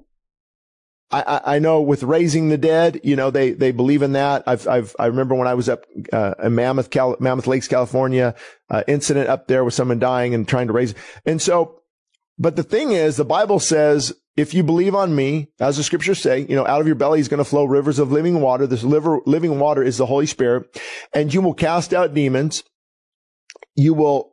I, 1.12 1.56
I 1.56 1.58
know 1.58 1.82
with 1.82 2.02
raising 2.02 2.48
the 2.48 2.56
dead, 2.56 3.00
you 3.04 3.16
know, 3.16 3.30
they, 3.30 3.52
they 3.52 3.70
believe 3.70 4.02
in 4.02 4.12
that. 4.12 4.44
I've, 4.46 4.66
I've, 4.66 4.96
I 4.98 5.06
remember 5.06 5.34
when 5.34 5.46
I 5.46 5.54
was 5.54 5.68
up, 5.68 5.84
uh, 6.12 6.34
in 6.42 6.54
Mammoth, 6.54 6.90
Cal, 6.90 7.16
Mammoth 7.20 7.46
Lakes, 7.46 7.68
California, 7.68 8.34
uh, 8.70 8.82
incident 8.88 9.28
up 9.28 9.46
there 9.46 9.62
with 9.62 9.74
someone 9.74 9.98
dying 9.98 10.34
and 10.34 10.48
trying 10.48 10.68
to 10.68 10.72
raise. 10.72 10.94
And 11.26 11.40
so, 11.40 11.82
but 12.38 12.56
the 12.56 12.62
thing 12.62 12.92
is, 12.92 13.16
the 13.16 13.24
Bible 13.24 13.60
says, 13.60 14.14
if 14.36 14.54
you 14.54 14.62
believe 14.62 14.94
on 14.94 15.14
me, 15.14 15.48
as 15.60 15.76
the 15.76 15.82
scriptures 15.82 16.18
say, 16.18 16.46
you 16.48 16.56
know, 16.56 16.66
out 16.66 16.80
of 16.80 16.86
your 16.86 16.96
belly 16.96 17.20
is 17.20 17.28
going 17.28 17.38
to 17.38 17.44
flow 17.44 17.64
rivers 17.64 17.98
of 17.98 18.10
living 18.10 18.40
water. 18.40 18.66
This 18.66 18.82
liver, 18.82 19.20
living 19.26 19.58
water 19.58 19.82
is 19.82 19.98
the 19.98 20.06
Holy 20.06 20.26
Spirit 20.26 20.80
and 21.12 21.32
you 21.32 21.42
will 21.42 21.54
cast 21.54 21.92
out 21.92 22.14
demons. 22.14 22.64
You 23.74 23.92
will 23.92 24.32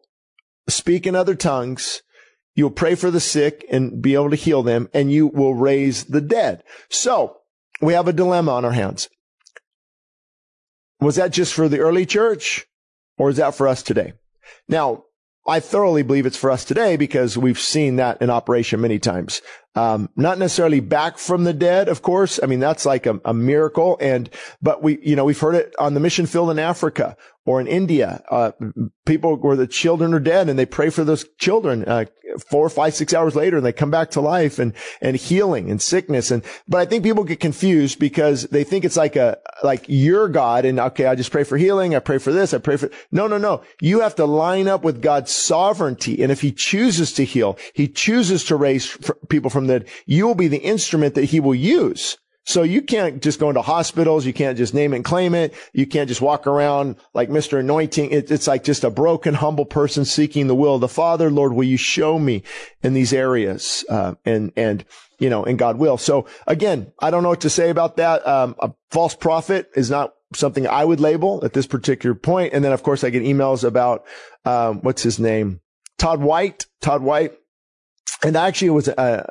speak 0.70 1.06
in 1.06 1.16
other 1.16 1.36
tongues 1.36 2.02
You'll 2.60 2.72
pray 2.72 2.96
for 2.96 3.10
the 3.10 3.22
sick 3.22 3.66
and 3.72 4.02
be 4.02 4.16
able 4.16 4.32
to 4.32 4.36
heal 4.36 4.64
them 4.64 4.90
and 4.94 5.10
you 5.10 5.28
will 5.28 5.54
raise 5.54 6.04
the 6.04 6.20
dead. 6.20 6.62
So 6.90 7.38
we 7.80 7.94
have 7.94 8.10
a 8.10 8.12
dilemma 8.12 8.52
on 8.52 8.66
our 8.66 8.74
hands. 8.74 9.08
Was 11.00 11.16
that 11.16 11.32
just 11.32 11.54
for 11.54 11.70
the 11.70 11.80
early 11.80 12.06
church 12.06 12.66
or 13.18 13.30
is 13.30 13.38
that 13.38 13.56
for 13.56 13.66
us 13.66 13.82
today? 13.82 14.12
Now, 14.68 15.06
I 15.48 15.62
thoroughly 15.62 16.04
believe 16.04 16.26
it's 16.26 16.36
for 16.36 16.52
us 16.52 16.66
today 16.66 16.98
because 16.98 17.38
we've 17.38 17.58
seen 17.58 17.96
that 17.96 18.22
in 18.22 18.30
operation 18.30 18.82
many 18.82 19.00
times. 19.00 19.42
Um, 19.76 20.10
not 20.16 20.40
necessarily 20.40 20.80
back 20.80 21.20
from 21.20 21.44
the 21.44 21.54
dead, 21.54 21.90
of 21.90 22.02
course. 22.02 22.40
I 22.42 22.48
mean, 22.48 22.60
that's 22.60 22.86
like 22.86 23.06
a, 23.06 23.22
a, 23.24 23.34
miracle. 23.34 23.98
And, 24.02 24.30
but 24.62 24.82
we, 24.82 25.00
you 25.04 25.16
know, 25.16 25.26
we've 25.26 25.40
heard 25.40 25.56
it 25.56 25.76
on 25.78 25.94
the 25.94 26.00
mission 26.00 26.26
field 26.26 26.50
in 26.50 26.58
Africa 26.58 27.16
or 27.46 27.62
in 27.62 27.68
India. 27.68 28.22
Uh, 28.30 28.52
people 29.06 29.36
where 29.38 29.56
the 29.56 29.68
children 29.68 30.14
are 30.14 30.20
dead 30.20 30.50
and 30.50 30.58
they 30.58 30.66
pray 30.66 30.90
for 30.90 31.04
those 31.04 31.26
children, 31.38 31.84
uh, 31.86 32.06
four, 32.48 32.70
five, 32.70 32.94
six 32.94 33.14
hours 33.14 33.36
later 33.36 33.58
and 33.58 33.66
they 33.66 33.74
come 33.74 33.90
back 33.90 34.12
to 34.12 34.22
life 34.22 34.60
and, 34.60 34.74
and 35.02 35.16
healing 35.16 35.72
and 35.72 35.82
sickness. 35.82 36.30
And, 36.30 36.44
but 36.68 36.78
I 36.78 36.86
think 36.86 37.04
people 37.04 37.24
get 37.24 37.40
confused 37.40 38.00
because 38.00 38.44
they 38.44 38.64
think 38.64 38.86
it's 38.86 38.98
like 38.98 39.16
a, 39.16 39.40
like 39.64 39.86
your 39.88 40.28
God 40.28 40.66
and 40.66 40.80
okay, 40.80 41.06
I 41.06 41.16
just 41.16 41.32
pray 41.32 41.44
for 41.44 41.58
healing. 41.58 41.96
I 41.96 42.00
pray 42.00 42.20
for 42.20 42.32
this. 42.32 42.54
I 42.54 42.60
pray 42.60 42.78
for, 42.78 42.92
no, 43.12 43.28
no, 43.28 43.38
no. 43.38 43.64
You 43.82 44.02
have 44.02 44.16
to 44.16 44.26
line 44.26 44.68
up 44.68 44.84
with 44.84 45.02
God's 45.02 45.32
sovereignty. 45.32 46.22
And 46.22 46.32
if 46.32 46.42
he 46.42 46.52
chooses 46.52 47.14
to 47.14 47.26
heal, 47.26 47.58
he 47.74 47.88
chooses 47.88 48.44
to 48.46 48.56
raise 48.56 48.96
people 49.30 49.50
from 49.50 49.59
the, 49.68 49.86
you 50.06 50.28
will 50.28 50.36
be 50.36 50.48
the 50.48 50.58
instrument 50.58 51.16
that 51.16 51.26
he 51.26 51.40
will 51.40 51.56
use. 51.56 52.18
So 52.50 52.64
you 52.64 52.82
can't 52.82 53.22
just 53.22 53.40
go 53.40 53.50
into 53.50 53.62
hospitals. 53.62 54.26
You 54.26 54.34
can't 54.34 54.58
just 54.58 54.74
name 54.74 54.92
and 54.94 55.06
claim 55.06 55.36
it. 55.36 55.54
You 55.72 55.86
can't 55.86 56.08
just 56.08 56.20
walk 56.20 56.48
around 56.48 56.96
like 57.14 57.30
Mr. 57.30 57.60
Anointing. 57.60 58.10
It, 58.10 58.32
it's 58.32 58.48
like 58.48 58.64
just 58.64 58.84
a 58.84 58.90
broken, 58.90 59.36
humble 59.36 59.66
person 59.66 60.04
seeking 60.04 60.48
the 60.48 60.56
will 60.56 60.74
of 60.74 60.82
the 60.82 60.88
Father. 60.88 61.30
Lord, 61.30 61.54
will 61.54 61.66
you 61.66 61.78
show 61.78 62.18
me 62.18 62.42
in 62.82 62.96
these 62.96 63.14
areas? 63.14 63.86
Uh, 63.88 64.16
and, 64.26 64.52
and, 64.56 64.84
you 65.20 65.30
know, 65.30 65.44
and 65.44 65.60
God 65.60 65.78
will. 65.78 66.00
So 66.00 66.26
again, 66.48 66.92
I 67.00 67.12
don't 67.12 67.22
know 67.22 67.30
what 67.30 67.42
to 67.42 67.52
say 67.52 67.70
about 67.70 67.98
that. 67.98 68.26
Um, 68.28 68.56
a 68.60 68.72
false 68.90 69.14
prophet 69.14 69.70
is 69.76 69.92
not 69.92 70.16
something 70.34 70.66
I 70.66 70.86
would 70.86 71.00
label 71.00 71.46
at 71.46 71.54
this 71.54 71.68
particular 71.68 72.16
point. 72.16 72.54
And 72.54 72.64
then 72.64 72.72
of 72.72 72.82
course 72.82 73.04
I 73.04 73.12
get 73.12 73.22
emails 73.22 73.64
about, 73.64 74.06
um, 74.46 74.82
what's 74.82 75.04
his 75.04 75.20
name? 75.20 75.62
Todd 76.00 76.20
White. 76.20 76.66
Todd 76.82 77.04
White 77.04 77.34
and 78.24 78.36
actually 78.36 78.68
it 78.68 78.72
was 78.72 78.90
uh, 78.90 79.24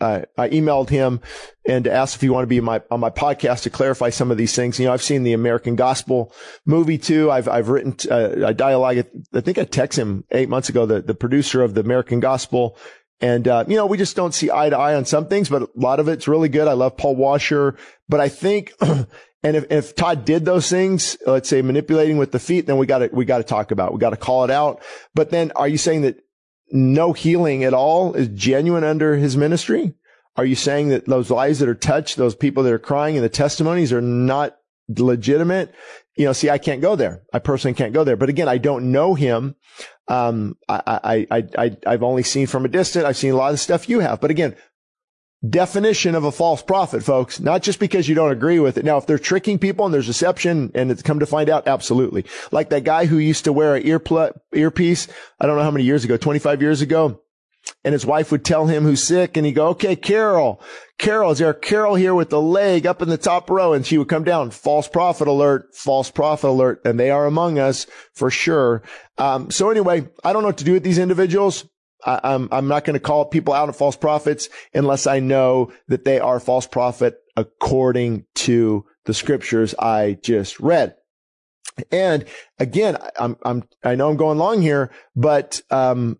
I, 0.00 0.24
I 0.36 0.48
emailed 0.50 0.90
him 0.90 1.20
and 1.66 1.86
asked 1.86 2.16
if 2.16 2.20
he 2.20 2.28
wanted 2.28 2.46
to 2.46 2.50
be 2.50 2.60
my, 2.60 2.82
on 2.90 3.00
my 3.00 3.10
podcast 3.10 3.62
to 3.62 3.70
clarify 3.70 4.10
some 4.10 4.30
of 4.30 4.36
these 4.36 4.54
things. 4.54 4.78
You 4.78 4.86
know, 4.86 4.92
I've 4.92 5.02
seen 5.02 5.22
the 5.22 5.32
American 5.32 5.76
Gospel 5.76 6.32
movie 6.64 6.98
too. 6.98 7.30
I've 7.30 7.48
I've 7.48 7.68
written 7.68 7.96
uh, 8.10 8.48
a 8.48 8.54
dialogue. 8.54 9.04
I 9.34 9.40
think 9.40 9.58
I 9.58 9.64
texted 9.64 9.98
him 9.98 10.24
eight 10.30 10.48
months 10.48 10.68
ago. 10.68 10.86
The 10.86 11.00
the 11.00 11.14
producer 11.14 11.62
of 11.62 11.74
the 11.74 11.80
American 11.80 12.20
Gospel. 12.20 12.76
And, 13.20 13.48
uh, 13.48 13.64
you 13.66 13.74
know, 13.74 13.86
we 13.86 13.98
just 13.98 14.14
don't 14.14 14.32
see 14.32 14.48
eye 14.48 14.70
to 14.70 14.78
eye 14.78 14.94
on 14.94 15.04
some 15.04 15.26
things, 15.26 15.48
but 15.48 15.62
a 15.62 15.68
lot 15.74 15.98
of 15.98 16.06
it's 16.06 16.28
really 16.28 16.48
good. 16.48 16.68
I 16.68 16.74
love 16.74 16.96
Paul 16.96 17.16
Washer, 17.16 17.76
but 18.08 18.20
I 18.20 18.28
think, 18.28 18.72
and 18.80 19.06
if, 19.42 19.72
if 19.72 19.96
Todd 19.96 20.24
did 20.24 20.44
those 20.44 20.70
things, 20.70 21.16
let's 21.26 21.48
say 21.48 21.60
manipulating 21.60 22.16
with 22.16 22.30
the 22.30 22.38
feet, 22.38 22.66
then 22.66 22.76
we 22.76 22.86
got 22.86 22.98
to, 22.98 23.10
we 23.12 23.24
got 23.24 23.38
to 23.38 23.44
talk 23.44 23.72
about, 23.72 23.88
it. 23.88 23.94
we 23.94 23.98
got 23.98 24.10
to 24.10 24.16
call 24.16 24.44
it 24.44 24.52
out. 24.52 24.82
But 25.16 25.30
then 25.30 25.50
are 25.56 25.66
you 25.66 25.78
saying 25.78 26.02
that 26.02 26.22
no 26.70 27.12
healing 27.12 27.64
at 27.64 27.74
all 27.74 28.14
is 28.14 28.28
genuine 28.28 28.84
under 28.84 29.16
his 29.16 29.36
ministry? 29.36 29.94
Are 30.36 30.44
you 30.44 30.54
saying 30.54 30.88
that 30.88 31.06
those 31.06 31.30
lives 31.30 31.58
that 31.58 31.68
are 31.68 31.74
touched, 31.74 32.16
those 32.16 32.34
people 32.34 32.62
that 32.62 32.72
are 32.72 32.78
crying 32.78 33.16
and 33.16 33.24
the 33.24 33.28
testimonies 33.28 33.92
are 33.92 34.00
not 34.00 34.56
legitimate? 34.88 35.74
You 36.16 36.26
know, 36.26 36.32
see, 36.32 36.48
I 36.48 36.58
can't 36.58 36.80
go 36.80 36.94
there. 36.94 37.22
I 37.32 37.40
personally 37.40 37.74
can't 37.74 37.92
go 37.92 38.04
there. 38.04 38.16
But 38.16 38.28
again, 38.28 38.48
I 38.48 38.58
don't 38.58 38.92
know 38.92 39.14
him. 39.14 39.56
Um, 40.06 40.56
I, 40.68 41.26
I, 41.30 41.42
I, 41.58 41.76
I, 41.86 41.90
have 41.90 42.02
only 42.02 42.22
seen 42.22 42.46
from 42.46 42.64
a 42.64 42.68
distance. 42.68 43.04
I've 43.04 43.16
seen 43.16 43.32
a 43.32 43.36
lot 43.36 43.52
of 43.52 43.60
stuff 43.60 43.88
you 43.88 44.00
have. 44.00 44.20
But 44.20 44.30
again, 44.30 44.56
definition 45.46 46.14
of 46.14 46.24
a 46.24 46.32
false 46.32 46.62
prophet, 46.62 47.02
folks, 47.02 47.38
not 47.38 47.62
just 47.62 47.78
because 47.78 48.08
you 48.08 48.14
don't 48.14 48.32
agree 48.32 48.58
with 48.58 48.76
it. 48.76 48.84
Now, 48.84 48.96
if 48.96 49.06
they're 49.06 49.18
tricking 49.18 49.58
people 49.58 49.84
and 49.84 49.94
there's 49.94 50.06
deception 50.06 50.72
and 50.74 50.90
it's 50.90 51.02
come 51.02 51.20
to 51.20 51.26
find 51.26 51.48
out, 51.48 51.68
absolutely. 51.68 52.24
Like 52.50 52.70
that 52.70 52.84
guy 52.84 53.06
who 53.06 53.18
used 53.18 53.44
to 53.44 53.52
wear 53.52 53.76
an 53.76 53.86
ear 53.86 53.98
pl- 53.98 54.32
earpiece. 54.52 55.06
I 55.40 55.46
don't 55.46 55.56
know 55.56 55.62
how 55.62 55.70
many 55.70 55.84
years 55.84 56.04
ago, 56.04 56.16
25 56.16 56.60
years 56.60 56.82
ago. 56.82 57.20
And 57.84 57.92
his 57.92 58.06
wife 58.06 58.32
would 58.32 58.44
tell 58.44 58.66
him 58.66 58.84
who's 58.84 59.02
sick 59.02 59.36
and 59.36 59.44
he'd 59.44 59.52
go, 59.52 59.68
okay, 59.68 59.94
Carol, 59.94 60.60
Carol, 60.98 61.32
is 61.32 61.38
there 61.38 61.52
Carol 61.52 61.96
here 61.96 62.14
with 62.14 62.30
the 62.30 62.40
leg 62.40 62.86
up 62.86 63.02
in 63.02 63.08
the 63.08 63.18
top 63.18 63.50
row? 63.50 63.72
And 63.72 63.86
she 63.86 63.98
would 63.98 64.08
come 64.08 64.24
down, 64.24 64.50
false 64.50 64.88
prophet 64.88 65.28
alert, 65.28 65.74
false 65.74 66.10
prophet 66.10 66.48
alert. 66.48 66.80
And 66.84 66.98
they 66.98 67.10
are 67.10 67.26
among 67.26 67.58
us 67.58 67.86
for 68.14 68.30
sure. 68.30 68.82
Um, 69.18 69.50
so 69.50 69.70
anyway, 69.70 70.08
I 70.24 70.32
don't 70.32 70.42
know 70.42 70.48
what 70.48 70.58
to 70.58 70.64
do 70.64 70.72
with 70.72 70.82
these 70.82 70.98
individuals. 70.98 71.68
I, 72.04 72.20
I'm, 72.22 72.48
I'm 72.52 72.68
not 72.68 72.84
going 72.84 72.94
to 72.94 73.00
call 73.00 73.24
people 73.26 73.54
out 73.54 73.68
of 73.68 73.76
false 73.76 73.96
prophets 73.96 74.48
unless 74.74 75.06
I 75.06 75.20
know 75.20 75.72
that 75.88 76.04
they 76.04 76.20
are 76.20 76.40
false 76.40 76.66
prophet 76.66 77.18
according 77.36 78.24
to 78.36 78.84
the 79.04 79.14
scriptures 79.14 79.74
I 79.78 80.18
just 80.22 80.60
read. 80.60 80.96
And 81.92 82.24
again, 82.58 82.98
I'm, 83.18 83.36
I'm, 83.42 83.64
I 83.84 83.94
know 83.94 84.10
I'm 84.10 84.16
going 84.16 84.38
long 84.38 84.62
here, 84.62 84.90
but, 85.14 85.62
um, 85.70 86.18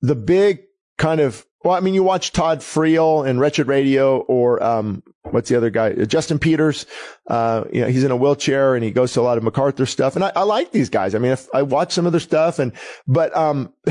the 0.00 0.14
big 0.14 0.60
kind 0.96 1.20
of 1.20 1.44
well, 1.64 1.74
I 1.74 1.80
mean, 1.80 1.94
you 1.94 2.04
watch 2.04 2.32
Todd 2.32 2.60
Friel 2.60 3.28
and 3.28 3.40
Wretched 3.40 3.66
Radio 3.66 4.18
or, 4.18 4.62
um, 4.62 5.02
what's 5.30 5.48
the 5.48 5.56
other 5.56 5.70
guy? 5.70 5.92
Justin 6.04 6.38
Peters. 6.38 6.86
Uh, 7.26 7.64
you 7.72 7.80
know, 7.80 7.88
he's 7.88 8.04
in 8.04 8.10
a 8.10 8.16
wheelchair 8.16 8.74
and 8.74 8.84
he 8.84 8.90
goes 8.90 9.12
to 9.12 9.20
a 9.20 9.22
lot 9.22 9.38
of 9.38 9.44
MacArthur 9.44 9.86
stuff. 9.86 10.16
And 10.16 10.24
I, 10.24 10.32
I 10.34 10.42
like 10.42 10.72
these 10.72 10.88
guys. 10.88 11.14
I 11.14 11.18
mean, 11.18 11.36
I 11.52 11.62
watch 11.62 11.92
some 11.92 12.06
of 12.06 12.12
their 12.12 12.20
stuff 12.20 12.58
and, 12.58 12.72
but, 13.06 13.36
um, 13.36 13.72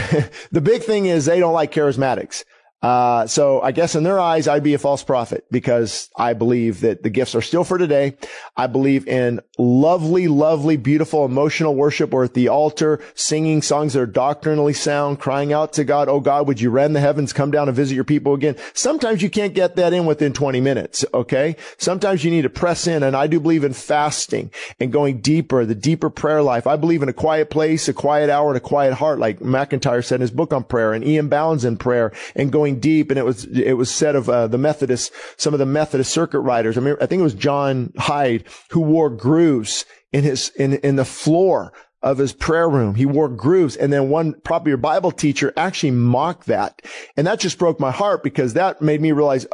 the 0.52 0.62
big 0.62 0.84
thing 0.84 1.06
is 1.06 1.26
they 1.26 1.40
don't 1.40 1.54
like 1.54 1.72
charismatics. 1.72 2.44
Uh, 2.82 3.26
so 3.26 3.60
I 3.62 3.72
guess 3.72 3.96
in 3.96 4.04
their 4.04 4.20
eyes, 4.20 4.48
I'd 4.48 4.64
be 4.64 4.76
a 4.76 4.80
false 4.80 5.04
prophet 5.04 5.46
because 5.50 6.10
I 6.16 6.34
believe 6.34 6.82
that 6.82 7.02
the 7.02 7.10
gifts 7.10 7.34
are 7.34 7.42
still 7.42 7.64
for 7.64 7.80
today. 7.80 8.18
I 8.56 8.68
believe 8.68 9.08
in 9.08 9.42
lovely, 9.58 10.28
lovely, 10.28 10.78
beautiful, 10.78 11.26
emotional 11.26 11.74
worship 11.74 12.14
or 12.14 12.24
at 12.24 12.36
the 12.36 12.50
altar, 12.50 13.02
singing 13.16 13.64
songs 13.64 13.94
that 13.94 14.02
are 14.02 14.06
doctrinally 14.06 14.74
sound, 14.74 15.20
crying 15.20 15.52
out 15.52 15.74
to 15.74 15.84
God, 15.84 16.08
Oh 16.08 16.20
God, 16.20 16.48
would 16.48 16.62
you 16.62 16.70
rend 16.70 16.96
the 16.96 17.00
heavens, 17.00 17.34
come 17.34 17.50
down 17.50 17.68
and 17.68 17.76
visit 17.76 17.96
your 17.96 18.04
people 18.04 18.36
again? 18.36 18.56
Sometimes 18.74 19.24
you 19.24 19.30
can't 19.30 19.56
get 19.56 19.76
that 19.78 19.92
in 19.92 20.06
within 20.06 20.32
20 20.32 20.62
minutes. 20.62 21.04
Okay. 21.14 21.56
Sometimes 21.80 22.24
you 22.24 22.30
need 22.30 22.44
to 22.44 22.50
press 22.50 22.86
in. 22.86 23.02
And 23.02 23.16
I 23.16 23.26
do 23.26 23.40
believe 23.40 23.64
in 23.64 23.74
fasting 23.74 24.52
and 24.80 24.92
going 24.92 25.22
deeper, 25.22 25.66
the 25.66 25.76
deeper 25.76 26.12
prayer 26.12 26.44
life. 26.44 26.68
I 26.68 26.76
believe 26.76 27.02
in 27.02 27.10
a 27.10 27.14
quiet 27.14 27.50
place, 27.50 27.88
a 27.88 27.94
quiet 27.94 28.30
hour 28.30 28.50
and 28.50 28.58
a 28.58 28.62
quiet 28.62 28.94
heart, 28.94 29.18
like 29.18 29.40
McIntyre 29.40 30.06
said 30.06 30.16
in 30.16 30.22
his 30.22 30.32
book 30.32 30.54
on 30.54 30.64
prayer 30.64 30.94
and 30.94 31.04
E.M. 31.04 31.28
Bounds 31.28 31.66
in 31.66 31.78
prayer 31.78 32.12
and 32.36 32.52
going 32.52 32.67
going 32.68 32.80
deep. 32.80 33.10
And 33.10 33.20
it 33.20 33.26
was, 33.26 33.46
it 33.46 33.74
was 33.74 33.90
said 33.90 34.16
of 34.16 34.30
uh, 34.30 34.48
the 34.48 34.58
Methodists, 34.58 35.12
some 35.38 35.54
of 35.54 35.60
the 35.60 35.66
Methodist 35.66 36.12
circuit 36.12 36.40
riders. 36.40 36.78
I 36.78 36.82
mean, 36.82 36.96
I 37.02 37.06
think 37.06 37.20
it 37.20 37.24
was 37.24 37.34
John 37.34 37.94
Hyde 37.98 38.44
who 38.72 38.82
wore 38.82 39.10
grooves 39.10 39.86
in 40.12 40.24
his, 40.24 40.50
in, 40.56 40.74
in 40.76 40.96
the 40.96 41.06
floor 41.06 41.74
of 42.02 42.18
his 42.18 42.34
prayer 42.34 42.70
room. 42.70 42.96
He 42.96 43.06
wore 43.06 43.30
grooves. 43.30 43.76
And 43.76 43.92
then 43.92 44.10
one 44.10 44.36
probably 44.44 44.72
your 44.72 44.78
Bible 44.78 45.12
teacher 45.12 45.54
actually 45.58 45.92
mocked 45.92 46.46
that. 46.48 46.82
And 47.16 47.26
that 47.28 47.40
just 47.40 47.58
broke 47.58 47.80
my 47.80 47.92
heart 47.92 48.24
because 48.24 48.54
that 48.54 48.82
made 48.82 49.02
me 49.02 49.12
realize 49.12 49.48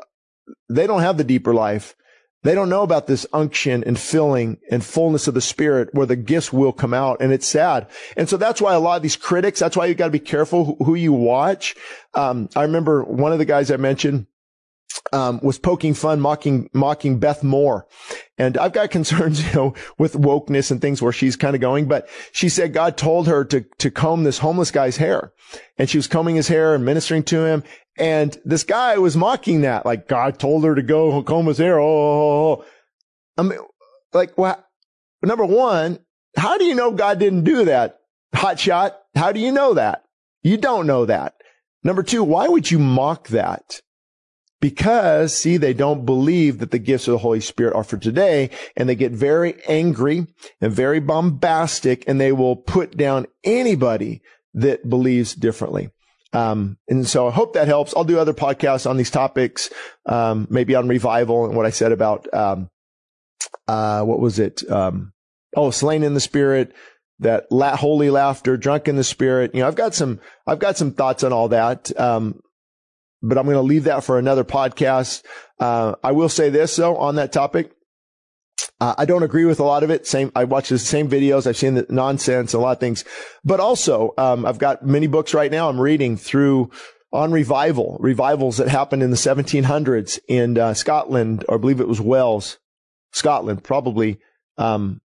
they 0.70 0.88
don't 0.88 1.02
have 1.02 1.18
the 1.18 1.24
deeper 1.24 1.54
life. 1.54 1.96
They 2.44 2.56
don't 2.56 2.70
know 2.70 2.84
about 2.84 3.08
this 3.08 3.26
unction 3.34 3.84
and 3.86 4.00
filling 4.00 4.58
and 4.70 4.84
fullness 4.84 5.28
of 5.28 5.34
the 5.34 5.42
spirit 5.42 5.90
where 5.94 6.06
the 6.06 6.16
gifts 6.16 6.54
will 6.54 6.74
come 6.74 6.94
out. 6.94 7.22
And 7.22 7.32
it's 7.32 7.48
sad. 7.48 7.88
And 8.16 8.30
so 8.30 8.38
that's 8.38 8.62
why 8.62 8.74
a 8.74 8.80
lot 8.80 8.98
of 8.98 9.02
these 9.02 9.16
critics, 9.16 9.60
that's 9.60 9.78
why 9.78 9.86
you 9.86 9.96
got 9.96 10.08
to 10.08 10.12
be 10.12 10.20
careful 10.20 10.76
who, 10.84 10.96
you 10.96 11.14
watch. 11.14 11.76
Um, 12.14 12.50
I 12.56 12.62
remember 12.64 13.04
one 13.04 13.32
of 13.32 13.40
the 13.40 13.46
guys 13.46 13.72
I 13.72 13.78
mentioned, 13.78 14.28
um, 15.12 15.40
was 15.42 15.58
poking 15.58 15.94
fun, 15.94 16.20
mocking, 16.20 16.70
mocking 16.74 17.18
Beth 17.20 17.44
Moore. 17.44 17.88
And 18.38 18.58
I've 18.58 18.74
got 18.74 18.92
concerns, 18.92 19.44
you 19.46 19.54
know, 19.54 19.74
with 19.98 20.14
wokeness 20.14 20.70
and 20.70 20.82
things 20.82 21.02
where 21.02 21.12
she's 21.12 21.36
kind 21.36 21.56
of 21.56 21.62
going, 21.62 21.88
but 21.88 22.08
she 22.32 22.50
said 22.50 22.74
God 22.74 22.98
told 22.98 23.28
her 23.28 23.44
to, 23.46 23.62
to 23.80 23.90
comb 23.90 24.24
this 24.24 24.38
homeless 24.38 24.72
guy's 24.72 24.98
hair 24.98 25.34
and 25.78 25.90
she 25.90 25.98
was 25.98 26.08
combing 26.08 26.36
his 26.36 26.48
hair 26.48 26.76
and 26.76 26.86
ministering 26.86 27.24
to 27.24 27.46
him. 27.46 27.64
And 27.98 28.38
this 28.44 28.64
guy 28.64 28.98
was 28.98 29.16
mocking 29.16 29.62
that, 29.62 29.86
like 29.86 30.08
God 30.08 30.40
told 30.40 30.64
her 30.64 30.74
to 30.74 30.82
go 30.82 31.22
comb 31.24 31.46
his 31.46 31.60
hair. 31.60 31.80
Oh, 31.80 32.66
I 33.38 33.44
mean, 33.44 33.60
like, 34.14 34.38
well, 34.38 34.64
number 35.22 35.46
one, 35.46 36.00
how 36.36 36.58
do 36.58 36.66
you 36.66 36.76
know 36.76 36.92
God 36.92 37.20
didn't 37.20 37.44
do 37.44 37.66
that? 37.66 38.00
Hot 38.34 38.60
shot. 38.60 39.00
How 39.16 39.32
do 39.32 39.40
you 39.40 39.52
know 39.52 39.76
that? 39.76 40.04
You 40.42 40.58
don't 40.58 40.88
know 40.88 41.06
that. 41.06 41.36
Number 41.84 42.02
two, 42.02 42.24
why 42.24 42.48
would 42.48 42.72
you 42.72 42.80
mock 42.80 43.28
that? 43.28 43.82
Because, 44.60 45.36
see, 45.36 45.58
they 45.58 45.74
don't 45.74 46.06
believe 46.06 46.60
that 46.60 46.72
the 46.72 46.80
gifts 46.80 47.08
of 47.08 47.12
the 47.12 47.18
Holy 47.18 47.42
Spirit 47.42 47.76
are 47.76 47.84
for 47.84 47.98
today, 47.98 48.50
and 48.78 48.88
they 48.88 48.96
get 48.96 49.12
very 49.12 49.62
angry 49.68 50.26
and 50.62 50.72
very 50.72 51.02
bombastic, 51.02 52.06
and 52.08 52.20
they 52.20 52.32
will 52.32 52.56
put 52.56 52.96
down 52.96 53.28
anybody 53.44 54.22
that 54.54 54.90
believes 54.90 55.36
differently. 55.36 55.90
Um, 56.34 56.78
and 56.88 57.08
so 57.08 57.28
I 57.28 57.32
hope 57.32 57.54
that 57.54 57.68
helps. 57.68 57.94
I'll 57.96 58.04
do 58.04 58.20
other 58.20 58.34
podcasts 58.34 58.90
on 58.90 58.98
these 58.98 59.12
topics, 59.12 59.70
um, 60.06 60.48
maybe 60.50 60.76
on 60.76 60.88
revival 60.88 61.46
and 61.46 61.56
what 61.56 61.66
I 61.66 61.70
said 61.70 61.92
about, 61.92 62.32
um, 62.34 62.70
uh, 63.68 64.02
what 64.04 64.20
was 64.20 64.40
it? 64.40 64.70
Um, 64.70 65.14
oh, 65.56 65.70
slain 65.72 66.04
in 66.04 66.16
the 66.16 66.20
spirit, 66.20 66.74
that 67.20 67.46
la- 67.52 67.76
holy 67.76 68.10
laughter, 68.10 68.58
drunk 68.58 68.88
in 68.88 68.96
the 68.96 69.04
spirit. 69.04 69.54
You 69.54 69.62
know, 69.62 69.68
I've 69.68 69.76
got 69.76 69.94
some, 69.94 70.20
I've 70.48 70.60
got 70.60 70.76
some 70.78 70.92
thoughts 70.92 71.24
on 71.24 71.32
all 71.32 71.50
that. 71.50 71.98
Um, 72.00 72.42
but 73.22 73.38
I'm 73.38 73.46
going 73.46 73.56
to 73.56 73.62
leave 73.62 73.86
that 73.86 74.04
for 74.04 74.20
another 74.20 74.44
podcast. 74.44 75.24
Uh, 75.60 75.96
I 76.04 76.12
will 76.12 76.30
say 76.30 76.50
this 76.50 76.76
though 76.76 76.98
on 76.98 77.16
that 77.16 77.32
topic. 77.32 77.72
Uh, 78.80 78.96
I 78.98 79.06
don't 79.06 79.24
agree 79.24 79.46
with 79.46 79.60
a 79.60 79.64
lot 79.64 79.84
of 79.84 79.90
it. 79.90 80.06
Same, 80.08 80.32
I 80.36 80.44
watch 80.44 80.70
the 80.70 80.80
same 80.80 81.10
videos. 81.10 81.48
I've 81.48 81.58
seen 81.58 81.76
the 81.76 81.86
nonsense, 81.90 82.54
a 82.54 82.60
lot 82.60 82.72
of 82.74 82.80
things, 82.80 83.06
but 83.44 83.60
also, 83.60 84.14
um, 84.18 84.46
I've 84.46 84.60
got 84.60 84.86
many 84.86 85.08
books 85.08 85.34
right 85.34 85.52
now 85.52 85.70
I'm 85.70 85.80
reading 85.80 86.18
through 86.18 86.72
on 87.14 87.32
revival, 87.32 87.98
revivals 88.00 88.58
that 88.58 88.68
happened 88.68 89.04
in 89.04 89.12
the 89.12 89.16
1700s 89.18 90.20
in 90.28 90.58
uh, 90.58 90.74
Scotland, 90.74 91.46
or 91.48 91.56
I 91.56 91.58
believe 91.60 91.80
it 91.80 91.88
was 91.88 92.02
Wales, 92.02 92.58
Scotland, 93.12 93.64
probably, 93.64 94.20
um, 94.58 95.00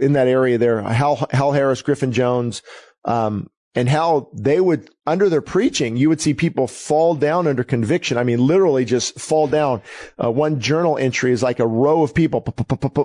in 0.00 0.14
that 0.14 0.26
area 0.26 0.56
there. 0.58 0.82
Howell, 0.82 1.26
Howell 1.30 1.52
Harris, 1.52 1.82
Griffith 1.82 2.10
Jones, 2.10 2.62
um, 3.04 3.50
and 3.74 3.88
how 3.88 4.28
they 4.32 4.60
would, 4.60 4.90
under 5.06 5.28
their 5.28 5.40
preaching, 5.40 5.96
you 5.96 6.08
would 6.08 6.20
see 6.20 6.34
people 6.34 6.66
fall 6.66 7.14
down 7.14 7.46
under 7.46 7.62
conviction. 7.62 8.18
I 8.18 8.24
mean, 8.24 8.44
literally 8.44 8.84
just 8.84 9.18
fall 9.18 9.46
down. 9.46 9.80
Uh, 10.22 10.30
one 10.30 10.58
journal 10.58 10.98
entry 10.98 11.30
is 11.30 11.42
like 11.42 11.60
a 11.60 11.66
row 11.66 12.02
of 12.02 12.12
people 12.12 12.44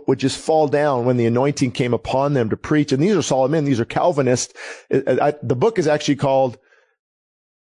would 0.07 0.19
just 0.19 0.39
fall 0.39 0.67
down 0.67 1.05
when 1.05 1.17
the 1.17 1.27
anointing 1.27 1.71
came 1.71 1.93
upon 1.93 2.33
them 2.33 2.49
to 2.49 2.57
preach. 2.57 2.91
And 2.91 3.01
these 3.01 3.15
are 3.15 3.21
solid 3.21 3.51
men. 3.51 3.65
These 3.65 3.79
are 3.79 3.85
Calvinists. 3.85 4.53
the 4.89 5.55
book 5.55 5.77
is 5.77 5.87
actually 5.87 6.15
called 6.15 6.57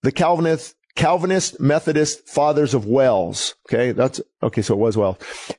The 0.04 0.14
Calvinist, 0.14 0.76
Calvinist 0.96 1.60
Methodist 1.60 2.30
Fathers 2.30 2.74
of 2.74 2.86
Wales. 2.86 3.56
Okay. 3.68 3.92
That's, 3.92 4.22
okay. 4.42 4.62
So 4.62 4.74
it 4.74 4.80
was 4.80 4.96
Wales. 4.96 5.18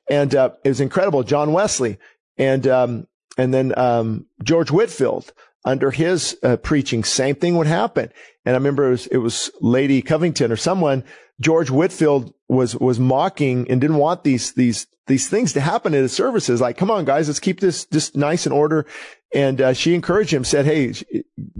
And, 0.08 0.34
uh, 0.34 0.52
it 0.64 0.70
was 0.70 0.80
incredible. 0.80 1.22
John 1.22 1.52
Wesley 1.52 1.98
and, 2.38 2.66
um, 2.66 3.06
and 3.36 3.52
then, 3.52 3.78
um, 3.78 4.24
George 4.42 4.70
Whitefield 4.70 5.34
under 5.66 5.90
his 5.90 6.38
uh, 6.42 6.56
preaching, 6.56 7.04
same 7.04 7.34
thing 7.34 7.56
would 7.56 7.66
happen. 7.66 8.10
And 8.44 8.54
I 8.54 8.58
remember 8.58 8.86
it 8.86 8.90
was, 8.90 9.06
it 9.08 9.16
was 9.18 9.50
Lady 9.60 10.00
Covington 10.00 10.52
or 10.52 10.56
someone, 10.56 11.04
George 11.40 11.70
Whitefield 11.70 12.32
was, 12.48 12.76
was 12.76 12.98
mocking 12.98 13.68
and 13.68 13.80
didn't 13.80 13.96
want 13.96 14.24
these, 14.24 14.52
these, 14.52 14.86
these 15.08 15.28
things 15.28 15.52
to 15.52 15.60
happen 15.60 15.92
at 15.92 16.00
his 16.02 16.12
services. 16.12 16.60
Like, 16.60 16.78
come 16.78 16.90
on, 16.90 17.04
guys, 17.04 17.28
let's 17.28 17.40
keep 17.40 17.60
this 17.60 17.84
just 17.86 18.16
nice 18.16 18.46
and 18.46 18.54
order. 18.54 18.86
And 19.34 19.60
uh, 19.60 19.72
she 19.72 19.94
encouraged 19.94 20.32
him, 20.32 20.44
said, 20.44 20.64
Hey, 20.64 20.94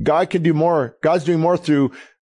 God 0.02 0.30
can 0.30 0.42
do 0.42 0.54
more. 0.54 0.96
God's 1.02 1.24
doing 1.24 1.40
more 1.40 1.56
through 1.56 1.92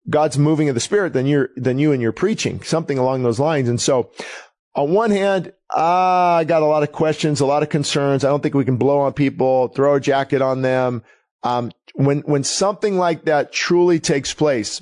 God's 0.10 0.38
moving 0.38 0.70
of 0.70 0.76
the 0.76 0.82
spirit 0.82 1.14
than 1.14 1.26
you're, 1.26 1.50
than 1.56 1.80
you 1.80 1.92
and 1.92 2.02
your 2.02 2.12
preaching, 2.12 2.62
something 2.62 2.98
along 2.98 3.24
those 3.24 3.40
lines. 3.40 3.68
And 3.68 3.82
so 3.82 4.12
on 4.76 4.92
one 4.92 5.12
hand, 5.12 5.54
uh, 5.76 6.38
I 6.40 6.44
got 6.46 6.62
a 6.62 6.68
lot 6.68 6.84
of 6.84 6.92
questions, 6.92 7.40
a 7.40 7.46
lot 7.46 7.64
of 7.64 7.70
concerns. 7.70 8.24
I 8.24 8.30
don't 8.30 8.42
think 8.42 8.56
we 8.56 8.66
can 8.66 8.78
blow 8.78 9.00
on 9.00 9.14
people, 9.14 9.70
throw 9.70 9.96
a 9.96 10.00
jacket 10.00 10.42
on 10.42 10.62
them. 10.62 11.04
Um, 11.44 11.72
when, 11.94 12.20
when 12.22 12.44
something 12.44 12.98
like 12.98 13.26
that 13.26 13.52
truly 13.52 14.00
takes 14.00 14.34
place, 14.34 14.82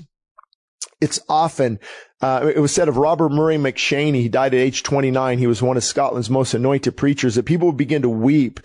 it's 1.00 1.20
often, 1.28 1.80
uh, 2.22 2.52
it 2.56 2.60
was 2.60 2.72
said 2.72 2.88
of 2.88 2.98
Robert 2.98 3.30
Murray 3.30 3.58
McCheyne. 3.58 4.14
he 4.14 4.30
died 4.30 4.54
at 4.54 4.60
age 4.60 4.84
29. 4.84 5.40
He 5.40 5.48
was 5.48 5.62
one 5.62 5.78
of 5.78 5.84
Scotland's 5.84 6.30
most 6.30 6.54
anointed 6.54 6.96
preachers 6.96 7.36
that 7.36 7.44
people 7.44 7.68
would 7.68 7.78
begin 7.78 8.04
to 8.04 8.10
weep 8.10 8.60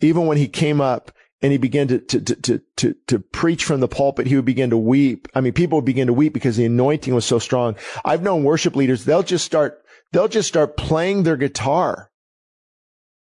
even 0.00 0.26
when 0.26 0.38
he 0.38 0.48
came 0.48 0.80
up 0.80 1.12
and 1.42 1.52
he 1.52 1.58
began 1.58 1.88
to, 1.88 1.98
to, 1.98 2.20
to, 2.20 2.60
to, 2.76 2.94
to, 3.06 3.18
preach 3.18 3.64
from 3.64 3.80
the 3.80 3.88
pulpit, 3.88 4.26
he 4.26 4.36
would 4.36 4.44
begin 4.44 4.70
to 4.70 4.76
weep. 4.76 5.26
I 5.34 5.40
mean, 5.40 5.54
people 5.54 5.78
would 5.78 5.86
begin 5.86 6.06
to 6.06 6.12
weep 6.12 6.34
because 6.34 6.56
the 6.56 6.66
anointing 6.66 7.14
was 7.14 7.24
so 7.24 7.38
strong. 7.38 7.76
I've 8.04 8.22
known 8.22 8.44
worship 8.44 8.76
leaders, 8.76 9.04
they'll 9.04 9.22
just 9.22 9.44
start, 9.44 9.82
they'll 10.12 10.28
just 10.28 10.48
start 10.48 10.76
playing 10.76 11.22
their 11.22 11.36
guitar 11.36 12.10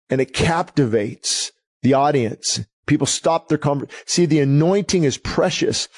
and 0.08 0.20
it 0.20 0.32
captivates 0.32 1.50
the 1.82 1.94
audience. 1.94 2.60
People 2.86 3.06
stop 3.06 3.48
their 3.48 3.58
conversation. 3.58 4.02
See, 4.06 4.26
the 4.26 4.40
anointing 4.40 5.04
is 5.04 5.18
precious. 5.18 5.88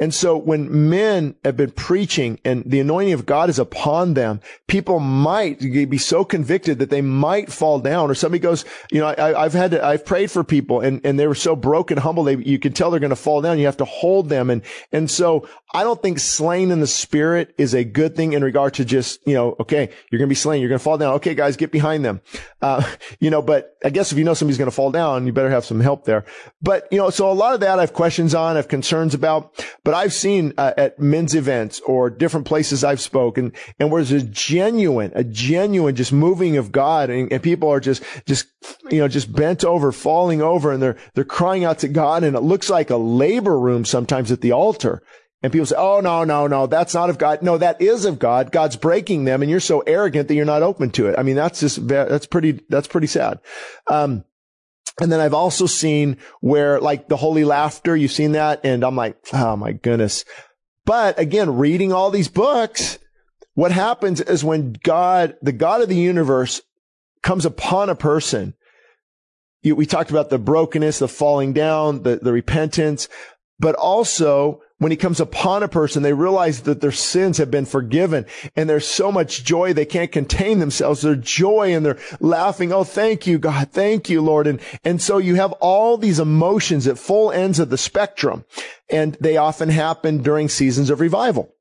And 0.00 0.12
so 0.12 0.36
when 0.36 0.90
men 0.90 1.36
have 1.44 1.56
been 1.56 1.70
preaching 1.70 2.40
and 2.44 2.64
the 2.66 2.80
anointing 2.80 3.12
of 3.12 3.26
God 3.26 3.48
is 3.48 3.60
upon 3.60 4.14
them, 4.14 4.40
people 4.66 4.98
might 4.98 5.60
be 5.60 5.98
so 5.98 6.24
convicted 6.24 6.80
that 6.80 6.90
they 6.90 7.00
might 7.00 7.52
fall 7.52 7.78
down 7.78 8.10
or 8.10 8.14
somebody 8.14 8.40
goes, 8.40 8.64
you 8.90 9.00
know, 9.00 9.14
I, 9.16 9.44
have 9.44 9.52
had 9.52 9.70
to, 9.70 9.84
I've 9.84 10.04
prayed 10.04 10.32
for 10.32 10.42
people 10.42 10.80
and, 10.80 11.00
and 11.04 11.18
they 11.18 11.28
were 11.28 11.36
so 11.36 11.54
broken, 11.54 11.96
humble. 11.96 12.24
They, 12.24 12.36
you 12.36 12.58
can 12.58 12.72
tell 12.72 12.90
they're 12.90 12.98
going 12.98 13.10
to 13.10 13.16
fall 13.16 13.40
down. 13.40 13.60
You 13.60 13.66
have 13.66 13.76
to 13.76 13.84
hold 13.84 14.28
them. 14.28 14.50
And, 14.50 14.62
and 14.90 15.08
so 15.08 15.48
I 15.72 15.84
don't 15.84 16.02
think 16.02 16.18
slain 16.18 16.72
in 16.72 16.80
the 16.80 16.88
spirit 16.88 17.54
is 17.56 17.72
a 17.72 17.84
good 17.84 18.16
thing 18.16 18.32
in 18.32 18.42
regard 18.42 18.74
to 18.74 18.84
just, 18.84 19.24
you 19.26 19.34
know, 19.34 19.54
okay, 19.60 19.90
you're 20.10 20.18
going 20.18 20.28
to 20.28 20.32
be 20.32 20.34
slain. 20.34 20.60
You're 20.60 20.70
going 20.70 20.78
to 20.80 20.84
fall 20.84 20.98
down. 20.98 21.14
Okay, 21.14 21.36
guys, 21.36 21.56
get 21.56 21.70
behind 21.70 22.04
them. 22.04 22.20
Uh, 22.60 22.82
you 23.20 23.30
know, 23.30 23.42
but 23.42 23.76
I 23.84 23.90
guess 23.90 24.10
if 24.10 24.18
you 24.18 24.24
know 24.24 24.34
somebody's 24.34 24.58
going 24.58 24.70
to 24.70 24.74
fall 24.74 24.90
down, 24.90 25.26
you 25.26 25.32
better 25.32 25.50
have 25.50 25.64
some 25.64 25.80
help 25.80 26.04
there. 26.04 26.24
But, 26.62 26.88
you 26.90 26.98
know, 26.98 27.10
so 27.10 27.30
a 27.30 27.32
lot 27.32 27.54
of 27.54 27.60
that 27.60 27.78
I 27.78 27.82
have 27.82 27.92
questions 27.92 28.34
on, 28.34 28.54
I 28.54 28.56
have 28.56 28.68
concerns 28.68 29.14
about, 29.14 29.64
but 29.84 29.94
I've 29.94 30.14
seen 30.14 30.54
uh, 30.56 30.72
at 30.76 30.98
men's 30.98 31.34
events 31.34 31.80
or 31.80 32.08
different 32.08 32.46
places 32.46 32.82
I've 32.82 33.00
spoken 33.00 33.52
and 33.78 33.90
where 33.90 34.02
there's 34.02 34.22
a 34.22 34.26
genuine, 34.26 35.12
a 35.14 35.22
genuine 35.22 35.94
just 35.94 36.12
moving 36.12 36.56
of 36.56 36.72
God 36.72 37.10
and, 37.10 37.30
and 37.30 37.42
people 37.42 37.68
are 37.68 37.80
just, 37.80 38.02
just, 38.24 38.46
you 38.90 38.98
know, 38.98 39.08
just 39.08 39.32
bent 39.32 39.62
over, 39.62 39.92
falling 39.92 40.40
over 40.40 40.72
and 40.72 40.82
they're, 40.82 40.96
they're 41.14 41.24
crying 41.24 41.64
out 41.64 41.80
to 41.80 41.88
God 41.88 42.24
and 42.24 42.34
it 42.34 42.40
looks 42.40 42.70
like 42.70 42.88
a 42.88 42.96
labor 42.96 43.58
room 43.58 43.84
sometimes 43.84 44.32
at 44.32 44.40
the 44.40 44.52
altar. 44.52 45.02
And 45.42 45.52
people 45.52 45.66
say, 45.66 45.76
Oh, 45.76 46.00
no, 46.00 46.24
no, 46.24 46.46
no, 46.46 46.66
that's 46.66 46.94
not 46.94 47.10
of 47.10 47.18
God. 47.18 47.42
No, 47.42 47.58
that 47.58 47.82
is 47.82 48.06
of 48.06 48.18
God. 48.18 48.50
God's 48.50 48.76
breaking 48.76 49.24
them 49.24 49.42
and 49.42 49.50
you're 49.50 49.60
so 49.60 49.80
arrogant 49.80 50.28
that 50.28 50.34
you're 50.34 50.46
not 50.46 50.62
open 50.62 50.90
to 50.92 51.08
it. 51.08 51.18
I 51.18 51.22
mean, 51.22 51.36
that's 51.36 51.60
just, 51.60 51.86
that's 51.86 52.26
pretty, 52.26 52.60
that's 52.70 52.88
pretty 52.88 53.06
sad. 53.06 53.40
Um, 53.86 54.24
and 55.00 55.10
then 55.10 55.20
I've 55.20 55.34
also 55.34 55.66
seen 55.66 56.18
where 56.40 56.80
like 56.80 57.08
the 57.08 57.16
holy 57.16 57.44
laughter, 57.44 57.96
you've 57.96 58.12
seen 58.12 58.32
that. 58.32 58.60
And 58.64 58.84
I'm 58.84 58.96
like, 58.96 59.16
oh 59.32 59.56
my 59.56 59.72
goodness. 59.72 60.24
But 60.84 61.18
again, 61.18 61.56
reading 61.56 61.92
all 61.92 62.10
these 62.10 62.28
books, 62.28 62.98
what 63.54 63.72
happens 63.72 64.20
is 64.20 64.44
when 64.44 64.76
God, 64.82 65.36
the 65.42 65.52
God 65.52 65.80
of 65.80 65.88
the 65.88 65.96
universe 65.96 66.62
comes 67.22 67.44
upon 67.44 67.88
a 67.88 67.94
person, 67.94 68.54
you, 69.62 69.74
we 69.74 69.86
talked 69.86 70.10
about 70.10 70.30
the 70.30 70.38
brokenness, 70.38 70.98
the 70.98 71.08
falling 71.08 71.52
down, 71.52 72.02
the, 72.02 72.16
the 72.16 72.32
repentance, 72.32 73.08
but 73.58 73.74
also 73.74 74.60
when 74.84 74.90
he 74.90 74.98
comes 74.98 75.18
upon 75.18 75.62
a 75.62 75.68
person, 75.68 76.02
they 76.02 76.12
realize 76.12 76.60
that 76.64 76.82
their 76.82 76.92
sins 76.92 77.38
have 77.38 77.50
been 77.50 77.64
forgiven 77.64 78.26
and 78.54 78.68
there's 78.68 78.86
so 78.86 79.10
much 79.10 79.42
joy 79.42 79.72
they 79.72 79.86
can't 79.86 80.12
contain 80.12 80.58
themselves. 80.58 81.00
Their 81.00 81.16
joy 81.16 81.74
and 81.74 81.86
they're 81.86 81.98
laughing. 82.20 82.70
Oh, 82.70 82.84
thank 82.84 83.26
you, 83.26 83.38
God. 83.38 83.70
Thank 83.70 84.10
you, 84.10 84.20
Lord. 84.20 84.46
And, 84.46 84.60
and 84.84 85.00
so 85.00 85.16
you 85.16 85.36
have 85.36 85.52
all 85.52 85.96
these 85.96 86.20
emotions 86.20 86.86
at 86.86 86.98
full 86.98 87.32
ends 87.32 87.58
of 87.58 87.70
the 87.70 87.78
spectrum 87.78 88.44
and 88.90 89.16
they 89.22 89.38
often 89.38 89.70
happen 89.70 90.18
during 90.18 90.50
seasons 90.50 90.90
of 90.90 91.00
revival. 91.00 91.54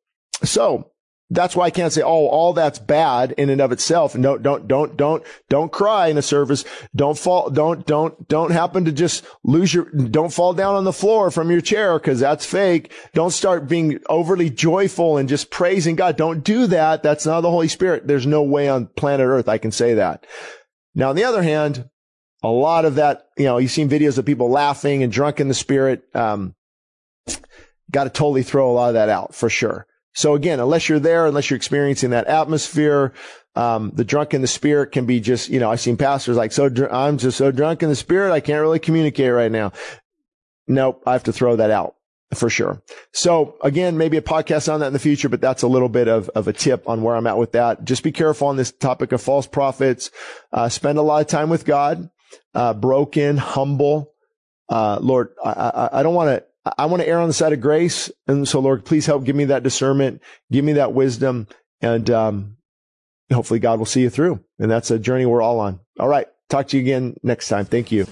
So 0.43 0.91
that's 1.34 1.55
why 1.55 1.65
I 1.65 1.71
can't 1.71 1.91
say, 1.91 2.01
oh, 2.01 2.27
all 2.27 2.53
that's 2.53 2.79
bad 2.79 3.31
in 3.34 3.49
and 3.49 3.59
of 3.59 3.71
itself. 3.71 4.15
No, 4.15 4.38
don't, 4.38 4.67
don't, 4.67 4.95
don't, 4.95 5.23
don't 5.49 5.71
cry 5.71 6.07
in 6.07 6.17
a 6.17 6.21
service. 6.21 6.63
Don't 6.95 7.17
fall, 7.17 7.49
don't, 7.49 7.86
don't, 7.86 8.27
don't 8.27 8.51
happen 8.51 8.86
to 8.86 8.91
just 8.91 9.25
lose 9.43 9.73
your, 9.73 9.86
don't 9.86 10.31
fall 10.31 10.53
down 10.53 10.75
on 10.75 10.84
the 10.84 10.93
floor 10.93 11.31
from 11.31 11.49
your 11.49 11.61
chair 11.61 11.97
because 11.97 12.19
that's 12.19 12.45
fake. 12.45 12.91
Don't 13.13 13.31
start 13.31 13.67
being 13.67 13.99
overly 14.09 14.49
joyful 14.49 15.17
and 15.17 15.27
just 15.27 15.49
praising 15.49 15.95
God. 15.95 16.17
Don't 16.17 16.43
do 16.43 16.67
that. 16.67 17.01
That's 17.01 17.25
not 17.25 17.41
the 17.41 17.49
Holy 17.49 17.67
Spirit. 17.67 18.07
There's 18.07 18.27
no 18.27 18.43
way 18.43 18.69
on 18.69 18.88
planet 18.88 19.25
earth 19.25 19.49
I 19.49 19.57
can 19.57 19.71
say 19.71 19.95
that. 19.95 20.25
Now, 20.93 21.09
on 21.09 21.15
the 21.15 21.23
other 21.23 21.41
hand, 21.41 21.89
a 22.43 22.49
lot 22.49 22.86
of 22.86 22.95
that, 22.95 23.25
you 23.38 23.45
know, 23.45 23.57
you've 23.57 23.71
seen 23.71 23.89
videos 23.89 24.17
of 24.17 24.25
people 24.25 24.49
laughing 24.49 25.01
and 25.01 25.11
drunk 25.11 25.39
in 25.39 25.47
the 25.47 25.53
spirit. 25.53 26.03
Um, 26.13 26.53
got 27.89 28.03
to 28.03 28.09
totally 28.09 28.43
throw 28.43 28.69
a 28.69 28.73
lot 28.73 28.89
of 28.89 28.93
that 28.95 29.09
out 29.09 29.34
for 29.34 29.49
sure. 29.49 29.88
So 30.14 30.36
again, 30.36 30.59
unless 30.59 30.89
you're 30.89 30.99
there, 30.99 31.26
unless 31.26 31.49
you're 31.49 31.57
experiencing 31.57 32.11
that 32.11 32.28
atmosphere, 32.28 33.14
um, 33.55 33.91
the 33.93 34.03
drunk 34.03 34.34
in 34.34 34.41
the 34.41 34.47
spirit 34.47 34.91
can 34.91 35.05
be 35.05 35.20
just, 35.20 35.49
you 35.49 35.59
know, 35.59 35.72
I've 35.72 35.80
seen 35.80 35.97
pastors 35.97 36.38
like, 36.38 36.51
so 36.51 36.70
dr- 36.70 36.91
I'm 36.91 37.18
just 37.18 37.38
so 37.38 37.51
drunk 37.51 37.84
in 37.84 37.89
the 37.89 37.95
spirit, 37.95 38.32
I 38.32 38.39
can't 38.39 38.61
really 38.61 38.80
communicate 38.80 39.32
right 39.32 39.51
now. 39.51 39.74
Nope, 40.68 41.03
I 41.05 41.14
have 41.14 41.24
to 41.24 41.34
throw 41.34 41.55
that 41.57 41.72
out 41.72 41.95
for 42.34 42.49
sure. 42.49 42.82
So 43.11 43.55
again, 43.61 43.97
maybe 43.97 44.18
a 44.18 44.22
podcast 44.22 44.72
on 44.72 44.80
that 44.80 44.88
in 44.88 44.93
the 44.93 44.99
future, 44.99 45.30
but 45.30 45.41
that's 45.41 45.61
a 45.61 45.68
little 45.68 45.89
bit 45.89 46.07
of, 46.07 46.30
of 46.30 46.47
a 46.47 46.53
tip 46.53 46.88
on 46.89 47.03
where 47.03 47.16
I'm 47.16 47.28
at 47.28 47.38
with 47.38 47.51
that. 47.51 47.84
Just 47.84 48.03
be 48.03 48.11
careful 48.11 48.47
on 48.47 48.57
this 48.57 48.72
topic 48.72 49.11
of 49.11 49.22
false 49.22 49.45
prophets. 49.45 50.09
Uh, 50.51 50.70
spend 50.70 50.97
a 50.97 51.03
lot 51.03 51.22
of 51.22 51.28
time 51.28 51.49
with 51.49 51.66
God, 51.66 52.09
uh, 52.55 52.74
broken, 52.74 53.38
humble. 53.38 54.11
Uh, 54.70 54.97
Lord, 55.01 55.30
I, 55.43 55.49
I, 55.51 55.99
I 55.99 56.03
don't 56.03 56.16
want 56.16 56.30
to, 56.30 56.45
I 56.66 56.86
want 56.86 57.01
to 57.01 57.07
err 57.07 57.20
on 57.20 57.28
the 57.28 57.34
side 57.34 57.53
of 57.53 57.61
grace. 57.61 58.11
And 58.28 58.47
so, 58.47 58.59
Lord, 58.59 58.86
please 58.86 59.05
help 59.05 59.26
give 59.26 59.36
me 59.36 59.45
that 59.45 59.64
discernment, 59.64 60.22
give 60.51 60.64
me 60.64 60.74
that 60.74 60.93
wisdom, 60.93 61.47
and 61.82 62.09
um, 62.09 62.57
hopefully 63.32 63.59
God 63.59 63.80
will 63.80 63.86
see 63.86 64.01
you 64.01 64.09
through. 64.09 64.43
And 64.59 64.72
that's 64.72 64.91
a 64.91 64.99
journey 64.99 65.26
we're 65.26 65.41
all 65.41 65.59
on. 65.59 65.80
All 65.99 66.07
right. 66.07 66.28
Talk 66.49 66.68
to 66.70 66.78
you 66.78 66.84
again 66.84 67.16
next 67.24 67.49
time. 67.49 67.66
Thank 67.66 67.91
you. 67.91 68.05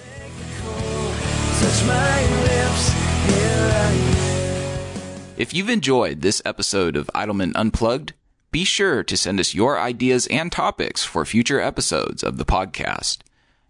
If 5.37 5.53
you've 5.53 5.69
enjoyed 5.69 6.21
this 6.21 6.41
episode 6.43 6.95
of 6.95 7.09
Idleman 7.15 7.53
Unplugged, 7.55 8.13
be 8.51 8.65
sure 8.65 9.03
to 9.03 9.15
send 9.15 9.39
us 9.39 9.53
your 9.53 9.79
ideas 9.79 10.27
and 10.27 10.51
topics 10.51 11.03
for 11.03 11.25
future 11.25 11.61
episodes 11.61 12.21
of 12.21 12.37
the 12.37 12.45
podcast. 12.45 13.19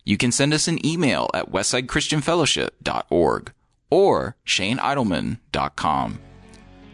You 0.04 0.18
can 0.18 0.32
send 0.32 0.54
us 0.54 0.68
an 0.68 0.84
email 0.86 1.30
at 1.34 1.52
westsidechristianfellowship.org 1.52 3.54
or 3.92 4.36
shaneidleman.com. 4.46 6.20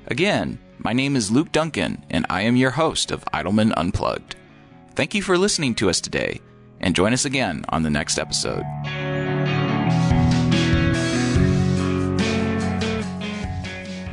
Again, 0.08 0.60
my 0.80 0.93
name 0.93 1.16
is 1.16 1.32
Luke 1.32 1.52
Duncan, 1.52 2.06
and 2.10 2.26
I 2.30 2.41
am 2.41 2.56
your 2.56 2.72
host 2.72 3.12
of 3.12 3.24
Idleman 3.34 3.74
Unplugged. 3.78 4.36
Thank 4.95 5.16
you 5.16 5.22
for 5.22 5.38
listening 5.38 5.76
to 5.76 5.89
us 5.89 6.02
today, 6.02 6.41
and 6.80 6.95
join 6.95 7.14
us 7.14 7.24
again 7.24 7.64
on 7.70 7.84
the 7.84 7.89
next 7.89 8.18
episode. 8.18 8.66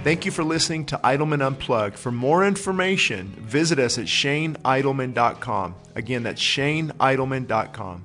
Thank 0.05 0.27
you 0.27 0.31
for 0.31 0.45
listening 0.45 0.85
to 0.87 1.01
Idleman 1.03 1.41
Unplugged. 1.41 1.99
For 1.99 2.13
more 2.13 2.47
information, 2.47 3.29
visit 3.39 3.79
us 3.79 3.97
at 3.97 4.05
shaneidleman.com. 4.05 5.75
Again, 5.95 6.25
that's 6.25 6.43
shaneidleman.com. 6.43 8.05